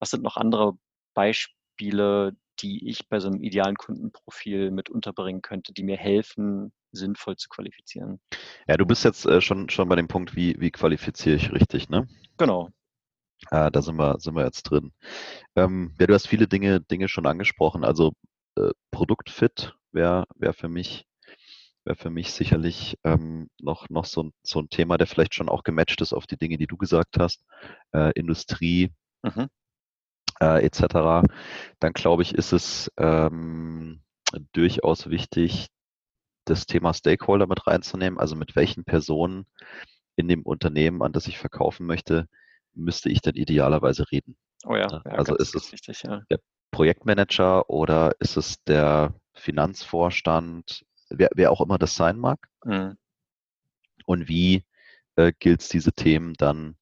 was 0.00 0.10
sind 0.10 0.22
noch 0.22 0.36
andere 0.36 0.76
Beispiele, 1.14 2.36
die 2.60 2.88
ich 2.88 3.08
bei 3.08 3.20
so 3.20 3.28
einem 3.28 3.42
idealen 3.42 3.76
Kundenprofil 3.76 4.70
mit 4.70 4.90
unterbringen 4.90 5.42
könnte, 5.42 5.72
die 5.72 5.82
mir 5.82 5.96
helfen, 5.96 6.72
sinnvoll 6.92 7.36
zu 7.36 7.48
qualifizieren. 7.48 8.20
Ja, 8.68 8.76
du 8.76 8.86
bist 8.86 9.04
jetzt 9.04 9.26
äh, 9.26 9.40
schon, 9.40 9.68
schon 9.68 9.88
bei 9.88 9.96
dem 9.96 10.08
Punkt, 10.08 10.36
wie, 10.36 10.54
wie 10.60 10.70
qualifiziere 10.70 11.36
ich 11.36 11.52
richtig, 11.52 11.88
ne? 11.88 12.06
Genau. 12.38 12.70
Äh, 13.50 13.70
da 13.70 13.82
sind 13.82 13.96
wir, 13.96 14.18
sind 14.18 14.34
wir 14.34 14.44
jetzt 14.44 14.64
drin. 14.64 14.92
Ähm, 15.56 15.94
ja, 15.98 16.06
du 16.06 16.14
hast 16.14 16.28
viele 16.28 16.48
Dinge, 16.48 16.80
Dinge 16.80 17.08
schon 17.08 17.26
angesprochen. 17.26 17.84
Also 17.84 18.12
äh, 18.56 18.70
Produktfit 18.90 19.74
wäre 19.92 20.24
wär 20.36 20.52
für 20.52 20.68
mich 20.68 21.06
wäre 21.84 21.96
für 21.96 22.08
mich 22.08 22.32
sicherlich 22.32 22.96
ähm, 23.04 23.50
noch, 23.60 23.90
noch 23.90 24.06
so, 24.06 24.22
ein, 24.22 24.32
so 24.42 24.58
ein 24.58 24.70
Thema, 24.70 24.96
der 24.96 25.06
vielleicht 25.06 25.34
schon 25.34 25.50
auch 25.50 25.64
gematcht 25.64 26.00
ist 26.00 26.14
auf 26.14 26.26
die 26.26 26.38
Dinge, 26.38 26.56
die 26.56 26.66
du 26.66 26.78
gesagt 26.78 27.18
hast. 27.18 27.44
Äh, 27.92 28.12
Industrie, 28.18 28.90
mhm 29.22 29.50
äh, 30.40 30.64
etc., 30.64 31.26
dann 31.80 31.92
glaube 31.92 32.22
ich, 32.22 32.34
ist 32.34 32.52
es 32.52 32.90
ähm, 32.96 34.02
durchaus 34.52 35.08
wichtig, 35.10 35.68
das 36.44 36.66
Thema 36.66 36.92
Stakeholder 36.92 37.46
mit 37.46 37.66
reinzunehmen. 37.66 38.18
Also 38.18 38.36
mit 38.36 38.54
welchen 38.56 38.84
Personen 38.84 39.46
in 40.16 40.28
dem 40.28 40.42
Unternehmen, 40.42 41.02
an 41.02 41.12
das 41.12 41.26
ich 41.26 41.38
verkaufen 41.38 41.86
möchte, 41.86 42.28
müsste 42.74 43.10
ich 43.10 43.20
denn 43.20 43.34
idealerweise 43.34 44.04
reden. 44.10 44.36
Oh 44.64 44.76
ja, 44.76 44.88
ja 44.90 45.12
also 45.12 45.36
ist 45.36 45.54
es 45.54 45.72
wichtig, 45.72 46.02
ja. 46.02 46.22
der 46.30 46.40
Projektmanager 46.70 47.68
oder 47.70 48.12
ist 48.18 48.36
es 48.36 48.62
der 48.64 49.14
Finanzvorstand, 49.34 50.84
wer, 51.10 51.30
wer 51.34 51.50
auch 51.52 51.60
immer 51.60 51.78
das 51.78 51.94
sein 51.94 52.18
mag? 52.18 52.48
Mhm. 52.64 52.96
Und 54.06 54.28
wie 54.28 54.64
äh, 55.16 55.32
gilt 55.38 55.60
es, 55.60 55.68
diese 55.68 55.92
Themen 55.92 56.34
dann 56.34 56.76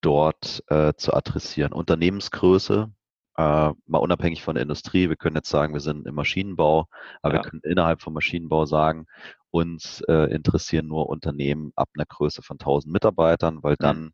dort 0.00 0.62
äh, 0.68 0.92
zu 0.96 1.14
adressieren. 1.14 1.72
Unternehmensgröße, 1.72 2.92
äh, 3.36 3.42
mal 3.86 3.98
unabhängig 3.98 4.42
von 4.42 4.54
der 4.54 4.62
Industrie. 4.62 5.08
Wir 5.08 5.16
können 5.16 5.36
jetzt 5.36 5.48
sagen, 5.48 5.72
wir 5.72 5.80
sind 5.80 6.06
im 6.06 6.14
Maschinenbau, 6.14 6.88
aber 7.22 7.34
ja. 7.34 7.42
wir 7.42 7.50
können 7.50 7.62
innerhalb 7.64 8.02
vom 8.02 8.12
Maschinenbau 8.12 8.66
sagen, 8.66 9.06
uns 9.50 10.02
äh, 10.08 10.30
interessieren 10.34 10.86
nur 10.86 11.08
Unternehmen 11.08 11.72
ab 11.74 11.88
einer 11.94 12.06
Größe 12.06 12.42
von 12.42 12.56
1000 12.58 12.92
Mitarbeitern, 12.92 13.62
weil 13.62 13.76
dann 13.76 14.02
mhm. 14.02 14.12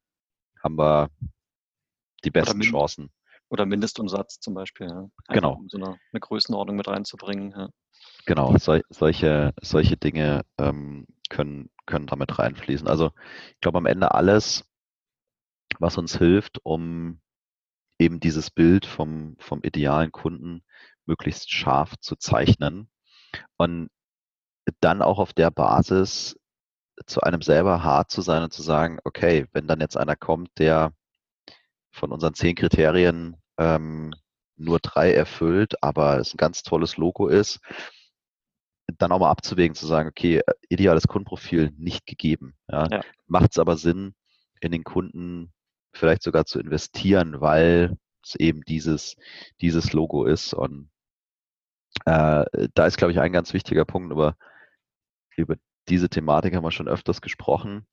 Haben 0.62 0.78
wir 0.78 1.10
die 2.24 2.30
besten 2.30 2.60
oder 2.60 2.70
Chancen. 2.70 3.10
Oder 3.48 3.66
Mindestumsatz 3.66 4.38
zum 4.38 4.54
Beispiel. 4.54 4.88
Ja. 4.88 5.08
genau. 5.28 5.54
Um 5.54 5.68
so 5.68 5.78
eine, 5.78 5.98
eine, 6.12 6.20
Größenordnung 6.20 6.76
mit 6.76 6.86
reinzubringen. 6.86 7.50
Ja. 7.50 7.68
Genau, 8.26 8.56
sol 8.58 8.82
solche, 8.90 9.52
solche 9.60 9.96
Dinge 9.96 10.44
ähm, 10.58 11.06
können, 11.28 11.70
können 11.86 12.06
damit 12.06 12.38
reinfließen. 12.38 12.86
Also 12.86 13.10
ich 13.54 13.60
glaube 13.60 13.78
am 13.78 13.86
Ende 13.86 14.14
alles, 14.14 14.64
was 15.78 15.98
uns 15.98 16.16
hilft, 16.16 16.58
um 16.62 17.20
eben 17.98 18.20
dieses 18.20 18.50
Bild 18.50 18.86
vom, 18.86 19.36
vom 19.38 19.60
idealen 19.62 20.12
Kunden 20.12 20.62
möglichst 21.06 21.50
scharf 21.50 21.96
zu 22.00 22.16
zeichnen 22.16 22.88
und 23.56 23.90
dann 24.80 25.02
auch 25.02 25.18
auf 25.18 25.32
der 25.32 25.50
Basis 25.50 26.39
zu 27.06 27.20
einem 27.20 27.42
selber 27.42 27.82
hart 27.82 28.10
zu 28.10 28.22
sein 28.22 28.42
und 28.42 28.52
zu 28.52 28.62
sagen, 28.62 28.98
okay, 29.04 29.46
wenn 29.52 29.66
dann 29.66 29.80
jetzt 29.80 29.96
einer 29.96 30.16
kommt, 30.16 30.50
der 30.58 30.92
von 31.92 32.12
unseren 32.12 32.34
zehn 32.34 32.54
Kriterien 32.54 33.36
ähm, 33.58 34.12
nur 34.56 34.78
drei 34.80 35.12
erfüllt, 35.12 35.82
aber 35.82 36.18
es 36.18 36.34
ein 36.34 36.38
ganz 36.38 36.62
tolles 36.62 36.96
Logo 36.96 37.28
ist, 37.28 37.60
dann 38.98 39.12
auch 39.12 39.20
mal 39.20 39.30
abzuwägen, 39.30 39.74
zu 39.74 39.86
sagen, 39.86 40.08
okay, 40.08 40.42
ideales 40.68 41.06
Kundenprofil 41.06 41.72
nicht 41.76 42.06
gegeben. 42.06 42.56
Ja. 42.68 42.86
ja. 42.90 43.00
Macht 43.26 43.52
es 43.52 43.58
aber 43.58 43.76
Sinn, 43.76 44.14
in 44.60 44.72
den 44.72 44.84
Kunden 44.84 45.52
vielleicht 45.92 46.22
sogar 46.22 46.44
zu 46.44 46.60
investieren, 46.60 47.40
weil 47.40 47.96
es 48.24 48.34
eben 48.36 48.62
dieses, 48.62 49.16
dieses 49.60 49.92
Logo 49.92 50.24
ist. 50.24 50.54
Und 50.54 50.90
äh, 52.04 52.44
da 52.74 52.86
ist, 52.86 52.98
glaube 52.98 53.12
ich, 53.12 53.20
ein 53.20 53.32
ganz 53.32 53.52
wichtiger 53.54 53.84
Punkt, 53.84 54.12
über, 54.12 54.36
über 55.36 55.56
diese 55.90 56.08
Thematik 56.08 56.54
haben 56.54 56.64
wir 56.64 56.70
schon 56.70 56.88
öfters 56.88 57.20
gesprochen. 57.20 57.86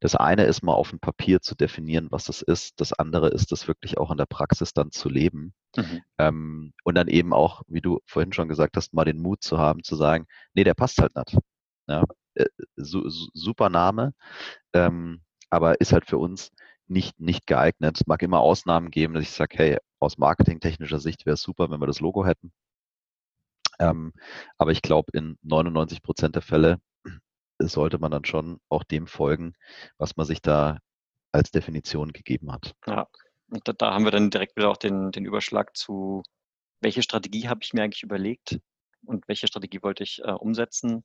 Das 0.00 0.14
eine 0.16 0.44
ist 0.44 0.62
mal 0.62 0.74
auf 0.74 0.90
dem 0.90 1.00
Papier 1.00 1.40
zu 1.40 1.54
definieren, 1.54 2.08
was 2.10 2.24
das 2.24 2.42
ist. 2.42 2.80
Das 2.80 2.92
andere 2.92 3.28
ist, 3.28 3.52
das 3.52 3.68
wirklich 3.68 3.98
auch 3.98 4.10
in 4.10 4.18
der 4.18 4.26
Praxis 4.26 4.74
dann 4.74 4.90
zu 4.90 5.08
leben. 5.08 5.54
Mhm. 5.76 6.02
Ähm, 6.18 6.72
und 6.84 6.94
dann 6.94 7.08
eben 7.08 7.32
auch, 7.32 7.62
wie 7.68 7.80
du 7.80 8.00
vorhin 8.06 8.32
schon 8.32 8.48
gesagt 8.48 8.76
hast, 8.76 8.92
mal 8.92 9.04
den 9.04 9.20
Mut 9.20 9.42
zu 9.42 9.58
haben, 9.58 9.82
zu 9.82 9.96
sagen, 9.96 10.26
nee, 10.54 10.64
der 10.64 10.74
passt 10.74 10.98
halt 11.00 11.14
nicht. 11.16 11.38
Ja, 11.88 12.04
äh, 12.34 12.46
su 12.76 13.08
super 13.08 13.70
Name, 13.70 14.14
ähm, 14.74 15.22
aber 15.50 15.80
ist 15.80 15.92
halt 15.92 16.06
für 16.06 16.18
uns 16.18 16.50
nicht, 16.86 17.18
nicht 17.20 17.46
geeignet. 17.46 17.98
Es 17.98 18.06
mag 18.06 18.22
immer 18.22 18.40
Ausnahmen 18.40 18.90
geben, 18.90 19.14
dass 19.14 19.22
ich 19.24 19.30
sage, 19.30 19.56
hey, 19.58 19.78
aus 19.98 20.18
marketingtechnischer 20.18 21.00
Sicht 21.00 21.26
wäre 21.26 21.34
es 21.34 21.42
super, 21.42 21.70
wenn 21.70 21.80
wir 21.80 21.86
das 21.86 22.00
Logo 22.00 22.26
hätten. 22.26 22.52
Ähm, 23.78 24.12
aber 24.58 24.72
ich 24.72 24.82
glaube, 24.82 25.10
in 25.16 25.38
99 25.42 26.02
Prozent 26.02 26.34
der 26.36 26.42
Fälle 26.42 26.80
sollte 27.58 27.98
man 27.98 28.10
dann 28.10 28.24
schon 28.24 28.60
auch 28.68 28.84
dem 28.84 29.06
folgen, 29.06 29.54
was 29.98 30.16
man 30.16 30.26
sich 30.26 30.42
da 30.42 30.78
als 31.32 31.50
Definition 31.50 32.12
gegeben 32.12 32.52
hat. 32.52 32.74
Ja, 32.86 33.08
und 33.50 33.66
da, 33.66 33.72
da 33.72 33.94
haben 33.94 34.04
wir 34.04 34.10
dann 34.10 34.30
direkt 34.30 34.56
wieder 34.56 34.70
auch 34.70 34.76
den, 34.76 35.12
den 35.12 35.24
Überschlag 35.24 35.76
zu, 35.76 36.22
welche 36.80 37.02
Strategie 37.02 37.48
habe 37.48 37.60
ich 37.62 37.72
mir 37.72 37.82
eigentlich 37.82 38.02
überlegt 38.02 38.58
und 39.06 39.26
welche 39.28 39.46
Strategie 39.46 39.82
wollte 39.82 40.02
ich 40.02 40.20
äh, 40.24 40.32
umsetzen 40.32 41.04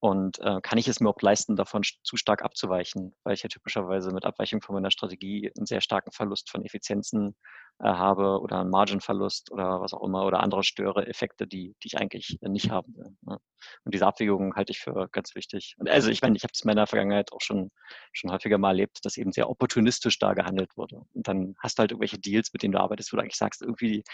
und 0.00 0.38
äh, 0.40 0.60
kann 0.62 0.78
ich 0.78 0.86
es 0.86 1.00
mir 1.00 1.08
auch 1.08 1.20
leisten, 1.22 1.56
davon 1.56 1.82
zu 2.02 2.16
stark 2.18 2.42
abzuweichen, 2.42 3.14
weil 3.24 3.34
ich 3.34 3.42
ja 3.42 3.48
typischerweise 3.48 4.12
mit 4.12 4.26
Abweichung 4.26 4.60
von 4.60 4.74
meiner 4.74 4.90
Strategie 4.90 5.50
einen 5.56 5.64
sehr 5.66 5.80
starken 5.80 6.12
Verlust 6.12 6.50
von 6.50 6.62
Effizienzen 6.62 7.36
äh, 7.80 7.88
habe 7.88 8.40
oder 8.40 8.60
einen 8.60 8.70
Margenverlust 8.70 9.50
oder 9.50 9.80
was 9.80 9.92
auch 9.92 10.02
immer 10.02 10.24
oder 10.24 10.40
andere 10.40 10.62
Störe-Effekte, 10.62 11.46
die, 11.46 11.74
die 11.82 11.88
ich 11.88 11.98
eigentlich 11.98 12.38
nicht 12.40 12.70
haben 12.70 12.94
will. 12.96 13.16
Ne? 13.22 13.38
Und 13.84 13.94
diese 13.94 14.06
Abwägung 14.06 14.54
halte 14.54 14.72
ich 14.72 14.80
für 14.80 15.08
ganz 15.10 15.34
wichtig. 15.34 15.74
Und 15.78 15.88
also 15.88 16.10
ich 16.10 16.22
meine, 16.22 16.36
ich 16.36 16.44
habe 16.44 16.52
es 16.52 16.62
in 16.62 16.68
meiner 16.68 16.86
Vergangenheit 16.86 17.32
auch 17.32 17.40
schon, 17.40 17.70
schon 18.12 18.30
häufiger 18.30 18.58
mal 18.58 18.70
erlebt, 18.70 19.00
dass 19.04 19.16
eben 19.16 19.32
sehr 19.32 19.50
opportunistisch 19.50 20.18
da 20.18 20.34
gehandelt 20.34 20.76
wurde. 20.76 21.02
Und 21.14 21.26
dann 21.28 21.54
hast 21.58 21.78
du 21.78 21.80
halt 21.80 21.90
irgendwelche 21.92 22.18
Deals, 22.18 22.52
mit 22.52 22.62
denen 22.62 22.72
du 22.72 22.80
arbeitest, 22.80 23.12
wo 23.12 23.16
du 23.16 23.22
eigentlich 23.22 23.36
sagst, 23.36 23.62
irgendwie, 23.62 24.04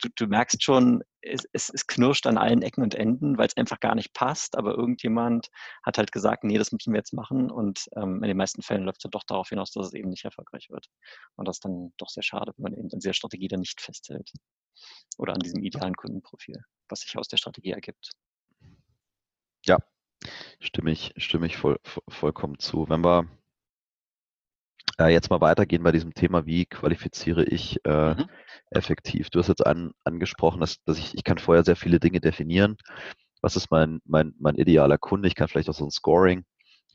du, 0.00 0.08
du 0.16 0.26
merkst 0.26 0.62
schon, 0.62 1.02
es, 1.20 1.44
es, 1.52 1.70
es 1.72 1.86
knirscht 1.86 2.26
an 2.26 2.38
allen 2.38 2.62
Ecken 2.62 2.82
und 2.82 2.94
Enden, 2.94 3.38
weil 3.38 3.46
es 3.46 3.56
einfach 3.56 3.80
gar 3.80 3.94
nicht 3.94 4.12
passt, 4.12 4.56
aber 4.56 4.74
irgendjemand 4.74 5.48
hat 5.82 5.98
halt 5.98 6.12
gesagt, 6.12 6.44
nee, 6.44 6.58
das 6.58 6.72
müssen 6.72 6.92
wir 6.92 6.98
jetzt 6.98 7.14
machen 7.14 7.50
und 7.50 7.88
ähm, 7.96 8.22
in 8.22 8.28
den 8.28 8.36
meisten 8.36 8.62
Fällen 8.62 8.84
läuft 8.84 9.04
es 9.04 9.10
doch 9.10 9.24
darauf 9.24 9.48
hinaus, 9.48 9.72
dass 9.72 9.86
es 9.86 9.94
eben 9.94 10.10
nicht 10.10 10.24
erfolgreich 10.24 10.68
wird. 10.70 10.86
Und 11.36 11.48
das 11.48 11.56
ist 11.56 11.64
dann 11.64 11.92
doch 11.96 12.08
sehr 12.08 12.22
schade, 12.22 12.52
wenn 12.56 12.62
man 12.62 12.74
eben 12.74 12.90
an 12.92 13.00
dieser 13.04 13.14
Strategie 13.14 13.48
dann 13.48 13.60
nicht 13.60 13.80
festhält 13.80 14.32
oder 15.18 15.34
an 15.34 15.40
diesem 15.40 15.62
idealen 15.62 15.94
Kundenprofil, 15.94 16.60
was 16.88 17.00
sich 17.00 17.16
aus 17.16 17.28
der 17.28 17.36
Strategie 17.36 17.70
ergibt. 17.70 18.10
Ja, 19.66 19.78
stimme 20.60 20.90
ich, 20.90 21.12
stimme 21.16 21.46
ich 21.46 21.56
voll, 21.56 21.78
vollkommen 22.08 22.58
zu. 22.58 22.88
Wenn 22.88 23.04
wir 23.04 23.28
äh, 24.98 25.08
jetzt 25.12 25.30
mal 25.30 25.40
weitergehen 25.40 25.82
bei 25.82 25.92
diesem 25.92 26.14
Thema, 26.14 26.46
wie 26.46 26.66
qualifiziere 26.66 27.44
ich 27.44 27.84
äh, 27.84 28.14
mhm. 28.14 28.28
effektiv? 28.70 29.30
Du 29.30 29.38
hast 29.38 29.48
jetzt 29.48 29.66
an, 29.66 29.92
angesprochen, 30.04 30.60
dass, 30.60 30.82
dass 30.84 30.98
ich, 30.98 31.14
ich 31.14 31.24
kann 31.24 31.38
vorher 31.38 31.64
sehr 31.64 31.76
viele 31.76 32.00
Dinge 32.00 32.20
definieren. 32.20 32.76
Was 33.40 33.56
ist 33.56 33.70
mein, 33.70 34.00
mein, 34.04 34.34
mein 34.38 34.56
idealer 34.56 34.98
Kunde? 34.98 35.28
Ich 35.28 35.34
kann 35.34 35.48
vielleicht 35.48 35.68
auch 35.68 35.74
so 35.74 35.84
ein 35.84 35.90
Scoring 35.90 36.44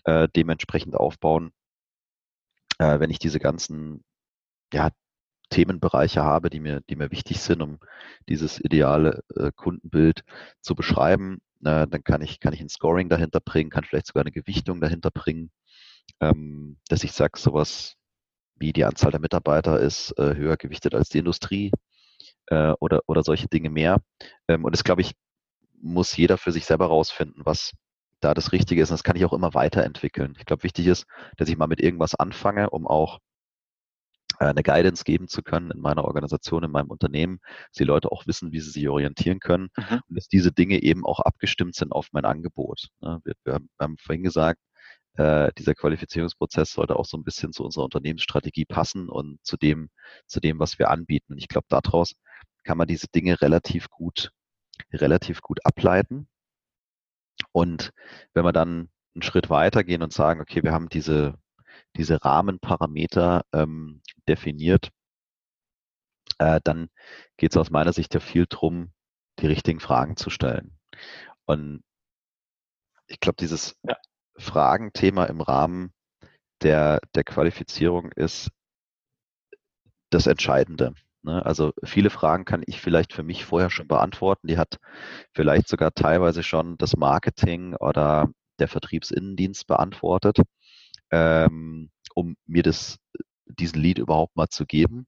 äh, 0.06 0.28
dementsprechend 0.36 0.96
aufbauen. 0.96 1.52
Äh, 2.80 3.00
wenn 3.00 3.12
ich 3.12 3.20
diese 3.20 3.40
ganzen 3.40 4.04
ja, 4.74 4.90
Themenbereiche 5.50 6.24
habe, 6.24 6.50
die 6.50 6.60
mir, 6.60 6.82
die 6.90 6.96
mir 6.96 7.12
wichtig 7.12 7.42
sind, 7.42 7.62
um 7.62 7.80
dieses 8.28 8.60
ideale 8.60 9.24
äh, 9.36 9.52
Kundenbild 9.56 10.24
zu 10.62 10.76
beschreiben, 10.76 11.40
äh, 11.64 11.88
dann 11.88 12.04
kann 12.04 12.22
ich, 12.22 12.40
kann 12.40 12.54
ich 12.54 12.62
ein 12.62 12.70
Scoring 12.70 13.10
dahinter 13.10 13.40
bringen, 13.40 13.70
kann 13.70 13.84
vielleicht 13.84 14.08
sogar 14.08 14.24
eine 14.24 14.32
Gewichtung 14.32 14.82
dahinter 14.82 15.12
bringen, 15.12 15.52
ähm, 16.22 16.78
dass 16.88 17.04
ich 17.04 17.12
sage, 17.12 17.40
sowas 17.40 17.96
wie 18.56 18.74
die 18.74 18.86
Anzahl 18.86 19.12
der 19.12 19.22
Mitarbeiter 19.22 19.80
ist 19.80 20.12
äh, 20.18 20.36
höher 20.36 20.58
gewichtet 20.58 20.94
als 20.96 21.10
die 21.10 21.20
Industrie 21.20 21.72
äh, 22.48 22.74
oder, 22.80 23.02
oder 23.08 23.24
solche 23.24 23.48
Dinge 23.48 23.70
mehr. 23.70 24.02
Ähm, 24.48 24.66
und 24.66 24.74
das, 24.76 24.84
glaube 24.84 25.02
ich, 25.02 25.14
muss 25.82 26.16
jeder 26.18 26.38
für 26.38 26.52
sich 26.52 26.66
selber 26.66 26.88
rausfinden, 26.88 27.46
was 27.46 27.72
da 28.20 28.34
das 28.34 28.52
Richtige 28.52 28.82
ist. 28.82 28.90
Und 28.92 28.96
das 28.96 29.04
kann 29.04 29.16
ich 29.16 29.26
auch 29.26 29.34
immer 29.34 29.54
weiterentwickeln. 29.54 30.36
Ich 30.38 30.46
glaube, 30.46 30.64
wichtig 30.64 30.88
ist, 30.88 31.06
dass 31.38 31.50
ich 31.50 31.58
mal 31.58 31.68
mit 31.68 31.82
irgendwas 31.82 32.16
anfange, 32.16 32.70
um 32.70 32.86
auch 32.86 33.20
eine 34.40 34.64
Guidance 34.64 35.04
geben 35.04 35.28
zu 35.28 35.44
können 35.44 35.72
in 35.72 35.80
meiner 35.80 36.06
Organisation, 36.06 36.64
in 36.64 36.72
meinem 36.72 36.90
Unternehmen, 36.90 37.40
dass 37.44 37.78
die 37.78 37.84
Leute 37.84 38.12
auch 38.12 38.26
wissen, 38.26 38.52
wie 38.52 38.60
sie 38.60 38.72
sich 38.72 38.88
orientieren 38.88 39.40
können 39.40 39.70
mhm. 39.78 40.02
und 40.08 40.18
dass 40.18 40.28
diese 40.28 40.52
Dinge 40.52 40.82
eben 40.82 41.06
auch 41.06 41.20
abgestimmt 41.20 41.76
sind 41.76 41.92
auf 41.92 42.08
mein 42.12 42.26
Angebot. 42.26 42.88
Ne? 43.02 43.20
Wir, 43.24 43.34
wir 43.44 43.60
haben 43.80 43.98
vorhin 43.98 44.24
gesagt, 44.24 44.60
äh, 45.16 45.52
dieser 45.58 45.76
Qualifizierungsprozess 45.76 46.72
sollte 46.72 46.96
auch 46.96 47.06
so 47.06 47.18
ein 47.18 47.24
bisschen 47.24 47.52
zu 47.52 47.64
unserer 47.66 47.84
Unternehmensstrategie 47.84 48.66
passen 48.66 49.10
und 49.10 49.40
zu 49.44 49.58
dem, 49.58 49.90
zu 50.28 50.40
dem, 50.40 50.60
was 50.60 50.80
wir 50.80 50.90
anbieten. 50.90 51.34
Und 51.34 51.40
ich 51.40 51.50
glaube, 51.50 51.68
daraus 51.70 52.16
kann 52.64 52.78
man 52.78 52.88
diese 52.88 53.08
Dinge 53.08 53.42
relativ 53.42 53.90
gut, 53.90 54.32
relativ 54.94 55.42
gut 55.42 55.60
ableiten. 55.66 56.30
Und 57.52 57.92
wenn 58.34 58.46
wir 58.46 58.54
dann 58.54 58.90
einen 59.16 59.24
Schritt 59.24 59.50
weiter 59.50 59.84
gehen 59.84 60.04
und 60.04 60.14
sagen, 60.14 60.40
okay, 60.40 60.64
wir 60.64 60.72
haben 60.72 60.88
diese, 60.90 61.38
diese 61.96 62.24
Rahmenparameter 62.24 63.44
ähm, 63.54 64.02
definiert, 64.28 64.90
äh, 66.38 66.60
dann 66.64 66.90
geht 67.38 67.52
es 67.52 67.58
aus 67.58 67.70
meiner 67.70 67.94
Sicht 67.94 68.14
ja 68.14 68.20
viel 68.20 68.46
drum, 68.48 68.92
die 69.40 69.48
richtigen 69.48 69.80
Fragen 69.80 70.18
zu 70.18 70.30
stellen. 70.30 70.78
Und 71.46 71.84
ich 73.08 73.20
glaube, 73.20 73.38
dieses 73.40 73.76
ja. 73.84 73.98
Fragenthema 74.38 75.26
im 75.26 75.42
Rahmen 75.42 75.94
der, 76.62 77.00
der 77.16 77.24
Qualifizierung 77.24 78.12
ist 78.12 78.50
das 80.12 80.28
Entscheidende. 80.28 80.94
Ne? 81.24 81.46
Also 81.46 81.74
viele 81.84 82.10
Fragen 82.10 82.46
kann 82.46 82.64
ich 82.66 82.82
vielleicht 82.82 83.14
für 83.14 83.24
mich 83.24 83.46
vorher 83.46 83.70
schon 83.70 83.88
beantworten. 83.88 84.48
Die 84.48 84.58
hat 84.58 84.78
vielleicht 85.34 85.68
sogar 85.68 85.94
teilweise 85.94 86.44
schon 86.44 86.78
das 86.78 86.96
Marketing 86.96 87.76
oder 87.76 88.30
der 88.60 88.68
Vertriebsinnendienst 88.68 89.68
beantwortet, 89.68 90.42
ähm, 91.12 91.90
um 92.16 92.36
mir 92.46 92.64
das, 92.64 92.98
diesen 93.46 93.82
Lead 93.82 94.00
überhaupt 94.00 94.36
mal 94.36 94.50
zu 94.50 94.66
geben, 94.66 95.08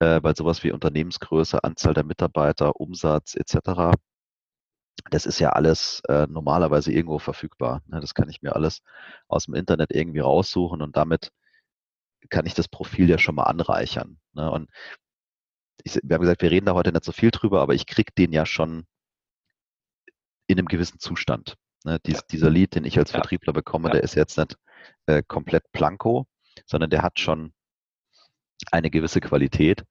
äh, 0.00 0.20
weil 0.22 0.36
sowas 0.36 0.64
wie 0.64 0.72
Unternehmensgröße, 0.72 1.62
Anzahl 1.64 1.94
der 1.94 2.04
Mitarbeiter, 2.04 2.80
Umsatz 2.80 3.34
etc 3.34 3.92
das 5.10 5.26
ist 5.26 5.38
ja 5.38 5.50
alles 5.50 6.02
äh, 6.08 6.26
normalerweise 6.28 6.92
irgendwo 6.92 7.18
verfügbar. 7.18 7.82
Ne? 7.86 8.00
Das 8.00 8.14
kann 8.14 8.28
ich 8.28 8.42
mir 8.42 8.54
alles 8.54 8.82
aus 9.28 9.44
dem 9.44 9.54
Internet 9.54 9.90
irgendwie 9.92 10.20
raussuchen 10.20 10.82
und 10.82 10.96
damit 10.96 11.32
kann 12.30 12.46
ich 12.46 12.54
das 12.54 12.68
Profil 12.68 13.08
ja 13.08 13.18
schon 13.18 13.36
mal 13.36 13.44
anreichern. 13.44 14.18
Ne? 14.32 14.50
Und 14.50 14.70
ich, 15.84 15.98
wir 16.02 16.14
haben 16.14 16.22
gesagt, 16.22 16.42
wir 16.42 16.50
reden 16.50 16.66
da 16.66 16.74
heute 16.74 16.92
nicht 16.92 17.04
so 17.04 17.12
viel 17.12 17.30
drüber, 17.30 17.60
aber 17.60 17.74
ich 17.74 17.86
kriege 17.86 18.12
den 18.16 18.32
ja 18.32 18.44
schon 18.44 18.86
in 20.46 20.58
einem 20.58 20.68
gewissen 20.68 20.98
Zustand. 20.98 21.56
Ne? 21.84 21.98
Dies, 22.04 22.16
ja. 22.16 22.22
Dieser 22.32 22.50
Lead, 22.50 22.74
den 22.74 22.84
ich 22.84 22.98
als. 22.98 23.10
Vertriebler 23.10 23.52
bekomme, 23.52 23.88
ja. 23.88 23.94
der 23.94 24.02
ist 24.02 24.14
jetzt 24.14 24.36
nicht 24.36 24.56
äh, 25.06 25.22
komplett 25.26 25.64
blanko, 25.72 26.26
sondern 26.66 26.90
der 26.90 27.02
hat 27.02 27.18
schon 27.20 27.52
eine 28.70 28.90
gewisse 28.90 29.20
Qualität. 29.20 29.84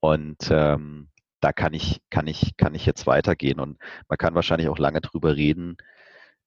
Und 0.00 0.48
ähm, 0.50 1.10
da 1.40 1.52
kann 1.52 1.74
ich, 1.74 2.00
kann 2.10 2.26
ich, 2.26 2.56
kann 2.56 2.74
ich 2.74 2.86
jetzt 2.86 3.06
weitergehen. 3.06 3.60
Und 3.60 3.78
man 4.08 4.18
kann 4.18 4.34
wahrscheinlich 4.34 4.68
auch 4.68 4.78
lange 4.78 5.00
drüber 5.00 5.36
reden, 5.36 5.76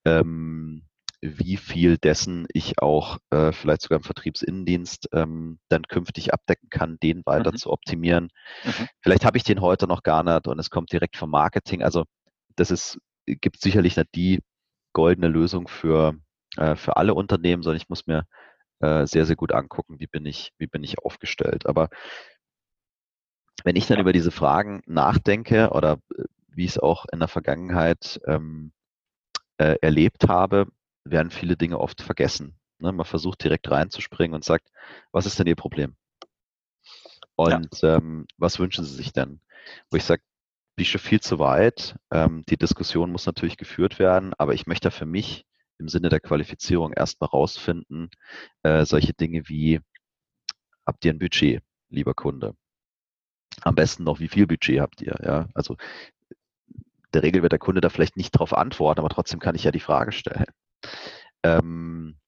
ähm, 0.05 0.83
wie 1.21 1.57
viel 1.57 1.97
dessen 1.97 2.45
ich 2.53 2.79
auch 2.79 3.17
äh, 3.31 3.51
vielleicht 3.51 3.81
sogar 3.81 3.97
im 3.97 4.03
Vertriebsinnendienst 4.03 5.09
ähm, 5.13 5.59
dann 5.69 5.83
künftig 5.83 6.33
abdecken 6.33 6.69
kann, 6.69 6.97
den 7.01 7.25
weiter 7.25 7.51
mhm. 7.51 7.57
zu 7.57 7.71
optimieren. 7.71 8.29
Mhm. 8.63 8.87
Vielleicht 9.01 9.25
habe 9.25 9.37
ich 9.37 9.43
den 9.43 9.61
heute 9.61 9.87
noch 9.87 10.03
gar 10.03 10.23
nicht 10.23 10.47
und 10.47 10.59
es 10.59 10.69
kommt 10.69 10.91
direkt 10.91 11.17
vom 11.17 11.31
Marketing. 11.31 11.81
Also 11.81 12.05
das 12.55 12.71
ist, 12.71 12.99
gibt 13.25 13.61
sicherlich 13.61 13.97
nicht 13.97 14.09
die 14.15 14.39
goldene 14.93 15.27
Lösung 15.27 15.67
für, 15.67 16.15
äh, 16.57 16.75
für 16.75 16.97
alle 16.97 17.13
Unternehmen, 17.13 17.63
sondern 17.63 17.81
ich 17.81 17.89
muss 17.89 18.07
mir 18.07 18.25
äh, 18.79 19.05
sehr, 19.07 19.25
sehr 19.25 19.35
gut 19.35 19.53
angucken, 19.53 19.99
wie 19.99 20.07
bin 20.07 20.25
ich, 20.25 20.51
wie 20.57 20.67
bin 20.67 20.83
ich 20.83 20.99
aufgestellt. 20.99 21.65
Aber 21.65 21.89
wenn 23.63 23.75
ich 23.75 23.87
dann 23.87 23.99
über 23.99 24.13
diese 24.13 24.31
Fragen 24.31 24.81
nachdenke 24.85 25.71
oder 25.71 25.99
äh, 26.15 26.23
wie 26.47 26.65
ich 26.65 26.71
es 26.71 26.79
auch 26.79 27.05
in 27.11 27.19
der 27.19 27.27
Vergangenheit 27.27 28.19
ähm, 28.25 28.71
äh, 29.57 29.75
erlebt 29.81 30.27
habe, 30.27 30.67
werden 31.03 31.31
viele 31.31 31.57
Dinge 31.57 31.79
oft 31.79 32.01
vergessen. 32.01 32.59
Ne? 32.79 32.91
Man 32.91 33.05
versucht 33.05 33.43
direkt 33.43 33.69
reinzuspringen 33.69 34.35
und 34.35 34.43
sagt, 34.43 34.69
was 35.11 35.25
ist 35.25 35.39
denn 35.39 35.47
Ihr 35.47 35.55
Problem? 35.55 35.95
Und 37.35 37.81
ja. 37.81 37.97
ähm, 37.97 38.25
was 38.37 38.59
wünschen 38.59 38.83
Sie 38.83 38.95
sich 38.95 39.13
denn? 39.13 39.41
Wo 39.89 39.97
ich 39.97 40.03
sage, 40.03 40.21
bin 40.75 40.85
schon 40.85 41.01
viel 41.01 41.19
zu 41.19 41.39
weit. 41.39 41.95
Ähm, 42.11 42.43
die 42.47 42.57
Diskussion 42.57 43.11
muss 43.11 43.25
natürlich 43.25 43.57
geführt 43.57 43.99
werden, 43.99 44.33
aber 44.37 44.53
ich 44.53 44.67
möchte 44.67 44.91
für 44.91 45.05
mich 45.05 45.46
im 45.79 45.87
Sinne 45.89 46.09
der 46.09 46.19
Qualifizierung 46.19 46.93
erstmal 46.93 47.29
rausfinden, 47.29 48.09
äh, 48.63 48.85
solche 48.85 49.13
Dinge 49.13 49.47
wie, 49.47 49.79
habt 50.85 51.05
ihr 51.05 51.13
ein 51.13 51.19
Budget, 51.19 51.61
lieber 51.89 52.13
Kunde? 52.13 52.55
Am 53.61 53.75
besten 53.75 54.03
noch, 54.03 54.19
wie 54.19 54.27
viel 54.27 54.47
Budget 54.47 54.79
habt 54.79 55.01
ihr? 55.01 55.15
Ja, 55.23 55.49
also 55.53 55.77
der 57.13 57.23
Regel 57.23 57.41
wird 57.41 57.51
der 57.51 57.59
Kunde 57.59 57.81
da 57.81 57.89
vielleicht 57.89 58.17
nicht 58.17 58.35
darauf 58.35 58.53
antworten, 58.53 58.99
aber 58.99 59.09
trotzdem 59.09 59.39
kann 59.39 59.55
ich 59.55 59.63
ja 59.63 59.71
die 59.71 59.79
Frage 59.79 60.11
stellen. 60.11 60.45
Ähm, 61.43 62.19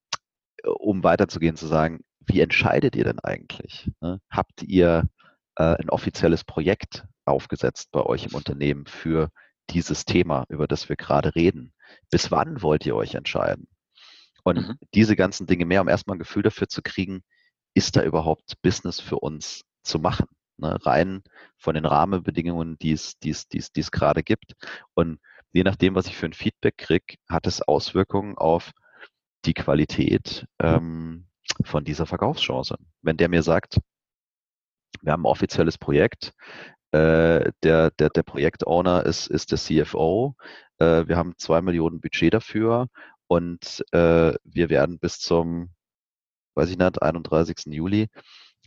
um 0.63 1.03
weiterzugehen, 1.03 1.55
zu 1.55 1.67
sagen, 1.67 2.03
wie 2.19 2.41
entscheidet 2.41 2.95
ihr 2.95 3.03
denn 3.03 3.19
eigentlich? 3.19 3.91
Ne? 4.01 4.21
Habt 4.29 4.63
ihr 4.63 5.07
äh, 5.55 5.75
ein 5.75 5.89
offizielles 5.89 6.43
Projekt 6.43 7.05
aufgesetzt 7.25 7.89
bei 7.91 8.01
euch 8.01 8.25
im 8.25 8.35
Unternehmen 8.35 8.85
für 8.85 9.29
dieses 9.69 10.05
Thema, 10.05 10.45
über 10.49 10.67
das 10.67 10.89
wir 10.89 10.95
gerade 10.95 11.35
reden? 11.35 11.73
Bis 12.11 12.31
wann 12.31 12.61
wollt 12.61 12.85
ihr 12.85 12.95
euch 12.95 13.15
entscheiden? 13.15 13.67
Und 14.43 14.57
mhm. 14.57 14.77
diese 14.93 15.15
ganzen 15.15 15.47
Dinge 15.47 15.65
mehr, 15.65 15.81
um 15.81 15.87
erstmal 15.87 16.15
ein 16.15 16.19
Gefühl 16.19 16.43
dafür 16.43 16.67
zu 16.67 16.81
kriegen, 16.81 17.21
ist 17.73 17.95
da 17.95 18.03
überhaupt 18.03 18.61
Business 18.61 18.99
für 18.99 19.19
uns 19.19 19.63
zu 19.83 19.99
machen? 19.99 20.27
ne, 20.59 20.77
rein 20.85 21.23
von 21.57 21.75
den 21.75 21.85
Rahmenbedingungen, 21.85 22.77
die 22.79 22.91
es, 22.91 23.17
die 23.19 23.31
es, 23.31 23.47
die 23.47 23.57
es, 23.57 23.71
die 23.71 23.79
es 23.79 23.91
gerade 23.91 24.23
gibt. 24.23 24.53
Und 24.93 25.19
je 25.51 25.63
nachdem, 25.63 25.95
was 25.95 26.07
ich 26.07 26.15
für 26.15 26.27
ein 26.27 26.33
Feedback 26.33 26.77
kriege, 26.77 27.15
hat 27.27 27.47
es 27.47 27.61
Auswirkungen 27.61 28.37
auf 28.37 28.71
die 29.45 29.53
Qualität 29.53 30.45
ähm, 30.59 31.27
von 31.63 31.83
dieser 31.83 32.05
Verkaufschance. 32.05 32.77
Wenn 33.01 33.17
der 33.17 33.29
mir 33.29 33.43
sagt, 33.43 33.79
wir 35.01 35.13
haben 35.13 35.23
ein 35.23 35.31
offizielles 35.31 35.77
Projekt, 35.77 36.33
äh, 36.91 37.51
der, 37.63 37.91
der, 37.91 38.09
der 38.09 38.23
Projektowner 38.23 39.05
ist, 39.05 39.27
ist 39.27 39.51
der 39.51 39.57
CFO, 39.57 40.35
äh, 40.79 41.07
wir 41.07 41.17
haben 41.17 41.33
zwei 41.37 41.61
Millionen 41.61 42.01
Budget 42.01 42.33
dafür 42.33 42.87
und 43.27 43.83
äh, 43.91 44.33
wir 44.43 44.69
werden 44.69 44.99
bis 44.99 45.19
zum, 45.19 45.69
weiß 46.55 46.69
ich 46.69 46.77
nicht, 46.77 47.01
31. 47.01 47.57
Juli 47.67 48.07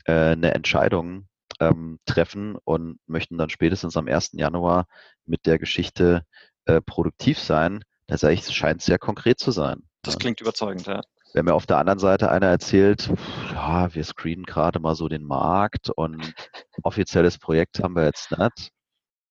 äh, 0.04 0.12
eine 0.12 0.54
Entscheidung 0.54 1.28
ähm, 1.60 1.98
treffen 2.06 2.56
und 2.64 2.98
möchten 3.06 3.38
dann 3.38 3.50
spätestens 3.50 3.96
am 3.96 4.08
1. 4.08 4.30
Januar 4.32 4.86
mit 5.26 5.46
der 5.46 5.58
Geschichte 5.58 6.24
äh, 6.64 6.80
produktiv 6.80 7.38
sein. 7.38 7.84
Da 8.06 8.16
sage 8.18 8.34
ich, 8.34 8.40
es 8.40 8.52
scheint 8.52 8.82
sehr 8.82 8.98
konkret 8.98 9.38
zu 9.38 9.50
sein. 9.50 9.82
Das 10.02 10.18
klingt 10.18 10.40
überzeugend, 10.40 10.86
ja. 10.86 11.00
Wenn 11.34 11.46
mir 11.46 11.54
auf 11.54 11.66
der 11.66 11.78
anderen 11.78 11.98
Seite 11.98 12.30
einer 12.30 12.48
erzählt, 12.48 13.10
ja, 13.52 13.94
wir 13.94 14.04
screenen 14.04 14.44
gerade 14.44 14.80
mal 14.80 14.94
so 14.94 15.08
den 15.08 15.24
Markt 15.24 15.90
und 15.90 16.34
offizielles 16.82 17.38
Projekt 17.38 17.82
haben 17.82 17.96
wir 17.96 18.04
jetzt 18.04 18.30
nicht. 18.36 18.70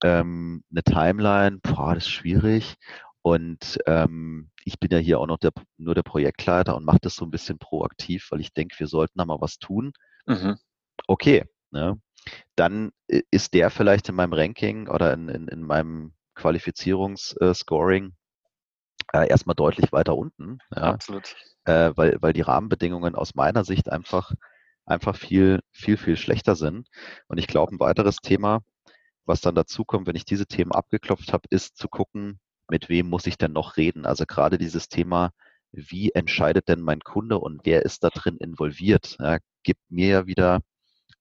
Ähm, 0.03 0.63
eine 0.71 0.83
Timeline, 0.83 1.59
boah, 1.61 1.93
das 1.93 2.05
ist 2.05 2.11
schwierig. 2.11 2.75
Und 3.21 3.77
ähm, 3.85 4.49
ich 4.65 4.79
bin 4.79 4.89
ja 4.91 4.97
hier 4.97 5.19
auch 5.19 5.27
noch 5.27 5.37
der, 5.37 5.51
nur 5.77 5.93
der 5.93 6.01
Projektleiter 6.01 6.75
und 6.75 6.85
mache 6.85 6.99
das 7.01 7.15
so 7.15 7.25
ein 7.25 7.31
bisschen 7.31 7.59
proaktiv, 7.59 8.27
weil 8.31 8.41
ich 8.41 8.51
denke, 8.53 8.79
wir 8.79 8.87
sollten 8.87 9.19
da 9.19 9.25
mal 9.25 9.39
was 9.39 9.59
tun. 9.59 9.91
Mhm. 10.25 10.57
Okay, 11.07 11.45
ne? 11.69 11.99
dann 12.55 12.91
ist 13.07 13.53
der 13.53 13.69
vielleicht 13.69 14.09
in 14.09 14.15
meinem 14.15 14.33
Ranking 14.33 14.87
oder 14.87 15.13
in, 15.13 15.29
in, 15.29 15.47
in 15.47 15.61
meinem 15.61 16.13
Qualifizierungsscoring 16.35 18.13
äh, 19.13 19.27
erstmal 19.27 19.55
deutlich 19.55 19.91
weiter 19.91 20.15
unten. 20.15 20.59
Ja, 20.75 20.93
Absolut. 20.93 21.35
Äh, 21.65 21.91
weil, 21.95 22.17
weil 22.21 22.33
die 22.33 22.41
Rahmenbedingungen 22.41 23.15
aus 23.15 23.35
meiner 23.35 23.63
Sicht 23.63 23.91
einfach, 23.91 24.31
einfach 24.85 25.15
viel, 25.15 25.61
viel, 25.71 25.97
viel 25.97 26.17
schlechter 26.17 26.55
sind. 26.55 26.87
Und 27.27 27.37
ich 27.37 27.47
glaube, 27.47 27.75
ein 27.75 27.79
weiteres 27.79 28.17
Thema, 28.17 28.61
was 29.25 29.41
dann 29.41 29.55
dazu 29.55 29.85
kommt, 29.85 30.07
wenn 30.07 30.15
ich 30.15 30.25
diese 30.25 30.47
Themen 30.47 30.71
abgeklopft 30.71 31.33
habe, 31.33 31.47
ist 31.49 31.77
zu 31.77 31.87
gucken, 31.87 32.39
mit 32.69 32.89
wem 32.89 33.09
muss 33.09 33.27
ich 33.27 33.37
denn 33.37 33.51
noch 33.53 33.77
reden? 33.77 34.05
Also 34.05 34.25
gerade 34.25 34.57
dieses 34.57 34.87
Thema, 34.87 35.31
wie 35.71 36.11
entscheidet 36.11 36.67
denn 36.67 36.81
mein 36.81 37.01
Kunde 37.01 37.37
und 37.37 37.61
wer 37.65 37.83
ist 37.83 38.03
da 38.03 38.09
drin 38.09 38.37
involviert? 38.37 39.17
Ja, 39.19 39.37
gibt 39.63 39.81
mir 39.89 40.07
ja 40.07 40.25
wieder 40.25 40.61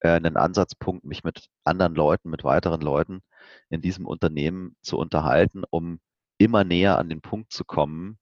äh, 0.01 0.11
einen 0.11 0.37
Ansatzpunkt, 0.37 1.05
mich 1.05 1.25
mit 1.25 1.49
anderen 1.65 1.95
Leuten, 1.95 2.31
mit 2.31 2.45
weiteren 2.45 2.81
Leuten 2.81 3.21
in 3.69 3.81
diesem 3.81 4.07
Unternehmen 4.07 4.77
zu 4.83 4.99
unterhalten, 4.99 5.65
um 5.71 6.01
immer 6.41 6.65
näher 6.65 6.99
an 6.99 7.09
den 7.09 7.21
Punkt 7.21 7.53
zu 7.53 7.65
kommen, 7.65 8.19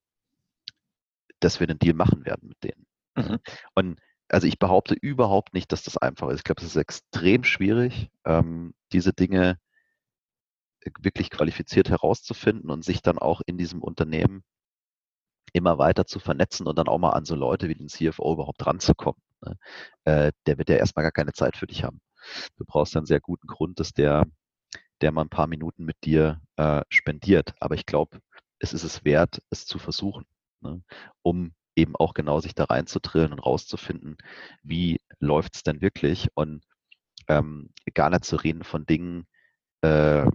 dass 1.40 1.60
wir 1.60 1.68
einen 1.68 1.78
Deal 1.78 1.94
machen 1.94 2.24
werden 2.26 2.48
mit 2.48 2.64
denen. 2.64 2.86
Mhm. 3.16 3.38
Und 3.74 4.00
also 4.28 4.46
ich 4.46 4.58
behaupte 4.58 4.94
überhaupt 4.94 5.54
nicht, 5.54 5.70
dass 5.72 5.84
das 5.84 5.96
einfach 5.96 6.28
ist. 6.28 6.38
Ich 6.38 6.44
glaube, 6.44 6.60
es 6.60 6.68
ist 6.68 6.76
extrem 6.76 7.44
schwierig, 7.44 8.10
ähm, 8.24 8.74
diese 8.92 9.12
Dinge 9.12 9.58
wirklich 11.00 11.30
qualifiziert 11.30 11.90
herauszufinden 11.90 12.70
und 12.70 12.84
sich 12.84 13.02
dann 13.02 13.18
auch 13.18 13.40
in 13.46 13.56
diesem 13.56 13.82
Unternehmen 13.82 14.42
immer 15.52 15.78
weiter 15.78 16.06
zu 16.06 16.18
vernetzen 16.18 16.66
und 16.66 16.76
dann 16.76 16.88
auch 16.88 16.98
mal 16.98 17.10
an 17.10 17.24
so 17.24 17.34
Leute 17.34 17.68
wie 17.68 17.74
den 17.74 17.88
CFO 17.88 18.32
überhaupt 18.32 18.66
ranzukommen. 18.66 19.20
Ne? 19.42 19.56
Äh, 20.04 20.32
der 20.46 20.58
wird 20.58 20.68
ja 20.68 20.76
erstmal 20.76 21.04
gar 21.04 21.12
keine 21.12 21.32
Zeit 21.32 21.56
für 21.56 21.66
dich 21.66 21.84
haben. 21.84 22.00
Du 22.56 22.64
brauchst 22.66 22.96
einen 22.96 23.06
sehr 23.06 23.20
guten 23.20 23.46
Grund, 23.46 23.80
dass 23.80 23.92
der, 23.92 24.26
der 25.00 25.12
mal 25.12 25.22
ein 25.22 25.28
paar 25.28 25.46
Minuten 25.46 25.84
mit 25.84 25.96
dir 26.04 26.40
äh, 26.56 26.82
spendiert. 26.88 27.54
Aber 27.60 27.74
ich 27.74 27.86
glaube, 27.86 28.20
es 28.58 28.72
ist 28.72 28.84
es 28.84 29.04
wert, 29.04 29.42
es 29.50 29.66
zu 29.66 29.78
versuchen, 29.78 30.24
ne? 30.60 30.82
um 31.22 31.54
eben 31.76 31.94
auch 31.96 32.14
genau 32.14 32.40
sich 32.40 32.54
da 32.54 32.64
reinzudrillen 32.64 33.32
und 33.32 33.38
rauszufinden, 33.38 34.16
wie 34.62 35.00
läuft 35.20 35.56
es 35.56 35.62
denn 35.62 35.80
wirklich 35.80 36.28
und 36.34 36.64
ähm, 37.28 37.70
gar 37.94 38.10
nicht 38.10 38.24
zu 38.24 38.36
reden 38.36 38.64
von 38.64 38.84
Dingen, 38.86 39.26
äh, 39.82 40.26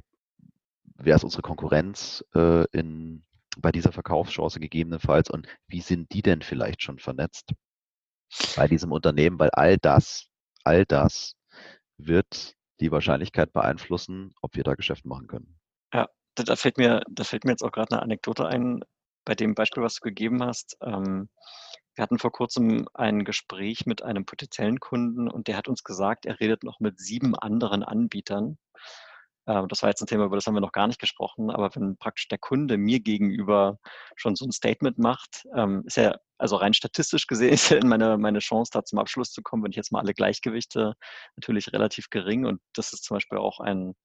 wer 0.96 1.16
ist 1.16 1.24
unsere 1.24 1.42
Konkurrenz 1.42 2.24
äh, 2.34 2.66
in, 2.72 3.26
bei 3.58 3.72
dieser 3.72 3.92
Verkaufschance 3.92 4.60
gegebenenfalls 4.60 5.30
und 5.30 5.48
wie 5.68 5.82
sind 5.82 6.14
die 6.14 6.22
denn 6.22 6.42
vielleicht 6.42 6.82
schon 6.82 7.00
vernetzt? 7.00 7.54
bei 8.56 8.68
diesem 8.68 8.92
Unternehmen, 8.92 9.40
weil 9.40 9.50
all 9.52 9.78
das, 9.78 10.28
all 10.64 10.86
das 10.86 11.36
wird 11.98 12.56
die 12.80 12.92
Wahrscheinlichkeit 12.92 13.54
beeinflussen, 13.54 14.34
ob 14.42 14.56
wir 14.56 14.64
da 14.64 14.76
Geschäft 14.76 15.06
machen 15.06 15.28
können. 15.28 15.60
Ja, 15.94 16.08
da, 16.36 16.56
fällt 16.56 16.78
mir, 16.78 17.04
da 17.10 17.24
fällt 17.24 17.46
mir 17.46 17.52
jetzt 17.52 17.64
auch 17.64 17.72
gerade 17.72 17.92
eine 17.92 18.02
Anekdote 18.02 18.48
ein, 18.48 18.82
bei 19.26 19.36
dem 19.36 19.56
Beispiel, 19.56 19.84
was 19.84 19.96
du 19.96 20.02
gegeben 20.02 20.44
hast. 20.44 20.78
Ähm, 20.82 21.30
wir 21.96 22.02
hatten 22.02 22.18
vor 22.18 22.32
kurzem 22.32 22.88
ein 22.94 23.24
Gespräch 23.24 23.86
mit 23.86 24.02
einem 24.02 24.26
potenziellen 24.26 24.80
Kunden 24.80 25.30
und 25.30 25.48
der 25.48 25.58
hat 25.58 25.68
uns 25.68 25.84
gesagt, 25.84 26.26
er 26.26 26.40
redet 26.40 26.64
noch 26.64 26.80
mit 26.80 27.00
sieben 27.00 27.36
anderen 27.36 27.84
Anbietern. 27.84 28.58
Ähm, 29.48 29.68
das 29.68 29.82
war 29.82 29.90
jetzt 29.90 30.02
ein 30.02 30.08
Thema, 30.08 30.26
über 30.26 30.36
das 30.36 30.48
haben 30.48 30.56
wir 30.56 30.62
noch 30.62 30.72
gar 30.72 30.88
nicht 30.88 31.00
gesprochen, 31.00 31.50
aber 31.52 31.76
wenn 31.76 31.98
praktisch 31.98 32.28
der 32.28 32.38
Kunde 32.38 32.78
mir 32.78 33.00
gegenüber 33.00 33.78
schon 34.16 34.36
so 34.36 34.46
ein 34.46 34.52
Statement 34.52 34.98
macht, 34.98 35.46
ähm, 35.56 35.84
ist 35.86 35.98
ja, 35.98 36.16
also 36.38 36.56
rein 36.56 36.74
statistisch 36.74 37.28
gesehen, 37.28 37.54
ist 37.54 37.70
ja 37.70 37.80
meine, 37.84 38.18
meine 38.18 38.40
Chance, 38.40 38.72
da 38.74 38.84
zum 38.84 39.00
Abschluss 39.00 39.32
zu 39.32 39.42
kommen, 39.42 39.64
wenn 39.64 39.72
ich 39.72 39.78
jetzt 39.78 39.92
mal 39.92 40.00
alle 40.00 40.14
Gleichgewichte, 40.14 40.94
natürlich 41.36 41.74
relativ 41.74 42.10
gering. 42.10 42.46
Und 42.46 42.62
das 42.74 42.94
ist 42.94 43.04
zum 43.04 43.16
Beispiel 43.16 43.38
auch 43.38 43.60
ein, 43.60 43.96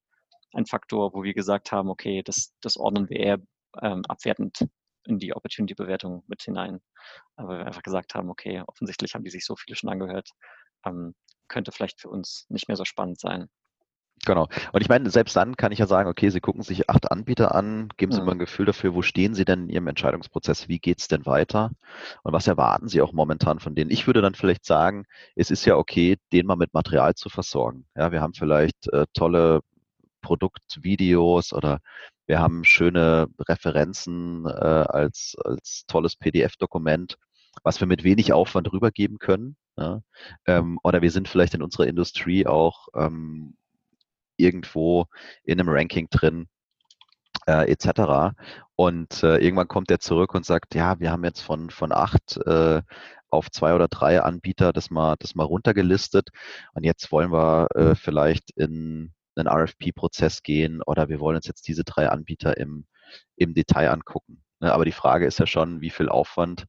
ein 0.55 0.67
Faktor, 0.67 1.15
wo 1.15 1.23
wir 1.23 1.35
gesagt 1.35 1.73
haben, 1.73 1.91
okay, 1.91 2.23
das, 2.25 2.55
das 2.61 2.77
ordnen 2.77 3.09
wir 3.09 3.19
eher 3.19 3.39
ähm, 3.83 4.03
abwertend 4.09 4.67
in 5.07 5.19
die 5.19 5.35
Opportunity-Bewertung 5.35 6.25
mit 6.27 6.43
hinein. 6.43 6.81
Aber 7.37 7.59
wir 7.59 7.67
einfach 7.67 7.83
gesagt 7.83 8.15
haben, 8.15 8.31
okay, 8.31 8.63
offensichtlich 8.67 9.15
haben 9.15 9.25
die 9.25 9.31
sich 9.31 9.45
so 9.45 9.57
viele 9.57 9.77
schon 9.77 9.91
angehört, 9.91 10.31
ähm, 10.85 11.15
könnte 11.49 11.73
vielleicht 11.73 12.01
für 12.01 12.11
uns 12.11 12.47
nicht 12.49 12.69
mehr 12.69 12.77
so 12.77 12.85
spannend 12.85 13.19
sein. 13.21 13.49
Genau. 14.25 14.49
Und 14.73 14.81
ich 14.81 14.89
meine, 14.89 15.09
selbst 15.11 15.37
dann 15.37 15.57
kann 15.57 15.73
ich 15.73 15.79
ja 15.79 15.87
sagen, 15.87 16.09
okay, 16.09 16.29
Sie 16.31 16.41
gucken 16.41 16.63
sich 16.63 16.91
acht 16.91 17.11
Anbieter 17.11 17.55
an, 17.55 17.89
geben 17.97 18.13
Sie 18.13 18.19
ja. 18.19 18.25
mal 18.25 18.33
ein 18.33 18.39
Gefühl 18.39 18.67
dafür, 18.67 18.95
wo 18.95 19.03
stehen 19.03 19.35
Sie 19.35 19.45
denn 19.45 19.65
in 19.65 19.69
Ihrem 19.71 19.87
Entscheidungsprozess, 19.87 20.69
wie 20.69 20.79
geht 20.79 21.01
es 21.01 21.09
denn 21.09 21.27
weiter 21.27 21.71
und 22.23 22.33
was 22.33 22.47
erwarten 22.47 22.89
Sie 22.89 23.01
auch 23.01 23.13
momentan 23.13 23.61
von 23.61 23.75
denen? 23.75 23.91
Ich 23.91 24.07
würde 24.07 24.21
dann 24.21 24.35
vielleicht 24.35 24.65
sagen, 24.65 25.05
es 25.35 25.51
ist 25.51 25.65
ja 25.65 25.77
okay, 25.77 26.17
den 26.33 26.47
mal 26.47 26.57
mit 26.57 26.75
Material 26.75 27.15
zu 27.15 27.29
versorgen. 27.29 27.87
Ja, 27.97 28.13
wir 28.13 28.21
haben 28.21 28.35
vielleicht 28.35 28.93
äh, 28.93 29.07
tolle 29.13 29.61
Produktvideos 30.21 31.53
oder 31.53 31.81
wir 32.27 32.41
haben 32.41 32.65
schöne 32.65 33.29
Referenzen 33.49 34.47
äh, 34.47 34.51
als, 34.51 35.37
als 35.43 35.85
tolles 35.87 36.17
PDF-Dokument, 36.17 37.17
was 37.63 37.81
wir 37.81 37.87
mit 37.87 38.05
wenig 38.05 38.33
Aufwand 38.33 38.71
rübergeben 38.73 39.19
können. 39.19 39.57
Ja? 39.79 40.03
Ähm, 40.47 40.79
oder 40.83 41.01
wir 41.01 41.11
sind 41.11 41.29
vielleicht 41.29 41.55
in 41.55 41.63
unserer 41.63 41.87
Industrie 41.87 42.47
auch 42.47 42.89
ähm, 42.95 43.57
irgendwo 44.39 45.07
in 45.45 45.61
einem 45.61 45.69
Ranking 45.69 46.09
drin, 46.11 46.49
äh, 47.47 47.71
etc. 47.71 48.35
Und 48.77 49.23
äh, 49.23 49.39
irgendwann 49.39 49.69
kommt 49.69 49.91
er 49.91 50.01
zurück 50.01 50.35
und 50.35 50.47
sagt, 50.47 50.75
ja, 50.75 50.99
wir 51.01 51.11
haben 51.11 51.25
jetzt 51.25 51.41
von, 51.41 51.71
von 51.71 51.93
acht 51.93 52.39
äh, 52.47 52.83
auf 53.31 53.51
zwei 53.51 53.75
oder 53.75 53.89
drei 53.89 54.23
Anbieter 54.23 54.73
das 54.73 54.91
mal, 54.91 55.17
das 55.19 55.35
mal 55.35 55.45
runtergelistet 55.45 56.31
und 56.75 56.85
jetzt 56.85 57.13
wollen 57.13 57.31
wir 57.33 57.69
äh, 57.75 57.95
vielleicht 57.95 58.51
in 58.53 59.13
einen 59.37 59.49
RFP-Prozess 59.49 60.43
gehen 60.43 60.83
oder 60.83 61.09
wir 61.09 61.21
wollen 61.21 61.37
uns 61.37 61.47
jetzt 61.47 61.69
diese 61.69 61.85
drei 61.85 62.09
Anbieter 62.09 62.57
im, 62.57 62.87
im 63.37 63.55
Detail 63.55 63.91
angucken. 63.91 64.43
Ne? 64.61 64.73
Aber 64.73 64.85
die 64.85 64.93
Frage 64.93 65.27
ist 65.27 65.39
ja 65.39 65.47
schon, 65.47 65.81
wie 65.81 65.91
viel 65.91 66.09
Aufwand 66.09 66.67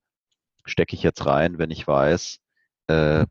stecke 0.66 0.96
ich 0.96 1.04
jetzt 1.04 1.26
rein, 1.26 1.58
wenn 1.58 1.72
ich 1.72 1.88
weiß, 1.88 2.40
äh, 2.88 3.26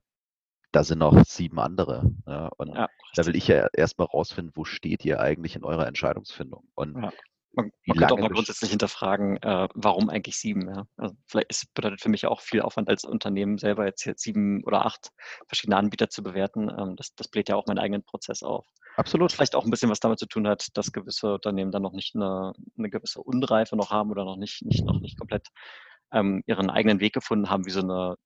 da 0.73 0.85
sind 0.85 0.99
noch 0.99 1.25
sieben 1.25 1.59
andere. 1.59 2.11
Ja, 2.27 2.51
und 2.57 2.75
ja, 2.75 2.89
da 3.15 3.27
will 3.27 3.37
ich 3.37 3.49
ja 3.49 3.69
erstmal 3.73 4.07
rausfinden, 4.07 4.53
wo 4.55 4.65
steht 4.65 5.05
ihr 5.05 5.21
eigentlich 5.21 5.57
in 5.57 5.65
eurer 5.65 5.87
Entscheidungsfindung? 5.87 6.69
Und 6.75 7.03
ja. 7.03 7.13
Man, 7.53 7.73
man 7.87 7.97
könnte 7.97 8.15
auch 8.15 8.19
mal 8.19 8.29
grundsätzlich 8.29 8.71
hinterfragen, 8.71 9.39
äh, 9.39 9.69
warum 9.75 10.11
eigentlich 10.11 10.37
sieben? 10.37 10.69
Ja? 10.69 10.87
Also 10.97 11.17
vielleicht 11.27 11.51
ist, 11.51 11.75
bedeutet 11.75 12.01
für 12.01 12.11
mich 12.11 12.27
auch 12.27 12.41
viel 12.41 12.61
Aufwand 12.61 12.89
als 12.89 13.05
Unternehmen 13.05 13.59
selber 13.59 13.85
jetzt, 13.87 14.05
jetzt 14.05 14.23
sieben 14.23 14.63
oder 14.65 14.87
acht 14.87 15.11
verschiedene 15.49 15.77
Anbieter 15.77 16.09
zu 16.09 16.23
bewerten. 16.23 16.69
Ähm, 16.69 16.95
das, 16.95 17.15
das 17.17 17.27
bläht 17.27 17.49
ja 17.49 17.57
auch 17.57 17.67
meinen 17.67 17.79
eigenen 17.79 18.05
Prozess 18.05 18.43
auf. 18.43 18.67
Absolut. 18.97 19.33
Vielleicht 19.33 19.57
auch 19.57 19.65
ein 19.65 19.71
bisschen 19.71 19.91
was 19.91 19.99
damit 19.99 20.19
zu 20.19 20.27
tun 20.27 20.47
hat, 20.47 20.69
dass 20.75 20.93
gewisse 20.93 21.35
Unternehmen 21.35 21.73
dann 21.73 21.83
noch 21.83 21.93
nicht 21.93 22.15
eine, 22.15 22.53
eine 22.77 22.91
gewisse 22.91 23.23
Unreife 23.23 23.77
noch 23.77 23.91
haben 23.91 24.11
oder 24.11 24.25
noch 24.25 24.37
nicht, 24.37 24.63
nicht, 24.65 24.85
noch 24.85 25.01
nicht 25.01 25.19
komplett 25.19 25.49
ähm, 26.13 26.43
ihren 26.47 26.71
eigenen 26.71 27.01
Weg 27.01 27.15
gefunden 27.15 27.51
haben, 27.51 27.67
wie 27.67 27.71
so 27.71 27.81
eine 27.81 28.17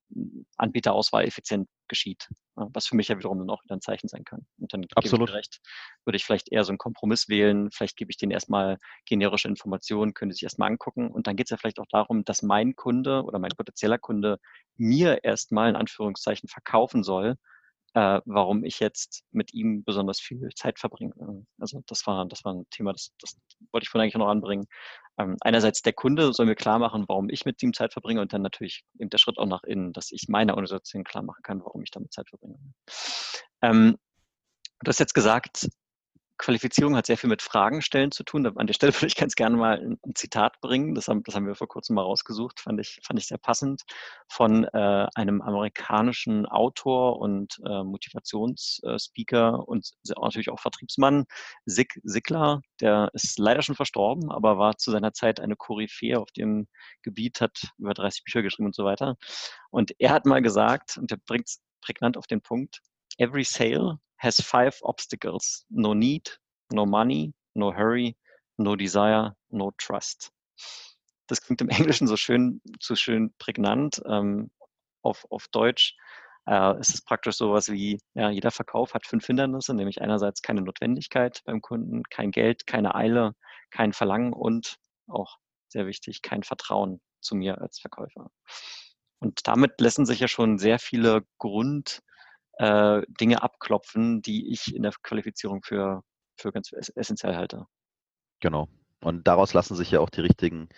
Anbieterauswahl 0.56 1.24
effizient 1.24 1.68
geschieht. 1.92 2.30
Was 2.54 2.86
für 2.86 2.96
mich 2.96 3.08
ja 3.08 3.18
wiederum 3.18 3.38
dann 3.38 3.50
auch 3.50 3.62
wieder 3.62 3.76
ein 3.76 3.82
Zeichen 3.82 4.08
sein 4.08 4.24
kann. 4.24 4.46
Und 4.58 4.72
dann 4.72 4.86
Absolut. 4.94 5.28
gebe 5.28 5.30
ich 5.30 5.36
recht, 5.36 5.60
würde 6.06 6.16
ich 6.16 6.24
vielleicht 6.24 6.50
eher 6.50 6.64
so 6.64 6.70
einen 6.70 6.78
Kompromiss 6.78 7.28
wählen. 7.28 7.70
Vielleicht 7.70 7.98
gebe 7.98 8.10
ich 8.10 8.16
denen 8.16 8.32
erstmal 8.32 8.78
generische 9.04 9.48
Informationen, 9.48 10.14
können 10.14 10.30
die 10.30 10.34
sich 10.34 10.44
erstmal 10.44 10.70
angucken. 10.70 11.10
Und 11.10 11.26
dann 11.26 11.36
geht 11.36 11.46
es 11.46 11.50
ja 11.50 11.58
vielleicht 11.58 11.80
auch 11.80 11.86
darum, 11.90 12.24
dass 12.24 12.40
mein 12.40 12.74
Kunde 12.74 13.24
oder 13.24 13.38
mein 13.38 13.50
potenzieller 13.50 13.98
Kunde 13.98 14.38
mir 14.78 15.22
erstmal 15.22 15.68
in 15.68 15.76
Anführungszeichen 15.76 16.48
verkaufen 16.48 17.02
soll, 17.02 17.36
äh, 17.94 18.20
warum 18.24 18.64
ich 18.64 18.80
jetzt 18.80 19.22
mit 19.32 19.52
ihm 19.52 19.84
besonders 19.84 20.18
viel 20.18 20.48
Zeit 20.56 20.78
verbringe. 20.78 21.44
Also 21.58 21.82
das 21.86 22.06
war, 22.06 22.26
das 22.26 22.42
war 22.42 22.54
ein 22.54 22.66
Thema, 22.70 22.92
das, 22.92 23.12
das 23.20 23.36
wollte 23.70 23.84
ich 23.84 23.90
vorhin 23.90 24.04
eigentlich 24.04 24.18
noch 24.18 24.28
anbringen. 24.28 24.66
Ähm, 25.18 25.36
einerseits 25.40 25.82
der 25.82 25.92
Kunde 25.92 26.32
soll 26.32 26.46
mir 26.46 26.54
klar 26.54 26.78
machen, 26.78 27.04
warum 27.08 27.28
ich 27.28 27.44
mit 27.44 27.62
ihm 27.62 27.72
Zeit 27.74 27.92
verbringe 27.92 28.20
und 28.20 28.32
dann 28.32 28.42
natürlich 28.42 28.84
eben 28.98 29.10
der 29.10 29.18
Schritt 29.18 29.38
auch 29.38 29.46
nach 29.46 29.62
innen, 29.62 29.92
dass 29.92 30.10
ich 30.10 30.28
meiner 30.28 30.54
Organisation 30.54 31.04
klar 31.04 31.22
machen 31.22 31.42
kann, 31.42 31.60
warum 31.60 31.82
ich 31.82 31.90
damit 31.90 32.12
Zeit 32.12 32.28
verbringe. 32.28 32.58
Ähm, 33.60 33.98
du 34.80 34.88
hast 34.88 35.00
jetzt 35.00 35.14
gesagt, 35.14 35.68
Qualifizierung 36.42 36.96
hat 36.96 37.06
sehr 37.06 37.16
viel 37.16 37.30
mit 37.30 37.40
Fragen 37.40 37.82
stellen 37.82 38.10
zu 38.10 38.24
tun. 38.24 38.44
An 38.46 38.66
der 38.66 38.74
Stelle 38.74 38.92
würde 38.96 39.06
ich 39.06 39.16
ganz 39.16 39.36
gerne 39.36 39.56
mal 39.56 39.78
ein 39.78 40.14
Zitat 40.16 40.60
bringen. 40.60 40.94
Das 40.94 41.06
haben, 41.06 41.22
das 41.22 41.36
haben 41.36 41.46
wir 41.46 41.54
vor 41.54 41.68
kurzem 41.68 41.94
mal 41.94 42.02
rausgesucht, 42.02 42.58
fand 42.58 42.80
ich, 42.80 43.00
fand 43.04 43.20
ich 43.20 43.28
sehr 43.28 43.38
passend, 43.38 43.82
von 44.28 44.64
äh, 44.64 45.06
einem 45.14 45.40
amerikanischen 45.40 46.44
Autor 46.46 47.20
und 47.20 47.60
äh, 47.64 47.84
Motivationsspeaker 47.84 49.68
und 49.68 49.92
natürlich 50.08 50.50
auch 50.50 50.58
Vertriebsmann, 50.58 51.26
Sig 51.64 52.00
Sigler. 52.02 52.62
Der 52.80 53.10
ist 53.12 53.38
leider 53.38 53.62
schon 53.62 53.76
verstorben, 53.76 54.32
aber 54.32 54.58
war 54.58 54.76
zu 54.76 54.90
seiner 54.90 55.12
Zeit 55.12 55.38
eine 55.38 55.54
Koryphäe 55.54 56.18
auf 56.18 56.32
dem 56.32 56.66
Gebiet, 57.02 57.40
hat 57.40 57.68
über 57.78 57.94
30 57.94 58.24
Bücher 58.24 58.42
geschrieben 58.42 58.66
und 58.66 58.74
so 58.74 58.84
weiter. 58.84 59.16
Und 59.70 59.94
er 60.00 60.10
hat 60.10 60.26
mal 60.26 60.42
gesagt, 60.42 60.98
und 60.98 61.12
er 61.12 61.18
bringt 61.18 61.46
es 61.46 61.62
prägnant 61.82 62.16
auf 62.16 62.26
den 62.26 62.40
Punkt, 62.40 62.80
every 63.18 63.44
sale 63.44 64.00
has 64.22 64.40
five 64.40 64.78
obstacles. 64.82 65.64
No 65.68 65.94
need, 65.94 66.38
no 66.72 66.86
money, 66.86 67.34
no 67.54 67.72
hurry, 67.72 68.16
no 68.56 68.76
desire, 68.76 69.34
no 69.50 69.72
trust. 69.78 70.30
Das 71.26 71.40
klingt 71.42 71.60
im 71.60 71.68
Englischen 71.70 72.06
so 72.06 72.16
schön, 72.16 72.60
so 72.80 72.94
schön 72.94 73.34
prägnant. 73.38 74.00
Ähm, 74.06 74.50
auf, 75.02 75.26
auf 75.30 75.48
Deutsch 75.48 75.96
äh, 76.46 76.78
ist 76.78 76.94
es 76.94 77.02
praktisch 77.02 77.36
sowas 77.36 77.70
wie, 77.70 77.98
ja, 78.14 78.30
jeder 78.30 78.52
Verkauf 78.52 78.94
hat 78.94 79.06
fünf 79.06 79.26
Hindernisse, 79.26 79.74
nämlich 79.74 80.00
einerseits 80.00 80.42
keine 80.42 80.62
Notwendigkeit 80.62 81.42
beim 81.44 81.60
Kunden, 81.60 82.04
kein 82.04 82.30
Geld, 82.30 82.66
keine 82.66 82.94
Eile, 82.94 83.34
kein 83.70 83.92
Verlangen 83.92 84.32
und 84.32 84.76
auch 85.08 85.38
sehr 85.68 85.86
wichtig, 85.86 86.22
kein 86.22 86.44
Vertrauen 86.44 87.00
zu 87.20 87.34
mir 87.34 87.60
als 87.60 87.80
Verkäufer. 87.80 88.30
Und 89.18 89.46
damit 89.46 89.80
lassen 89.80 90.06
sich 90.06 90.20
ja 90.20 90.28
schon 90.28 90.58
sehr 90.58 90.78
viele 90.78 91.24
Grund, 91.38 92.02
äh, 92.62 93.02
Dinge 93.20 93.42
abklopfen, 93.42 94.22
die 94.22 94.52
ich 94.52 94.74
in 94.74 94.84
der 94.84 94.92
Qualifizierung 95.02 95.62
für, 95.64 96.02
für 96.36 96.52
ganz 96.52 96.70
essentiell 96.72 97.34
halte. 97.34 97.66
Genau. 98.38 98.68
Und 99.00 99.26
daraus 99.26 99.52
lassen 99.52 99.74
sich 99.74 99.90
ja 99.90 99.98
auch 99.98 100.10
die 100.10 100.20
richtigen, 100.20 100.68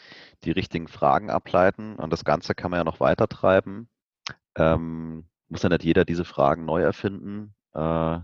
die 0.44 0.50
richtigen 0.50 0.88
Fragen 0.88 1.28
ableiten. 1.28 1.96
Und 1.96 2.10
das 2.10 2.24
Ganze 2.24 2.54
kann 2.54 2.70
man 2.70 2.80
ja 2.80 2.84
noch 2.84 3.00
weiter 3.00 3.28
treiben. 3.28 3.90
Ähm, 4.56 5.28
muss 5.48 5.62
ja 5.62 5.68
nicht 5.68 5.84
jeder 5.84 6.06
diese 6.06 6.24
Fragen 6.24 6.64
neu 6.64 6.80
erfinden, 6.80 7.54
äh, 7.74 8.18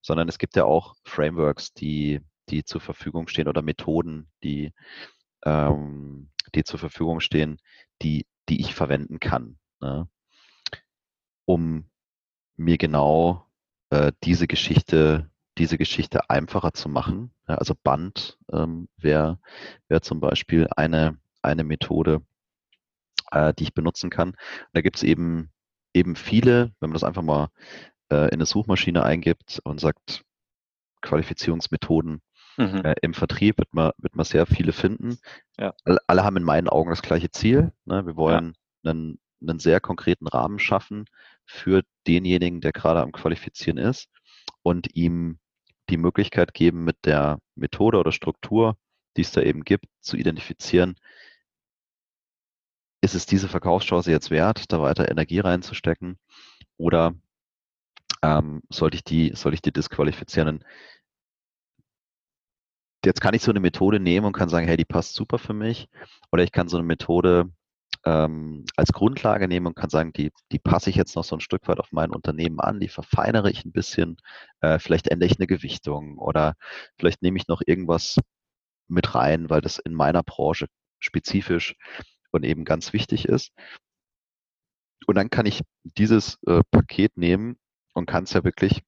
sondern 0.00 0.28
es 0.28 0.38
gibt 0.38 0.54
ja 0.54 0.64
auch 0.64 0.94
Frameworks, 1.04 1.74
die, 1.74 2.20
die 2.48 2.62
zur 2.62 2.80
Verfügung 2.80 3.26
stehen 3.26 3.48
oder 3.48 3.62
Methoden, 3.62 4.30
die, 4.44 4.72
ähm, 5.44 6.30
die 6.54 6.62
zur 6.62 6.78
Verfügung 6.78 7.18
stehen, 7.18 7.58
die, 8.02 8.28
die 8.48 8.60
ich 8.60 8.76
verwenden 8.76 9.18
kann, 9.18 9.58
ne? 9.80 10.08
um 11.46 11.90
mir 12.56 12.78
genau 12.78 13.46
äh, 13.90 14.12
diese 14.24 14.46
Geschichte, 14.46 15.30
diese 15.58 15.78
Geschichte 15.78 16.30
einfacher 16.30 16.72
zu 16.72 16.88
machen. 16.88 17.32
Ja, 17.48 17.56
also 17.56 17.74
Band 17.74 18.38
ähm, 18.52 18.88
wäre 18.96 19.38
wär 19.88 20.02
zum 20.02 20.20
Beispiel 20.20 20.68
eine, 20.76 21.18
eine 21.42 21.64
Methode, 21.64 22.22
äh, 23.30 23.54
die 23.54 23.64
ich 23.64 23.74
benutzen 23.74 24.10
kann. 24.10 24.36
Da 24.72 24.80
gibt 24.80 24.96
es 24.96 25.02
eben, 25.02 25.50
eben 25.94 26.16
viele, 26.16 26.72
wenn 26.80 26.90
man 26.90 26.94
das 26.94 27.04
einfach 27.04 27.22
mal 27.22 27.48
äh, 28.10 28.26
in 28.26 28.34
eine 28.34 28.46
Suchmaschine 28.46 29.02
eingibt 29.02 29.60
und 29.64 29.80
sagt, 29.80 30.24
Qualifizierungsmethoden 31.02 32.20
mhm. 32.56 32.82
äh, 32.84 32.94
im 33.02 33.14
Vertrieb 33.14 33.58
wird 33.58 33.72
man, 33.72 33.92
wird 33.98 34.16
man 34.16 34.24
sehr 34.24 34.46
viele 34.46 34.72
finden. 34.72 35.18
Ja. 35.58 35.74
Alle, 35.84 35.98
alle, 36.06 36.24
haben 36.24 36.36
in 36.36 36.42
meinen 36.42 36.68
Augen 36.68 36.90
das 36.90 37.02
gleiche 37.02 37.30
Ziel. 37.30 37.72
Ne? 37.84 38.06
Wir 38.06 38.16
wollen 38.16 38.56
ja. 38.82 38.90
einen, 38.90 39.18
einen 39.40 39.58
sehr 39.58 39.80
konkreten 39.80 40.26
Rahmen 40.26 40.58
schaffen, 40.58 41.06
für 41.44 41.82
denjenigen, 42.06 42.60
der 42.60 42.72
gerade 42.72 43.00
am 43.00 43.12
Qualifizieren 43.12 43.78
ist 43.78 44.08
und 44.62 44.94
ihm 44.94 45.38
die 45.90 45.96
Möglichkeit 45.96 46.54
geben, 46.54 46.84
mit 46.84 46.96
der 47.04 47.38
Methode 47.54 47.98
oder 47.98 48.12
Struktur, 48.12 48.76
die 49.16 49.22
es 49.22 49.32
da 49.32 49.42
eben 49.42 49.64
gibt, 49.64 49.86
zu 50.00 50.16
identifizieren, 50.16 50.96
ist 53.02 53.14
es 53.14 53.26
diese 53.26 53.48
Verkaufschance 53.48 54.10
jetzt 54.10 54.30
wert, 54.30 54.72
da 54.72 54.80
weiter 54.80 55.10
Energie 55.10 55.38
reinzustecken 55.40 56.18
oder 56.76 57.14
ähm, 58.22 58.62
sollte 58.70 58.96
ich 58.96 59.04
die, 59.04 59.32
soll 59.34 59.54
ich 59.54 59.62
die 59.62 59.72
disqualifizieren? 59.72 60.64
jetzt 63.06 63.20
kann 63.20 63.34
ich 63.34 63.42
so 63.42 63.50
eine 63.50 63.60
Methode 63.60 64.00
nehmen 64.00 64.26
und 64.26 64.32
kann 64.32 64.48
sagen, 64.50 64.66
hey, 64.66 64.76
die 64.76 64.84
passt 64.84 65.14
super 65.14 65.38
für 65.38 65.54
mich. 65.54 65.88
Oder 66.32 66.42
ich 66.42 66.52
kann 66.52 66.68
so 66.68 66.76
eine 66.76 66.86
Methode 66.86 67.50
ähm, 68.06 68.64
als 68.76 68.92
Grundlage 68.92 69.48
nehmen 69.48 69.66
und 69.66 69.74
kann 69.74 69.90
sagen, 69.90 70.12
die, 70.12 70.30
die 70.52 70.60
passe 70.60 70.90
ich 70.90 70.96
jetzt 70.96 71.16
noch 71.16 71.24
so 71.24 71.36
ein 71.36 71.40
Stück 71.40 71.66
weit 71.68 71.80
auf 71.80 71.90
mein 71.90 72.10
Unternehmen 72.10 72.60
an, 72.60 72.78
die 72.78 72.88
verfeinere 72.88 73.50
ich 73.50 73.64
ein 73.64 73.72
bisschen, 73.72 74.16
äh, 74.60 74.78
vielleicht 74.78 75.08
ändere 75.08 75.28
ich 75.28 75.38
eine 75.38 75.48
Gewichtung 75.48 76.16
oder 76.18 76.54
vielleicht 76.98 77.22
nehme 77.22 77.36
ich 77.36 77.48
noch 77.48 77.62
irgendwas 77.66 78.18
mit 78.88 79.14
rein, 79.16 79.50
weil 79.50 79.60
das 79.60 79.78
in 79.78 79.92
meiner 79.92 80.22
Branche 80.22 80.68
spezifisch 81.00 81.74
und 82.30 82.44
eben 82.44 82.64
ganz 82.64 82.92
wichtig 82.92 83.26
ist. 83.26 83.50
Und 85.06 85.16
dann 85.16 85.28
kann 85.28 85.46
ich 85.46 85.62
dieses 85.82 86.38
äh, 86.46 86.60
Paket 86.70 87.16
nehmen 87.16 87.56
und 87.92 88.06
kann 88.06 88.24
es 88.24 88.32
ja 88.32 88.44
wirklich 88.44 88.82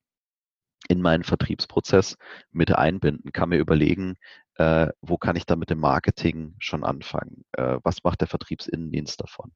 in 0.89 1.03
meinen 1.03 1.25
Vertriebsprozess 1.25 2.17
mit 2.53 2.73
einbinden, 2.73 3.33
kann 3.33 3.49
mir 3.49 3.59
überlegen, 3.59 4.17
äh, 4.59 4.89
wo 5.01 5.17
kann 5.17 5.37
ich 5.37 5.47
da 5.47 5.57
mit 5.57 5.71
dem 5.71 5.81
Marketing 5.81 6.55
schon 6.59 6.85
anfangen? 6.85 7.45
Äh, 7.53 7.79
was 7.83 8.05
macht 8.05 8.21
der 8.21 8.29
Vertriebsinnendienst 8.29 9.21
davon? 9.21 9.53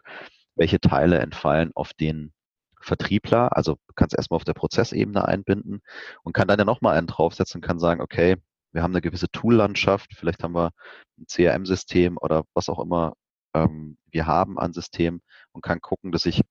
Welche 0.54 0.80
Teile 0.80 1.18
entfallen 1.18 1.72
auf 1.74 1.92
den 1.94 2.32
Vertriebler? 2.80 3.56
Also 3.56 3.78
kann 3.94 4.08
es 4.10 4.16
erstmal 4.16 4.36
auf 4.36 4.44
der 4.44 4.54
Prozessebene 4.54 5.26
einbinden 5.26 5.82
und 6.22 6.32
kann 6.32 6.48
dann 6.48 6.58
ja 6.58 6.64
nochmal 6.64 6.96
einen 6.96 7.06
draufsetzen 7.06 7.58
und 7.58 7.66
kann 7.66 7.78
sagen, 7.78 8.00
okay, 8.00 8.36
wir 8.72 8.82
haben 8.82 8.92
eine 8.92 9.02
gewisse 9.02 9.28
Toollandschaft, 9.30 10.14
vielleicht 10.14 10.42
haben 10.42 10.54
wir 10.54 10.70
ein 11.18 11.26
CRM-System 11.26 12.16
oder 12.18 12.44
was 12.54 12.68
auch 12.68 12.80
immer 12.80 13.14
ähm, 13.54 13.98
wir 14.10 14.26
haben 14.26 14.58
an 14.58 14.72
System 14.72 15.20
und 15.52 15.62
kann 15.62 15.80
gucken, 15.80 16.12
dass 16.12 16.26
ich 16.26 16.42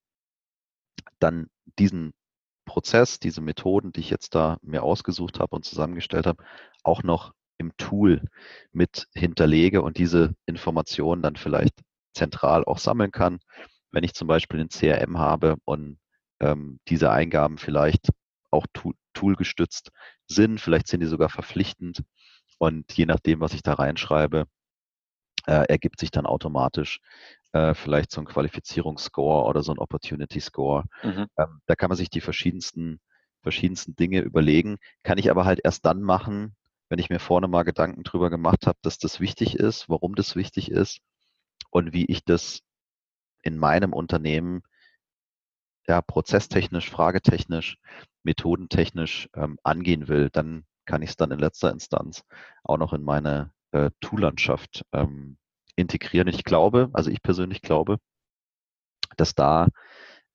dann 1.19 1.47
diesen 1.79 2.13
Prozess, 2.65 3.19
diese 3.19 3.41
Methoden, 3.41 3.91
die 3.91 4.01
ich 4.01 4.09
jetzt 4.09 4.35
da 4.35 4.57
mir 4.61 4.83
ausgesucht 4.83 5.39
habe 5.39 5.55
und 5.55 5.65
zusammengestellt 5.65 6.25
habe, 6.25 6.43
auch 6.83 7.03
noch 7.03 7.33
im 7.61 7.77
Tool 7.77 8.21
mit 8.73 9.07
hinterlege 9.13 9.81
und 9.81 9.97
diese 9.97 10.35
Informationen 10.45 11.21
dann 11.21 11.37
vielleicht 11.37 11.79
zentral 12.13 12.65
auch 12.65 12.79
sammeln 12.79 13.11
kann. 13.11 13.39
Wenn 13.91 14.03
ich 14.03 14.13
zum 14.13 14.27
Beispiel 14.27 14.59
ein 14.59 14.69
CRM 14.69 15.17
habe 15.17 15.55
und 15.63 15.97
ähm, 16.41 16.79
diese 16.89 17.11
Eingaben 17.11 17.57
vielleicht 17.57 18.09
auch 18.49 18.65
toolgestützt 19.13 19.91
sind, 20.27 20.59
vielleicht 20.59 20.87
sind 20.87 20.99
die 21.01 21.07
sogar 21.07 21.29
verpflichtend 21.29 22.03
und 22.57 22.91
je 22.93 23.05
nachdem, 23.05 23.39
was 23.39 23.53
ich 23.53 23.63
da 23.63 23.73
reinschreibe, 23.73 24.45
äh, 25.47 25.65
ergibt 25.67 25.99
sich 25.99 26.11
dann 26.11 26.25
automatisch 26.25 26.99
äh, 27.53 27.73
vielleicht 27.73 28.11
so 28.11 28.21
ein 28.21 28.27
Qualifizierungsscore 28.27 29.45
oder 29.45 29.63
so 29.63 29.71
ein 29.71 29.79
Opportunity 29.79 30.39
Score. 30.39 30.85
Mhm. 31.03 31.27
Ähm, 31.37 31.61
da 31.65 31.75
kann 31.75 31.89
man 31.89 31.97
sich 31.97 32.09
die 32.09 32.21
verschiedensten, 32.21 32.99
verschiedensten 33.41 33.95
Dinge 33.95 34.21
überlegen. 34.21 34.77
Kann 35.03 35.17
ich 35.17 35.29
aber 35.31 35.45
halt 35.45 35.61
erst 35.63 35.85
dann 35.85 36.01
machen, 36.01 36.55
wenn 36.91 36.99
ich 36.99 37.09
mir 37.09 37.19
vorne 37.19 37.47
mal 37.47 37.63
Gedanken 37.63 38.03
drüber 38.03 38.29
gemacht 38.29 38.67
habe, 38.67 38.77
dass 38.81 38.97
das 38.97 39.21
wichtig 39.21 39.55
ist, 39.55 39.87
warum 39.87 40.13
das 40.13 40.35
wichtig 40.35 40.69
ist 40.69 40.99
und 41.69 41.93
wie 41.93 42.05
ich 42.05 42.25
das 42.25 42.59
in 43.41 43.57
meinem 43.57 43.93
Unternehmen 43.93 44.61
ja, 45.87 46.01
prozesstechnisch, 46.01 46.89
fragetechnisch, 46.89 47.77
methodentechnisch 48.23 49.29
ähm, 49.35 49.57
angehen 49.63 50.09
will, 50.09 50.29
dann 50.31 50.65
kann 50.85 51.01
ich 51.01 51.11
es 51.11 51.15
dann 51.15 51.31
in 51.31 51.39
letzter 51.39 51.71
Instanz 51.71 52.25
auch 52.61 52.77
noch 52.77 52.91
in 52.91 53.03
meine 53.03 53.53
äh, 53.71 53.89
Tool-Landschaft 54.01 54.83
ähm, 54.91 55.37
integrieren. 55.77 56.27
Ich 56.27 56.43
glaube, 56.43 56.89
also 56.91 57.09
ich 57.09 57.21
persönlich 57.21 57.61
glaube, 57.61 57.99
dass 59.15 59.33
da 59.33 59.69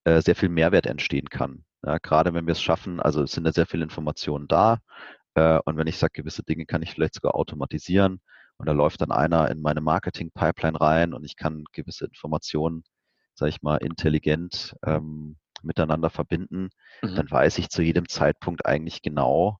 äh, 0.04 0.22
sehr 0.22 0.36
viel 0.36 0.48
Mehrwert 0.48 0.86
entstehen 0.86 1.28
kann. 1.28 1.66
Ja, 1.84 1.98
gerade 1.98 2.32
wenn 2.32 2.46
wir 2.46 2.52
es 2.52 2.62
schaffen, 2.62 2.98
also 2.98 3.22
es 3.22 3.32
sind 3.32 3.44
ja 3.44 3.52
sehr 3.52 3.66
viele 3.66 3.84
Informationen 3.84 4.48
da. 4.48 4.78
Äh, 5.36 5.60
und 5.64 5.76
wenn 5.76 5.86
ich 5.86 5.98
sage, 5.98 6.22
gewisse 6.22 6.42
Dinge 6.42 6.66
kann 6.66 6.82
ich 6.82 6.92
vielleicht 6.92 7.14
sogar 7.14 7.34
automatisieren 7.34 8.20
und 8.56 8.66
da 8.66 8.72
läuft 8.72 9.00
dann 9.00 9.12
einer 9.12 9.50
in 9.50 9.60
meine 9.60 9.80
Marketing-Pipeline 9.80 10.80
rein 10.80 11.14
und 11.14 11.24
ich 11.24 11.36
kann 11.36 11.64
gewisse 11.72 12.06
Informationen, 12.06 12.82
sage 13.34 13.50
ich 13.50 13.62
mal, 13.62 13.76
intelligent 13.76 14.74
ähm, 14.84 15.36
miteinander 15.62 16.10
verbinden, 16.10 16.70
mhm. 17.02 17.14
dann 17.14 17.30
weiß 17.30 17.58
ich 17.58 17.68
zu 17.68 17.82
jedem 17.82 18.08
Zeitpunkt 18.08 18.66
eigentlich 18.66 19.02
genau, 19.02 19.58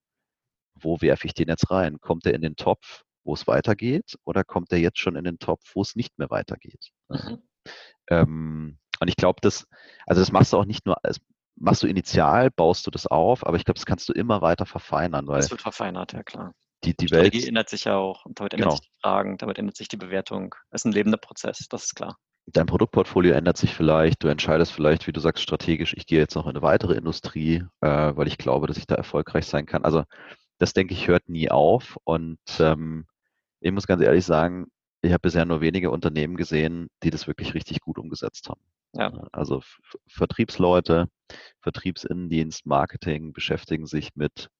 wo 0.74 1.00
werfe 1.00 1.26
ich 1.26 1.34
den 1.34 1.48
jetzt 1.48 1.70
rein? 1.70 2.00
Kommt 2.00 2.26
er 2.26 2.34
in 2.34 2.42
den 2.42 2.56
Topf 2.56 3.04
wo 3.26 3.34
es 3.34 3.46
weitergeht, 3.46 4.16
oder 4.24 4.44
kommt 4.44 4.72
er 4.72 4.78
jetzt 4.78 4.98
schon 4.98 5.16
in 5.16 5.24
den 5.24 5.38
Topf, 5.38 5.72
wo 5.74 5.82
es 5.82 5.96
nicht 5.96 6.18
mehr 6.18 6.30
weitergeht? 6.30 6.92
Mhm. 7.08 7.42
Ähm, 8.08 8.78
und 9.00 9.08
ich 9.08 9.16
glaube, 9.16 9.40
das, 9.42 9.66
also 10.06 10.22
das 10.22 10.32
machst 10.32 10.52
du 10.52 10.58
auch 10.58 10.64
nicht 10.64 10.86
nur, 10.86 10.96
das 11.02 11.18
machst 11.56 11.82
du 11.82 11.86
initial, 11.86 12.50
baust 12.50 12.86
du 12.86 12.90
das 12.90 13.06
auf, 13.06 13.46
aber 13.46 13.56
ich 13.56 13.64
glaube, 13.64 13.76
das 13.76 13.86
kannst 13.86 14.08
du 14.08 14.12
immer 14.12 14.42
weiter 14.42 14.66
verfeinern. 14.66 15.26
Weil 15.26 15.40
das 15.40 15.50
wird 15.50 15.62
verfeinert, 15.62 16.12
ja 16.12 16.22
klar. 16.22 16.52
Die, 16.84 16.94
die, 16.94 17.10
Welt 17.10 17.34
ändert 17.34 17.68
sich 17.68 17.84
ja 17.84 17.96
auch, 17.96 18.24
und 18.26 18.38
damit 18.38 18.52
ändern 18.52 18.68
genau. 18.68 18.76
sich 18.76 18.88
die 18.88 19.00
Fragen, 19.02 19.38
damit 19.38 19.58
ändert 19.58 19.76
sich 19.76 19.88
die 19.88 19.96
Bewertung. 19.96 20.54
Es 20.70 20.82
ist 20.82 20.84
ein 20.84 20.92
lebender 20.92 21.18
Prozess, 21.18 21.66
das 21.68 21.84
ist 21.84 21.96
klar. 21.96 22.16
Dein 22.48 22.66
Produktportfolio 22.66 23.32
ändert 23.32 23.56
sich 23.56 23.74
vielleicht, 23.74 24.22
du 24.22 24.28
entscheidest 24.28 24.70
vielleicht, 24.70 25.06
wie 25.08 25.12
du 25.12 25.18
sagst, 25.18 25.42
strategisch, 25.42 25.94
ich 25.96 26.06
gehe 26.06 26.20
jetzt 26.20 26.36
noch 26.36 26.44
in 26.44 26.50
eine 26.50 26.62
weitere 26.62 26.94
Industrie, 26.94 27.64
äh, 27.80 28.12
weil 28.14 28.28
ich 28.28 28.38
glaube, 28.38 28.68
dass 28.68 28.76
ich 28.76 28.86
da 28.86 28.94
erfolgreich 28.94 29.46
sein 29.46 29.66
kann. 29.66 29.84
Also 29.84 30.04
das 30.58 30.72
denke 30.72 30.94
ich, 30.94 31.08
hört 31.08 31.28
nie 31.28 31.50
auf. 31.50 31.98
Und 32.04 32.38
ähm, 32.60 33.06
ich 33.60 33.72
muss 33.72 33.88
ganz 33.88 34.02
ehrlich 34.02 34.24
sagen, 34.24 34.66
ich 35.02 35.12
habe 35.12 35.22
bisher 35.22 35.44
nur 35.44 35.60
wenige 35.60 35.90
Unternehmen 35.90 36.36
gesehen, 36.36 36.88
die 37.02 37.10
das 37.10 37.26
wirklich 37.26 37.54
richtig 37.54 37.80
gut 37.80 37.98
umgesetzt 37.98 38.48
haben. 38.48 38.60
Ja. 38.96 39.12
Also 39.32 39.62
Vertriebsleute, 40.08 41.08
Vertriebsinnendienst, 41.60 42.66
Marketing 42.66 43.32
beschäftigen 43.32 43.86
sich 43.86 44.14
mit, 44.14 44.50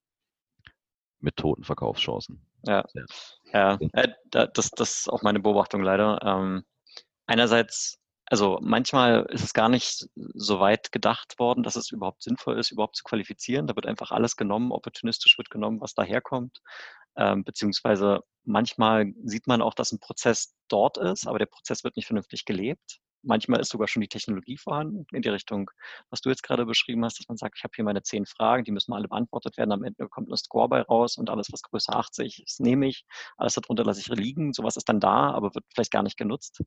mit 1.21 1.37
toten 1.37 1.65
Verkaufschancen. 1.65 2.47
Ja, 2.65 2.85
ja. 3.53 3.79
ja. 3.81 3.89
Äh, 3.93 4.09
das, 4.31 4.71
das 4.71 4.99
ist 4.99 5.09
auch 5.11 5.23
meine 5.23 5.41
Beobachtung 5.41 5.83
leider. 5.83 6.21
Ähm, 6.23 6.65
einerseits 7.27 7.99
also 8.29 8.59
manchmal 8.61 9.25
ist 9.31 9.45
es 9.45 9.55
gar 9.55 9.69
nicht 9.69 10.09
so 10.35 10.59
weit 10.59 10.91
gedacht 10.91 11.39
worden, 11.39 11.63
dass 11.63 11.77
es 11.77 11.93
überhaupt 11.93 12.25
sinnvoll 12.25 12.59
ist, 12.59 12.73
überhaupt 12.73 12.97
zu 12.97 13.05
qualifizieren. 13.05 13.69
Da 13.69 13.77
wird 13.77 13.87
einfach 13.87 14.11
alles 14.11 14.37
genommen, 14.37 14.73
opportunistisch 14.73 15.39
wird 15.39 15.49
genommen, 15.49 15.81
was 15.81 15.95
daherkommt. 15.95 16.61
Ähm, 17.17 17.45
beziehungsweise 17.45 18.21
manchmal 18.45 19.13
sieht 19.23 19.47
man 19.47 19.63
auch, 19.63 19.75
dass 19.75 19.93
ein 19.93 20.01
Prozess 20.01 20.55
dort 20.69 20.99
ist, 20.99 21.27
aber 21.29 21.39
der 21.39 21.47
Prozess 21.47 21.85
wird 21.85 21.97
nicht 21.97 22.07
vernünftig 22.07 22.45
gelebt. 22.45 22.99
Manchmal 23.27 23.61
ist 23.61 23.71
sogar 23.71 23.89
schon 23.89 24.03
die 24.03 24.09
Technologie 24.09 24.57
vorhanden, 24.57 25.07
in 25.13 25.23
die 25.23 25.29
Richtung, 25.29 25.71
was 26.11 26.21
du 26.21 26.31
jetzt 26.31 26.43
gerade 26.43 26.67
beschrieben 26.67 27.05
hast, 27.05 27.19
dass 27.19 27.29
man 27.29 27.37
sagt, 27.37 27.57
ich 27.59 27.65
habe 27.65 27.73
hier 27.75 27.85
meine 27.85 28.03
zehn 28.03 28.27
Fragen, 28.27 28.65
die 28.65 28.73
müssen 28.73 28.93
alle 28.93 29.09
beantwortet 29.09 29.57
werden, 29.57 29.73
am 29.73 29.85
Ende 29.85 30.09
kommt 30.09 30.31
ein 30.31 30.37
Score 30.37 30.69
bei 30.69 30.83
raus 30.83 31.17
und 31.19 31.31
alles, 31.31 31.49
was 31.53 31.63
größer 31.63 31.95
80 31.97 32.43
ist, 32.45 32.61
nehme 32.61 32.87
ich, 32.89 33.05
alles 33.37 33.55
darunter 33.55 33.85
lasse 33.85 34.01
ich 34.01 34.09
liegen. 34.09 34.53
Sowas 34.53 34.77
ist 34.77 34.89
dann 34.89 35.01
da, 35.01 35.31
aber 35.33 35.55
wird 35.55 35.65
vielleicht 35.75 35.93
gar 35.93 36.03
nicht 36.03 36.17
genutzt. 36.17 36.63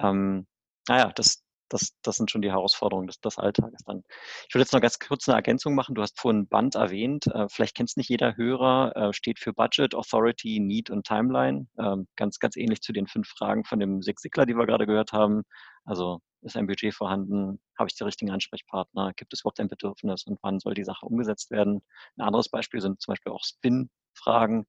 Ähm, 0.00 0.46
naja, 0.88 1.12
das, 1.14 1.43
das, 1.68 1.94
das 2.02 2.16
sind 2.16 2.30
schon 2.30 2.42
die 2.42 2.50
Herausforderungen 2.50 3.06
des, 3.06 3.20
des 3.20 3.38
Alltages 3.38 3.82
dann. 3.84 4.02
Ich 4.48 4.54
würde 4.54 4.62
jetzt 4.62 4.72
noch 4.72 4.80
ganz 4.80 4.98
kurz 4.98 5.28
eine 5.28 5.36
Ergänzung 5.36 5.74
machen. 5.74 5.94
Du 5.94 6.02
hast 6.02 6.18
vorhin 6.18 6.46
Band 6.48 6.74
erwähnt. 6.74 7.26
Äh, 7.26 7.48
vielleicht 7.48 7.74
kennt 7.74 7.90
es 7.90 7.96
nicht 7.96 8.08
jeder 8.08 8.36
Hörer. 8.36 8.92
Äh, 8.96 9.12
steht 9.12 9.38
für 9.38 9.52
Budget, 9.52 9.94
Authority, 9.94 10.60
Need 10.60 10.90
und 10.90 11.06
Timeline. 11.06 11.66
Ähm, 11.78 12.06
ganz, 12.16 12.38
ganz 12.38 12.56
ähnlich 12.56 12.80
zu 12.80 12.92
den 12.92 13.06
fünf 13.06 13.28
Fragen 13.28 13.64
von 13.64 13.80
dem 13.80 14.02
Six 14.02 14.22
Sigler, 14.22 14.46
die 14.46 14.56
wir 14.56 14.66
gerade 14.66 14.86
gehört 14.86 15.12
haben. 15.12 15.42
Also 15.84 16.20
ist 16.42 16.56
ein 16.56 16.66
Budget 16.66 16.94
vorhanden? 16.94 17.58
Habe 17.78 17.88
ich 17.88 17.96
die 17.96 18.04
richtigen 18.04 18.30
Ansprechpartner? 18.30 19.12
Gibt 19.16 19.32
es 19.32 19.40
überhaupt 19.40 19.60
ein 19.60 19.68
Bedürfnis? 19.68 20.24
Und 20.26 20.38
wann 20.42 20.60
soll 20.60 20.74
die 20.74 20.84
Sache 20.84 21.06
umgesetzt 21.06 21.50
werden? 21.50 21.82
Ein 22.16 22.26
anderes 22.26 22.48
Beispiel 22.50 22.80
sind 22.80 23.00
zum 23.00 23.12
Beispiel 23.12 23.32
auch 23.32 23.44
Spin-Fragen. 23.44 24.66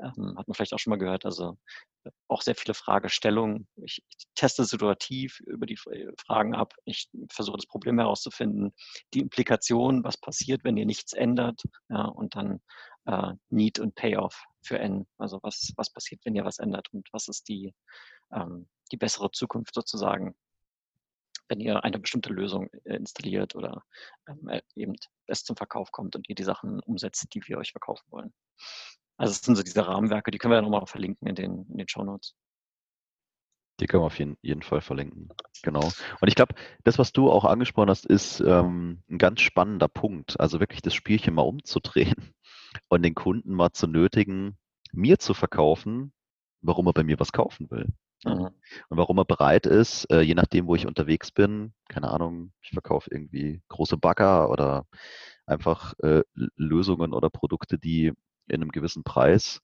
Ähm, 0.00 0.36
hat 0.36 0.48
man 0.48 0.54
vielleicht 0.54 0.74
auch 0.74 0.78
schon 0.78 0.90
mal 0.90 0.98
gehört. 0.98 1.24
Also 1.24 1.56
auch 2.28 2.42
sehr 2.42 2.54
viele 2.54 2.74
Fragestellungen. 2.74 3.68
Ich, 3.76 4.02
ich, 4.08 4.26
teste 4.34 4.64
situativ 4.64 5.40
über 5.40 5.66
die 5.66 5.78
äh, 5.90 6.12
Fragen 6.18 6.54
ab. 6.54 6.74
Ich 6.84 7.08
versuche 7.30 7.56
das 7.56 7.66
Problem 7.66 7.98
herauszufinden, 7.98 8.74
die 9.14 9.20
Implikation, 9.20 10.02
was 10.04 10.16
passiert, 10.16 10.64
wenn 10.64 10.76
ihr 10.76 10.86
nichts 10.86 11.12
ändert, 11.12 11.62
ja, 11.88 12.04
und 12.04 12.34
dann 12.34 12.60
äh, 13.06 13.32
Need 13.50 13.78
und 13.78 13.94
Payoff 13.94 14.44
für 14.62 14.78
N. 14.78 15.06
Also 15.18 15.38
was, 15.42 15.72
was 15.76 15.90
passiert, 15.90 16.20
wenn 16.24 16.34
ihr 16.34 16.44
was 16.44 16.58
ändert 16.58 16.92
und 16.92 17.08
was 17.12 17.28
ist 17.28 17.48
die, 17.48 17.72
ähm, 18.32 18.68
die 18.92 18.96
bessere 18.96 19.30
Zukunft 19.30 19.74
sozusagen, 19.74 20.34
wenn 21.48 21.60
ihr 21.60 21.84
eine 21.84 21.98
bestimmte 21.98 22.32
Lösung 22.32 22.68
äh, 22.84 22.96
installiert 22.96 23.54
oder 23.54 23.84
ähm, 24.28 24.48
äh, 24.48 24.62
eben 24.74 24.96
es 25.26 25.44
zum 25.44 25.56
Verkauf 25.56 25.92
kommt 25.92 26.16
und 26.16 26.28
ihr 26.28 26.34
die 26.34 26.44
Sachen 26.44 26.80
umsetzt, 26.80 27.26
die 27.34 27.46
wir 27.46 27.58
euch 27.58 27.70
verkaufen 27.70 28.06
wollen. 28.10 28.34
Also 29.16 29.32
es 29.32 29.40
sind 29.40 29.56
so 29.56 29.62
diese 29.62 29.86
Rahmenwerke, 29.86 30.30
die 30.30 30.38
können 30.38 30.52
wir 30.52 30.56
ja 30.56 30.62
nochmal 30.62 30.86
verlinken 30.86 31.28
in 31.28 31.34
den, 31.34 31.66
in 31.70 31.78
den 31.78 31.88
Show 31.88 32.02
Notes. 32.02 32.34
Die 33.80 33.86
können 33.86 34.02
wir 34.02 34.06
auf 34.06 34.18
jeden, 34.18 34.36
jeden 34.40 34.62
Fall 34.62 34.80
verlinken. 34.80 35.28
Genau. 35.62 35.90
Und 36.20 36.28
ich 36.28 36.36
glaube, 36.36 36.54
das, 36.84 36.98
was 36.98 37.12
du 37.12 37.30
auch 37.30 37.44
angesprochen 37.44 37.90
hast, 37.90 38.06
ist 38.06 38.40
ähm, 38.40 39.02
ein 39.10 39.18
ganz 39.18 39.40
spannender 39.40 39.88
Punkt. 39.88 40.38
Also 40.38 40.60
wirklich 40.60 40.82
das 40.82 40.94
Spielchen 40.94 41.34
mal 41.34 41.42
umzudrehen 41.42 42.34
und 42.88 43.02
den 43.02 43.14
Kunden 43.14 43.52
mal 43.52 43.72
zu 43.72 43.86
nötigen, 43.86 44.56
mir 44.92 45.18
zu 45.18 45.34
verkaufen, 45.34 46.12
warum 46.60 46.86
er 46.86 46.92
bei 46.92 47.02
mir 47.02 47.18
was 47.18 47.32
kaufen 47.32 47.68
will. 47.70 47.88
Mhm. 48.24 48.50
Und 48.88 48.96
warum 48.96 49.18
er 49.18 49.24
bereit 49.24 49.66
ist, 49.66 50.04
äh, 50.10 50.20
je 50.20 50.34
nachdem, 50.34 50.66
wo 50.66 50.76
ich 50.76 50.86
unterwegs 50.86 51.32
bin, 51.32 51.74
keine 51.88 52.10
Ahnung, 52.10 52.52
ich 52.62 52.70
verkaufe 52.70 53.10
irgendwie 53.10 53.60
große 53.68 53.96
Bagger 53.96 54.50
oder 54.50 54.86
einfach 55.46 55.94
äh, 55.98 56.22
Lösungen 56.56 57.12
oder 57.12 57.28
Produkte, 57.28 57.78
die 57.78 58.12
in 58.48 58.62
einem 58.62 58.70
gewissen 58.70 59.04
Preis 59.04 59.60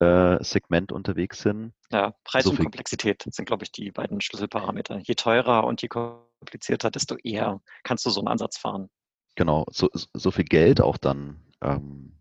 äh, 0.00 0.42
Segment 0.42 0.92
unterwegs 0.92 1.40
sind. 1.40 1.72
Ja, 1.90 2.14
Preis 2.24 2.44
so 2.44 2.50
und 2.50 2.58
Komplexität 2.58 3.22
sind, 3.22 3.46
glaube 3.46 3.64
ich, 3.64 3.72
die 3.72 3.90
beiden 3.90 4.20
Schlüsselparameter. 4.20 4.98
Je 4.98 5.14
teurer 5.14 5.64
und 5.64 5.82
je 5.82 5.88
komplizierter, 5.88 6.90
desto 6.90 7.16
eher 7.16 7.60
kannst 7.82 8.06
du 8.06 8.10
so 8.10 8.20
einen 8.20 8.28
Ansatz 8.28 8.58
fahren. 8.58 8.88
Genau, 9.34 9.66
so, 9.70 9.88
so 9.92 10.30
viel 10.30 10.44
Geld 10.44 10.80
auch 10.80 10.96
dann 10.96 11.40
ähm, 11.60 12.18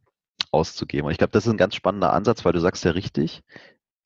auszugeben. 0.51 1.05
Und 1.05 1.11
ich 1.11 1.17
glaube, 1.17 1.31
das 1.31 1.45
ist 1.45 1.51
ein 1.51 1.57
ganz 1.57 1.75
spannender 1.75 2.13
Ansatz, 2.13 2.45
weil 2.45 2.53
du 2.53 2.59
sagst 2.59 2.85
ja 2.85 2.91
richtig, 2.91 3.43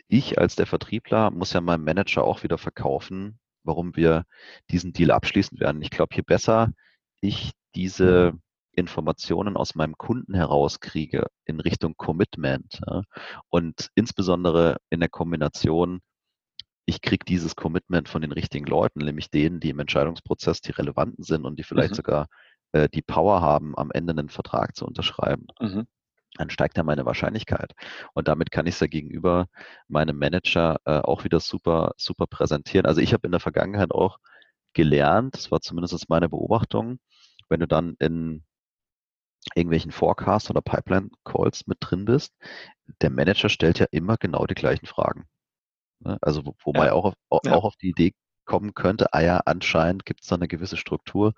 ich 0.08 0.38
als 0.38 0.56
der 0.56 0.68
Vertriebler 0.68 1.32
muss 1.32 1.54
ja 1.54 1.62
meinem 1.62 1.84
Manager 1.84 2.24
auch 2.24 2.44
wieder 2.44 2.58
verkaufen, 2.58 3.40
warum 3.64 3.96
wir 3.96 4.26
diesen 4.70 4.94
Deal 4.94 5.12
abschließen 5.12 5.60
werden. 5.60 5.82
Ich 5.82 5.92
glaube, 5.92 6.16
je 6.16 6.22
besser 6.22 6.72
ich 7.22 7.52
diese 7.76 8.34
Informationen 8.74 9.58
aus 9.58 9.76
meinem 9.76 9.98
Kunden 9.98 10.34
herauskriege 10.34 11.28
in 11.46 11.60
Richtung 11.60 11.96
Commitment 11.98 12.82
ja, 12.88 13.04
und 13.50 13.90
insbesondere 13.96 14.78
in 14.90 15.00
der 15.00 15.10
Kombination, 15.10 16.00
ich 16.86 17.02
kriege 17.02 17.26
dieses 17.26 17.56
Commitment 17.56 18.10
von 18.10 18.22
den 18.22 18.32
richtigen 18.32 18.66
Leuten, 18.66 19.00
nämlich 19.00 19.30
denen, 19.30 19.60
die 19.60 19.70
im 19.70 19.80
Entscheidungsprozess 19.80 20.62
die 20.62 20.72
relevanten 20.72 21.24
sind 21.24 21.46
und 21.46 21.60
die 21.60 21.64
vielleicht 21.64 21.92
mhm. 21.92 21.96
sogar 21.96 22.28
äh, 22.72 22.90
die 22.90 23.02
Power 23.02 23.42
haben, 23.42 23.78
am 23.78 23.92
Ende 23.92 24.12
einen 24.12 24.30
Vertrag 24.30 24.76
zu 24.76 24.86
unterschreiben. 24.86 25.48
Mhm 25.60 25.88
dann 26.38 26.50
steigt 26.50 26.78
ja 26.78 26.84
meine 26.84 27.06
Wahrscheinlichkeit. 27.06 27.74
Und 28.14 28.28
damit 28.28 28.52
kann 28.52 28.66
ich 28.66 28.76
es 28.76 28.80
ja 28.80 28.88
gegenüber 28.88 29.48
meinem 29.88 30.18
Manager 30.18 30.80
äh, 30.86 31.00
auch 31.00 31.24
wieder 31.24 31.40
super, 31.40 31.94
super 31.98 32.28
präsentieren. 32.28 32.86
Also 32.86 33.02
ich 33.02 33.14
habe 33.14 33.28
in 33.28 33.32
der 33.32 33.40
Vergangenheit 33.40 33.92
auch 33.92 34.18
gelernt, 34.74 35.36
das 35.36 35.52
war 35.52 35.60
zumindest 35.62 36.10
meine 36.10 36.30
Beobachtung, 36.30 37.00
wenn 37.50 37.60
du 37.60 37.68
dann 37.68 37.96
in 38.00 38.44
irgendwelchen 39.56 39.92
Forecasts 39.92 40.50
oder 40.50 40.62
Pipeline-Calls 40.62 41.68
mit 41.68 41.78
drin 41.82 42.06
bist, 42.06 42.34
der 43.02 43.10
Manager 43.10 43.50
stellt 43.50 43.80
ja 43.80 43.88
immer 43.92 44.18
genau 44.18 44.46
die 44.46 44.56
gleichen 44.56 44.86
Fragen. 44.86 45.26
Ne? 46.00 46.18
Also 46.22 46.46
wo, 46.46 46.56
wo 46.64 46.74
ja. 46.74 46.80
man 46.80 46.90
auch 46.90 47.06
auf, 47.06 47.16
auch 47.30 47.42
ja. 47.46 47.54
auf 47.54 47.76
die 47.78 47.90
Idee 47.90 48.14
kommen 48.46 48.74
könnte, 48.74 49.14
ah 49.14 49.22
ja, 49.22 49.42
anscheinend 49.46 50.06
gibt 50.06 50.24
es 50.24 50.28
da 50.28 50.36
eine 50.36 50.48
gewisse 50.48 50.78
Struktur, 50.78 51.34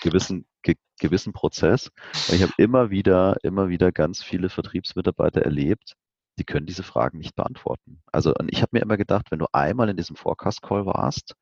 gewissen, 0.00 0.46
ge, 0.62 0.76
gewissen 0.98 1.32
Prozess. 1.32 1.90
Und 2.28 2.34
ich 2.34 2.42
habe 2.42 2.52
immer 2.56 2.90
wieder, 2.90 3.36
immer 3.42 3.68
wieder 3.68 3.92
ganz 3.92 4.22
viele 4.22 4.48
Vertriebsmitarbeiter 4.48 5.42
erlebt, 5.42 5.94
die 6.38 6.44
können 6.44 6.66
diese 6.66 6.82
Fragen 6.82 7.18
nicht 7.18 7.34
beantworten. 7.34 8.02
Also, 8.12 8.34
und 8.34 8.50
ich 8.52 8.62
habe 8.62 8.70
mir 8.72 8.82
immer 8.82 8.96
gedacht, 8.96 9.30
wenn 9.30 9.38
du 9.38 9.46
einmal 9.52 9.88
in 9.88 9.96
diesem 9.96 10.16
Forecast-Call 10.16 10.86
warst, 10.86 11.34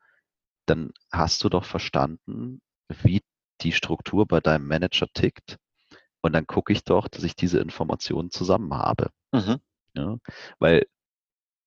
dann 0.66 0.92
hast 1.12 1.42
du 1.44 1.48
doch 1.48 1.64
verstanden, 1.64 2.60
wie 2.88 3.22
die 3.60 3.72
Struktur 3.72 4.26
bei 4.26 4.40
deinem 4.40 4.66
Manager 4.66 5.06
tickt. 5.12 5.58
Und 6.24 6.32
dann 6.32 6.46
gucke 6.46 6.72
ich 6.72 6.84
doch, 6.84 7.06
dass 7.06 7.22
ich 7.22 7.36
diese 7.36 7.58
Informationen 7.58 8.30
zusammen 8.30 8.72
habe. 8.72 9.10
Mhm. 9.32 9.58
Ja, 9.92 10.16
weil 10.58 10.86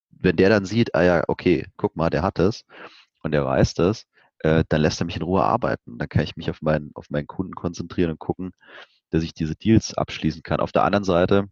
wenn 0.10 0.36
der 0.36 0.50
dann 0.50 0.66
sieht, 0.66 0.96
ah 0.96 1.04
ja, 1.04 1.24
okay, 1.28 1.68
guck 1.78 1.96
mal, 1.96 2.10
der 2.10 2.24
hat 2.24 2.40
es, 2.40 2.66
und 3.22 3.36
er 3.36 3.46
weiß 3.46 3.76
das, 3.76 4.08
äh, 4.40 4.64
dann 4.68 4.82
lässt 4.82 5.00
er 5.00 5.06
mich 5.06 5.16
in 5.16 5.22
Ruhe 5.22 5.44
arbeiten. 5.44 6.00
Dann 6.00 6.10
kann 6.10 6.24
ich 6.24 6.38
mich 6.38 6.50
auf 6.50 6.64
meinen, 6.64 6.90
auf 6.96 7.12
meinen 7.12 7.28
Kunden 7.28 7.54
konzentrieren 7.54 8.10
und 8.10 8.18
gucken, 8.18 8.52
dass 9.12 9.22
ich 9.22 9.36
diese 9.36 9.56
Deals 9.56 9.94
abschließen 9.94 10.42
kann. 10.42 10.60
Auf 10.60 10.72
der 10.72 10.86
anderen 10.86 11.04
Seite 11.04 11.50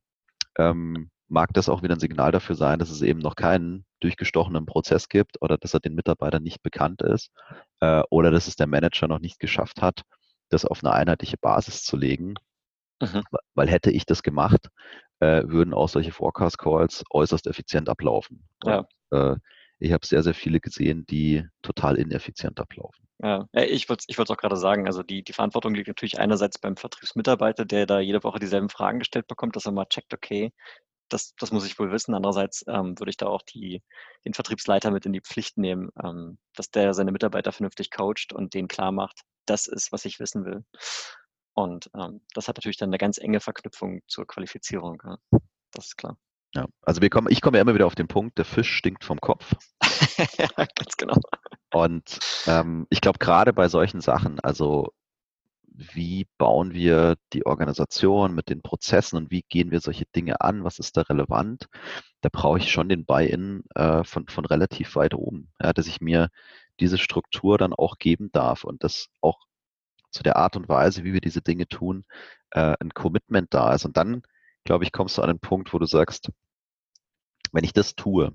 ähm, 0.57 1.11
mag 1.27 1.53
das 1.53 1.69
auch 1.69 1.83
wieder 1.83 1.95
ein 1.95 1.99
Signal 1.99 2.31
dafür 2.31 2.55
sein, 2.55 2.79
dass 2.79 2.89
es 2.89 3.03
eben 3.03 3.19
noch 3.19 3.35
keinen 3.35 3.85
durchgestochenen 3.99 4.65
Prozess 4.65 5.09
gibt 5.09 5.39
oder 5.43 5.59
dass 5.59 5.75
er 5.75 5.79
den 5.79 5.93
Mitarbeitern 5.93 6.41
nicht 6.41 6.63
bekannt 6.63 7.03
ist 7.03 7.29
äh, 7.81 8.01
oder 8.09 8.31
dass 8.31 8.47
es 8.47 8.55
der 8.55 8.67
Manager 8.67 9.07
noch 9.07 9.19
nicht 9.19 9.39
geschafft 9.39 9.83
hat, 9.83 10.01
das 10.49 10.65
auf 10.65 10.83
eine 10.83 10.93
einheitliche 10.93 11.37
Basis 11.37 11.83
zu 11.83 11.97
legen. 11.97 12.33
Mhm. 13.01 13.23
Weil 13.53 13.69
hätte 13.69 13.91
ich 13.91 14.05
das 14.05 14.23
gemacht, 14.23 14.69
äh, 15.19 15.43
würden 15.47 15.73
auch 15.73 15.89
solche 15.89 16.11
Forecast-Calls 16.11 17.03
äußerst 17.11 17.47
effizient 17.47 17.89
ablaufen. 17.89 18.47
Ja. 18.63 18.85
Und, 19.09 19.17
äh, 19.17 19.35
ich 19.79 19.91
habe 19.91 20.05
sehr, 20.05 20.23
sehr 20.23 20.33
viele 20.33 20.59
gesehen, 20.59 21.05
die 21.05 21.43
total 21.61 21.97
ineffizient 21.97 22.59
ablaufen. 22.59 23.07
Ja, 23.21 23.47
ich 23.53 23.89
wollte 23.89 24.05
ich 24.07 24.17
auch 24.19 24.37
gerade 24.37 24.57
sagen, 24.57 24.87
also 24.87 25.03
die, 25.03 25.23
die 25.23 25.33
Verantwortung 25.33 25.73
liegt 25.73 25.87
natürlich 25.87 26.19
einerseits 26.19 26.57
beim 26.57 26.77
Vertriebsmitarbeiter, 26.77 27.65
der 27.65 27.85
da 27.85 27.99
jede 27.99 28.23
Woche 28.23 28.39
dieselben 28.39 28.69
Fragen 28.69 28.99
gestellt 28.99 29.27
bekommt, 29.27 29.55
dass 29.55 29.65
er 29.65 29.71
mal 29.71 29.85
checkt, 29.85 30.13
okay, 30.13 30.51
das, 31.09 31.35
das 31.35 31.51
muss 31.51 31.65
ich 31.65 31.77
wohl 31.77 31.91
wissen. 31.91 32.13
Andererseits 32.13 32.65
ähm, 32.67 32.97
würde 32.99 33.09
ich 33.09 33.17
da 33.17 33.27
auch 33.27 33.41
die, 33.43 33.83
den 34.25 34.33
Vertriebsleiter 34.33 34.91
mit 34.91 35.05
in 35.05 35.13
die 35.13 35.21
Pflicht 35.21 35.57
nehmen, 35.57 35.89
ähm, 36.03 36.37
dass 36.55 36.71
der 36.71 36.93
seine 36.93 37.11
Mitarbeiter 37.11 37.51
vernünftig 37.51 37.91
coacht 37.91 38.33
und 38.33 38.53
denen 38.53 38.67
klar 38.67 38.91
macht, 38.91 39.21
das 39.45 39.67
ist, 39.67 39.91
was 39.91 40.05
ich 40.05 40.19
wissen 40.19 40.45
will. 40.45 40.63
Und 41.55 41.89
ähm, 41.95 42.21
das 42.33 42.47
hat 42.47 42.57
natürlich 42.57 42.77
dann 42.77 42.89
eine 42.89 42.97
ganz 42.97 43.17
enge 43.17 43.39
Verknüpfung 43.39 44.01
zur 44.07 44.27
Qualifizierung. 44.27 45.01
Ja. 45.03 45.17
Das 45.71 45.87
ist 45.87 45.97
klar. 45.97 46.17
Ja, 46.53 46.67
also 46.81 47.01
wir 47.01 47.09
kommen, 47.09 47.27
ich 47.29 47.41
komme 47.41 47.57
ja 47.57 47.61
immer 47.61 47.73
wieder 47.73 47.85
auf 47.85 47.95
den 47.95 48.07
Punkt, 48.07 48.37
der 48.37 48.45
Fisch 48.45 48.71
stinkt 48.71 49.03
vom 49.03 49.19
Kopf. 49.19 49.55
ja, 50.37 50.47
ganz 50.55 50.95
genau. 50.97 51.17
Und 51.73 52.19
ähm, 52.47 52.87
ich 52.89 53.01
glaube, 53.01 53.19
gerade 53.19 53.51
bei 53.51 53.67
solchen 53.67 53.99
Sachen, 53.99 54.39
also 54.39 54.93
wie 55.67 56.27
bauen 56.37 56.73
wir 56.73 57.17
die 57.33 57.45
Organisation 57.45 58.33
mit 58.33 58.49
den 58.49 58.61
Prozessen 58.61 59.17
und 59.17 59.31
wie 59.31 59.43
gehen 59.43 59.71
wir 59.71 59.81
solche 59.81 60.05
Dinge 60.15 60.39
an, 60.39 60.63
was 60.63 60.79
ist 60.79 60.95
da 60.95 61.01
relevant, 61.01 61.67
da 62.21 62.29
brauche 62.31 62.59
ich 62.59 62.71
schon 62.71 62.87
den 62.87 63.05
Buy-in 63.05 63.63
äh, 63.75 64.03
von, 64.05 64.27
von 64.27 64.45
relativ 64.45 64.95
weit 64.95 65.13
oben, 65.13 65.51
ja, 65.61 65.73
dass 65.73 65.87
ich 65.87 65.99
mir 65.99 66.29
diese 66.79 66.97
Struktur 66.97 67.57
dann 67.57 67.73
auch 67.73 67.97
geben 67.97 68.29
darf 68.31 68.63
und 68.63 68.83
das 68.83 69.09
auch 69.21 69.39
zu 70.15 70.23
der 70.23 70.37
Art 70.37 70.55
und 70.55 70.69
Weise, 70.69 71.03
wie 71.03 71.13
wir 71.13 71.21
diese 71.21 71.41
Dinge 71.41 71.67
tun, 71.67 72.05
äh, 72.51 72.75
ein 72.79 72.93
Commitment 72.93 73.53
da 73.53 73.73
ist. 73.73 73.85
Und 73.85 73.97
dann, 73.97 74.23
glaube 74.63 74.85
ich, 74.85 74.91
kommst 74.91 75.17
du 75.17 75.21
an 75.21 75.27
den 75.27 75.39
Punkt, 75.39 75.73
wo 75.73 75.77
du 75.77 75.85
sagst, 75.85 76.31
wenn 77.51 77.63
ich 77.63 77.73
das 77.73 77.95
tue, 77.95 78.33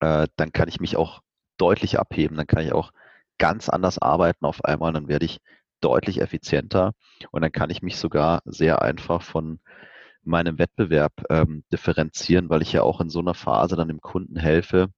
äh, 0.00 0.26
dann 0.36 0.52
kann 0.52 0.68
ich 0.68 0.80
mich 0.80 0.96
auch 0.96 1.22
deutlich 1.58 1.98
abheben, 1.98 2.36
dann 2.36 2.46
kann 2.46 2.64
ich 2.64 2.72
auch 2.72 2.92
ganz 3.38 3.68
anders 3.68 3.98
arbeiten 3.98 4.44
auf 4.44 4.64
einmal, 4.64 4.92
dann 4.92 5.08
werde 5.08 5.26
ich 5.26 5.40
deutlich 5.80 6.20
effizienter 6.20 6.92
und 7.30 7.42
dann 7.42 7.52
kann 7.52 7.70
ich 7.70 7.82
mich 7.82 7.96
sogar 7.98 8.42
sehr 8.44 8.82
einfach 8.82 9.22
von 9.22 9.60
meinem 10.22 10.58
Wettbewerb 10.58 11.12
ähm, 11.30 11.64
differenzieren, 11.72 12.50
weil 12.50 12.62
ich 12.62 12.72
ja 12.72 12.82
auch 12.82 13.00
in 13.00 13.10
so 13.10 13.20
einer 13.20 13.34
Phase 13.34 13.76
dann 13.76 13.88
dem 13.88 14.00
Kunden 14.00 14.36
helfe, 14.36 14.88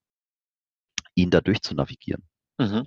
ihn 1.14 1.30
dadurch 1.30 1.61
zu 1.61 1.74
navigieren. 1.74 2.22
Mhm. 2.59 2.86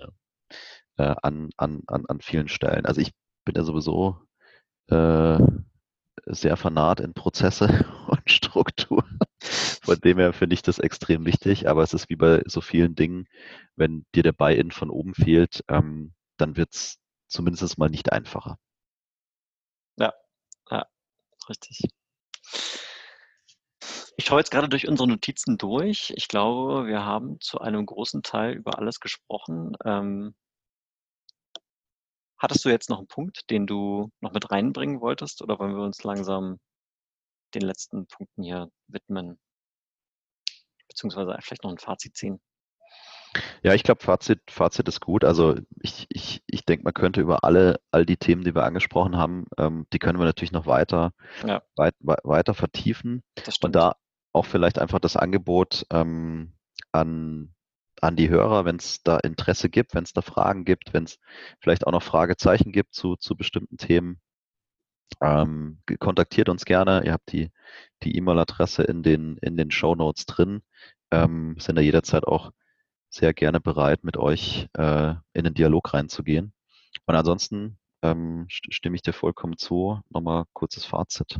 Äh, 0.98 1.14
an, 1.22 1.50
an, 1.56 1.82
an, 1.86 2.04
an 2.06 2.20
vielen 2.20 2.48
Stellen. 2.48 2.84
Also 2.84 3.00
ich 3.00 3.12
bin 3.44 3.54
ja 3.56 3.64
sowieso 3.64 4.20
äh, 4.88 5.38
sehr 6.26 6.56
fanat 6.56 7.00
in 7.00 7.14
Prozesse 7.14 7.86
und 8.08 8.30
Struktur. 8.30 9.04
Von 9.40 9.98
dem 10.00 10.18
her 10.18 10.32
finde 10.32 10.54
ich 10.54 10.62
das 10.62 10.78
extrem 10.78 11.24
wichtig, 11.24 11.68
aber 11.68 11.82
es 11.82 11.94
ist 11.94 12.08
wie 12.08 12.16
bei 12.16 12.42
so 12.46 12.60
vielen 12.60 12.94
Dingen, 12.94 13.26
wenn 13.74 14.04
dir 14.14 14.22
der 14.22 14.32
Buy-in 14.32 14.70
von 14.70 14.90
oben 14.90 15.14
fehlt, 15.14 15.64
ähm, 15.68 16.12
dann 16.36 16.56
wird 16.56 16.74
es 16.74 16.98
zumindest 17.26 17.78
mal 17.78 17.88
nicht 17.88 18.12
einfacher. 18.12 18.58
Ja, 19.96 20.12
ja, 20.70 20.86
richtig. 21.48 21.80
Ich 24.16 24.26
schaue 24.26 24.38
jetzt 24.40 24.50
gerade 24.50 24.68
durch 24.68 24.86
unsere 24.86 25.08
Notizen 25.08 25.56
durch. 25.56 26.12
Ich 26.16 26.28
glaube, 26.28 26.86
wir 26.86 27.04
haben 27.04 27.40
zu 27.40 27.60
einem 27.60 27.86
großen 27.86 28.22
Teil 28.22 28.52
über 28.52 28.78
alles 28.78 29.00
gesprochen. 29.00 29.76
Ähm, 29.84 30.34
hattest 32.42 32.64
du 32.64 32.68
jetzt 32.68 32.90
noch 32.90 32.98
einen 32.98 33.06
Punkt, 33.06 33.48
den 33.50 33.66
du 33.66 34.10
noch 34.20 34.32
mit 34.32 34.50
reinbringen 34.50 35.00
wolltest, 35.00 35.40
oder 35.42 35.58
wollen 35.58 35.76
wir 35.76 35.84
uns 35.84 36.02
langsam 36.02 36.58
den 37.54 37.62
letzten 37.62 38.06
Punkten 38.06 38.42
hier 38.42 38.68
widmen? 38.88 39.38
beziehungsweise 40.92 41.36
vielleicht 41.40 41.64
noch 41.64 41.70
ein 41.70 41.78
Fazit 41.78 42.16
ziehen? 42.16 42.40
Ja, 43.62 43.72
ich 43.72 43.82
glaube, 43.82 44.02
Fazit, 44.02 44.40
Fazit 44.50 44.88
ist 44.88 45.00
gut. 45.00 45.24
Also 45.24 45.56
ich, 45.80 46.06
ich, 46.10 46.42
ich 46.46 46.66
denke, 46.66 46.84
man 46.84 46.92
könnte 46.92 47.22
über 47.22 47.44
alle, 47.44 47.80
all 47.90 48.04
die 48.04 48.18
Themen, 48.18 48.44
die 48.44 48.54
wir 48.54 48.64
angesprochen 48.64 49.16
haben, 49.16 49.46
ähm, 49.56 49.86
die 49.92 49.98
können 49.98 50.18
wir 50.18 50.26
natürlich 50.26 50.52
noch 50.52 50.66
weiter, 50.66 51.12
ja. 51.46 51.62
weit, 51.76 51.94
weiter 52.00 52.52
vertiefen. 52.52 53.22
Und 53.62 53.74
da 53.74 53.96
auch 54.34 54.44
vielleicht 54.44 54.78
einfach 54.78 54.98
das 54.98 55.16
Angebot 55.16 55.86
ähm, 55.90 56.52
an, 56.92 57.54
an 58.02 58.16
die 58.16 58.28
Hörer, 58.28 58.64
wenn 58.64 58.76
es 58.76 59.02
da 59.02 59.18
Interesse 59.18 59.70
gibt, 59.70 59.94
wenn 59.94 60.04
es 60.04 60.12
da 60.12 60.22
Fragen 60.22 60.64
gibt, 60.64 60.92
wenn 60.92 61.04
es 61.04 61.18
vielleicht 61.60 61.86
auch 61.86 61.92
noch 61.92 62.02
Fragezeichen 62.02 62.72
gibt 62.72 62.94
zu, 62.94 63.16
zu 63.16 63.36
bestimmten 63.36 63.76
Themen, 63.78 64.20
ähm, 65.20 65.80
kontaktiert 66.00 66.48
uns 66.48 66.64
gerne. 66.64 67.04
Ihr 67.04 67.12
habt 67.12 67.32
die 67.32 67.50
die 68.02 68.16
E-Mail-Adresse 68.16 68.82
in 68.82 69.02
den 69.02 69.36
in 69.38 69.56
den 69.56 69.70
Show 69.70 69.94
Notes 69.94 70.26
drin. 70.26 70.62
Ähm, 71.10 71.56
sind 71.58 71.76
da 71.76 71.82
jederzeit 71.82 72.24
auch 72.24 72.52
sehr 73.10 73.34
gerne 73.34 73.60
bereit, 73.60 74.04
mit 74.04 74.16
euch 74.16 74.68
äh, 74.74 75.14
in 75.34 75.44
den 75.44 75.54
Dialog 75.54 75.94
reinzugehen. 75.94 76.52
Und 77.06 77.14
ansonsten 77.14 77.78
ähm, 78.02 78.46
stimme 78.48 78.96
ich 78.96 79.02
dir 79.02 79.12
vollkommen 79.12 79.58
zu. 79.58 80.00
Nochmal 80.10 80.44
kurzes 80.54 80.84
Fazit. 80.84 81.38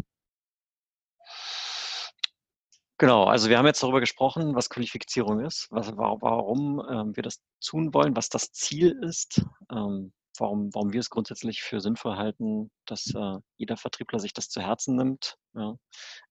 Genau, 3.03 3.25
also 3.25 3.49
wir 3.49 3.59
haben 3.59 3.67
jetzt 3.67 3.83
darüber 3.83 3.99
gesprochen, 3.99 4.55
was 4.55 4.71
Qualifizierung 4.71 5.41
ist, 5.41 5.67
was, 5.71 5.91
warum 5.97 6.81
ähm, 6.89 7.17
wir 7.17 7.25
das 7.25 7.43
tun 7.61 7.93
wollen, 7.95 8.15
was 8.15 8.29
das 8.29 8.53
Ziel 8.53 8.97
ist, 9.03 9.45
ähm, 9.73 10.13
warum, 10.39 10.73
warum 10.73 10.93
wir 10.93 11.01
es 11.01 11.11
grundsätzlich 11.11 11.63
für 11.63 11.81
sinnvoll 11.81 12.15
halten, 12.15 12.71
dass 12.87 13.13
äh, 13.13 13.39
jeder 13.57 13.77
Vertriebler 13.77 14.21
sich 14.21 14.35
das 14.35 14.49
zu 14.49 14.61
Herzen 14.61 14.95
nimmt 14.95 15.37
ja, 15.53 15.75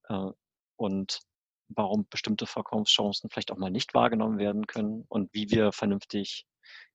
äh, 0.08 0.32
und 0.78 1.20
warum 1.68 2.08
bestimmte 2.10 2.46
Verkaufschancen 2.46 3.30
vielleicht 3.30 3.52
auch 3.52 3.58
mal 3.58 3.70
nicht 3.70 3.94
wahrgenommen 3.94 4.38
werden 4.38 4.66
können 4.66 5.04
und 5.10 5.30
wie 5.34 5.52
wir 5.52 5.74
vernünftig 5.74 6.46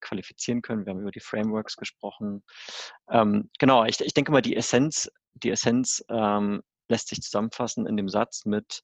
qualifizieren 0.00 0.62
können. 0.62 0.86
Wir 0.86 0.94
haben 0.94 1.02
über 1.02 1.10
die 1.10 1.20
Frameworks 1.20 1.76
gesprochen. 1.76 2.42
Ähm, 3.10 3.50
genau, 3.58 3.84
ich, 3.84 4.00
ich 4.00 4.14
denke 4.14 4.32
mal, 4.32 4.40
die 4.40 4.56
Essenz, 4.56 5.10
die 5.34 5.50
Essenz 5.50 6.02
ähm, 6.08 6.62
lässt 6.88 7.08
sich 7.08 7.20
zusammenfassen 7.20 7.86
in 7.86 7.98
dem 7.98 8.08
Satz 8.08 8.46
mit, 8.46 8.82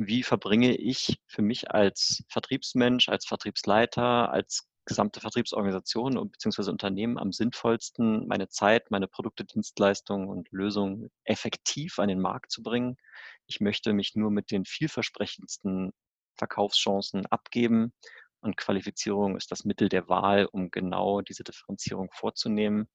wie 0.00 0.22
verbringe 0.22 0.74
ich 0.76 1.20
für 1.26 1.42
mich 1.42 1.70
als 1.70 2.24
Vertriebsmensch, 2.28 3.10
als 3.10 3.26
Vertriebsleiter, 3.26 4.32
als 4.32 4.66
gesamte 4.86 5.20
Vertriebsorganisation 5.20 6.16
und 6.16 6.32
beziehungsweise 6.32 6.70
Unternehmen 6.70 7.18
am 7.18 7.32
sinnvollsten 7.32 8.26
meine 8.26 8.48
Zeit, 8.48 8.90
meine 8.90 9.08
Produkte, 9.08 9.44
Dienstleistungen 9.44 10.30
und 10.30 10.48
Lösungen 10.52 11.10
effektiv 11.24 11.98
an 11.98 12.08
den 12.08 12.18
Markt 12.18 12.50
zu 12.50 12.62
bringen. 12.62 12.96
Ich 13.46 13.60
möchte 13.60 13.92
mich 13.92 14.14
nur 14.14 14.30
mit 14.30 14.50
den 14.50 14.64
vielversprechendsten 14.64 15.92
Verkaufschancen 16.38 17.26
abgeben 17.26 17.92
und 18.40 18.56
Qualifizierung 18.56 19.36
ist 19.36 19.52
das 19.52 19.64
Mittel 19.64 19.90
der 19.90 20.08
Wahl, 20.08 20.46
um 20.46 20.70
genau 20.70 21.20
diese 21.20 21.44
Differenzierung 21.44 22.08
vorzunehmen. 22.14 22.88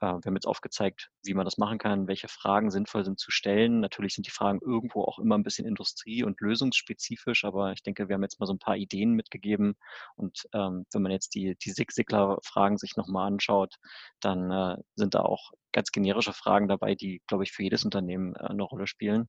Äh, 0.00 0.06
wir 0.06 0.22
haben 0.26 0.34
jetzt 0.34 0.46
aufgezeigt, 0.46 1.10
wie 1.24 1.34
man 1.34 1.44
das 1.44 1.58
machen 1.58 1.78
kann, 1.78 2.08
welche 2.08 2.28
Fragen 2.28 2.70
sinnvoll 2.70 3.04
sind 3.04 3.18
zu 3.18 3.30
stellen. 3.30 3.80
Natürlich 3.80 4.14
sind 4.14 4.26
die 4.26 4.30
Fragen 4.30 4.60
irgendwo 4.62 5.02
auch 5.04 5.18
immer 5.18 5.36
ein 5.36 5.42
bisschen 5.42 5.66
industrie- 5.66 6.24
und 6.24 6.40
lösungsspezifisch, 6.40 7.44
aber 7.44 7.72
ich 7.72 7.82
denke, 7.82 8.08
wir 8.08 8.14
haben 8.14 8.22
jetzt 8.22 8.40
mal 8.40 8.46
so 8.46 8.54
ein 8.54 8.58
paar 8.58 8.76
Ideen 8.76 9.12
mitgegeben. 9.12 9.76
Und 10.16 10.46
ähm, 10.52 10.86
wenn 10.92 11.02
man 11.02 11.12
jetzt 11.12 11.34
die, 11.34 11.56
die 11.56 11.70
Sig-Sigler-Fragen 11.70 12.78
sich 12.78 12.96
nochmal 12.96 13.28
anschaut, 13.28 13.76
dann 14.20 14.50
äh, 14.50 14.76
sind 14.96 15.14
da 15.14 15.20
auch 15.20 15.52
ganz 15.72 15.90
generische 15.90 16.32
Fragen 16.32 16.68
dabei, 16.68 16.94
die, 16.94 17.22
glaube 17.26 17.44
ich, 17.44 17.52
für 17.52 17.62
jedes 17.62 17.84
Unternehmen 17.84 18.34
äh, 18.36 18.44
eine 18.46 18.62
Rolle 18.62 18.86
spielen. 18.86 19.28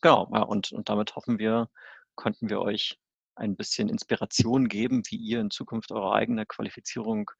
Genau, 0.00 0.30
ja, 0.32 0.42
und, 0.42 0.72
und 0.72 0.88
damit 0.88 1.16
hoffen 1.16 1.38
wir, 1.38 1.68
konnten 2.14 2.48
wir 2.48 2.60
euch 2.60 2.98
ein 3.34 3.56
bisschen 3.56 3.88
Inspiration 3.88 4.68
geben, 4.68 5.02
wie 5.08 5.16
ihr 5.16 5.40
in 5.40 5.50
Zukunft 5.50 5.92
eure 5.92 6.12
eigene 6.12 6.46
Qualifizierung 6.46 7.30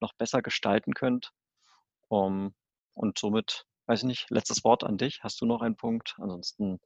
noch 0.00 0.14
besser 0.14 0.42
gestalten 0.42 0.94
könnt. 0.94 1.32
Um, 2.08 2.54
und 2.94 3.18
somit, 3.18 3.66
weiß 3.86 4.00
ich 4.00 4.06
nicht, 4.06 4.30
letztes 4.30 4.64
Wort 4.64 4.84
an 4.84 4.98
dich. 4.98 5.20
Hast 5.22 5.40
du 5.40 5.46
noch 5.46 5.62
einen 5.62 5.76
Punkt? 5.76 6.16
Ansonsten. 6.18 6.80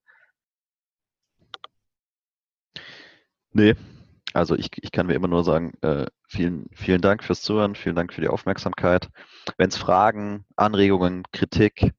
Nee, 3.52 3.74
also 4.34 4.56
ich, 4.56 4.70
ich 4.82 4.92
kann 4.92 5.06
mir 5.06 5.14
immer 5.14 5.28
nur 5.28 5.44
sagen, 5.44 5.74
äh, 5.82 6.06
vielen, 6.26 6.68
vielen 6.74 7.02
Dank 7.02 7.22
fürs 7.22 7.42
Zuhören, 7.42 7.74
vielen 7.74 7.96
Dank 7.96 8.12
für 8.12 8.22
die 8.22 8.28
Aufmerksamkeit. 8.28 9.10
Wenn 9.58 9.68
es 9.68 9.76
Fragen, 9.76 10.46
Anregungen, 10.56 11.24
Kritik, 11.32 11.92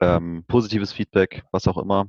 ähm, 0.00 0.44
positives 0.46 0.92
Feedback, 0.92 1.44
was 1.50 1.66
auch 1.66 1.78
immer, 1.78 2.06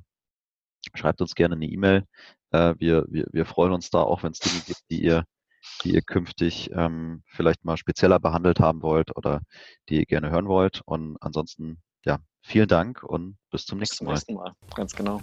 schreibt 0.93 1.21
uns 1.21 1.34
gerne 1.36 1.55
eine 1.55 1.65
E-Mail. 1.65 2.05
Äh, 2.51 2.75
wir, 2.77 3.05
wir, 3.09 3.25
wir 3.32 3.45
freuen 3.45 3.73
uns 3.73 3.89
da 3.89 4.01
auch, 4.01 4.23
wenn 4.23 4.32
es 4.32 4.39
Dinge 4.39 4.61
gibt, 4.65 4.82
die 4.89 5.03
ihr, 5.03 5.25
die 5.84 5.93
ihr 5.93 6.01
künftig 6.01 6.69
ähm, 6.74 7.24
vielleicht 7.28 7.65
mal 7.65 7.78
spezieller 7.78 8.19
behandelt 8.19 8.59
haben 8.59 8.82
wollt 8.82 9.15
oder 9.15 9.41
die 9.89 9.99
ihr 9.99 10.05
gerne 10.05 10.32
hören 10.32 10.47
wollt. 10.47 10.82
Und 10.86 11.17
ansonsten, 11.22 11.82
ja, 12.05 12.19
vielen 12.41 12.67
Dank 12.67 13.03
und 13.03 13.38
bis 13.49 13.65
zum 13.65 13.80
nächsten 13.80 14.05
Mal. 14.05 14.13
Bis 14.13 14.26
zum 14.26 14.36
nächsten 14.36 14.59
Mal, 14.61 14.76
ganz 14.76 14.95
genau. 14.95 15.22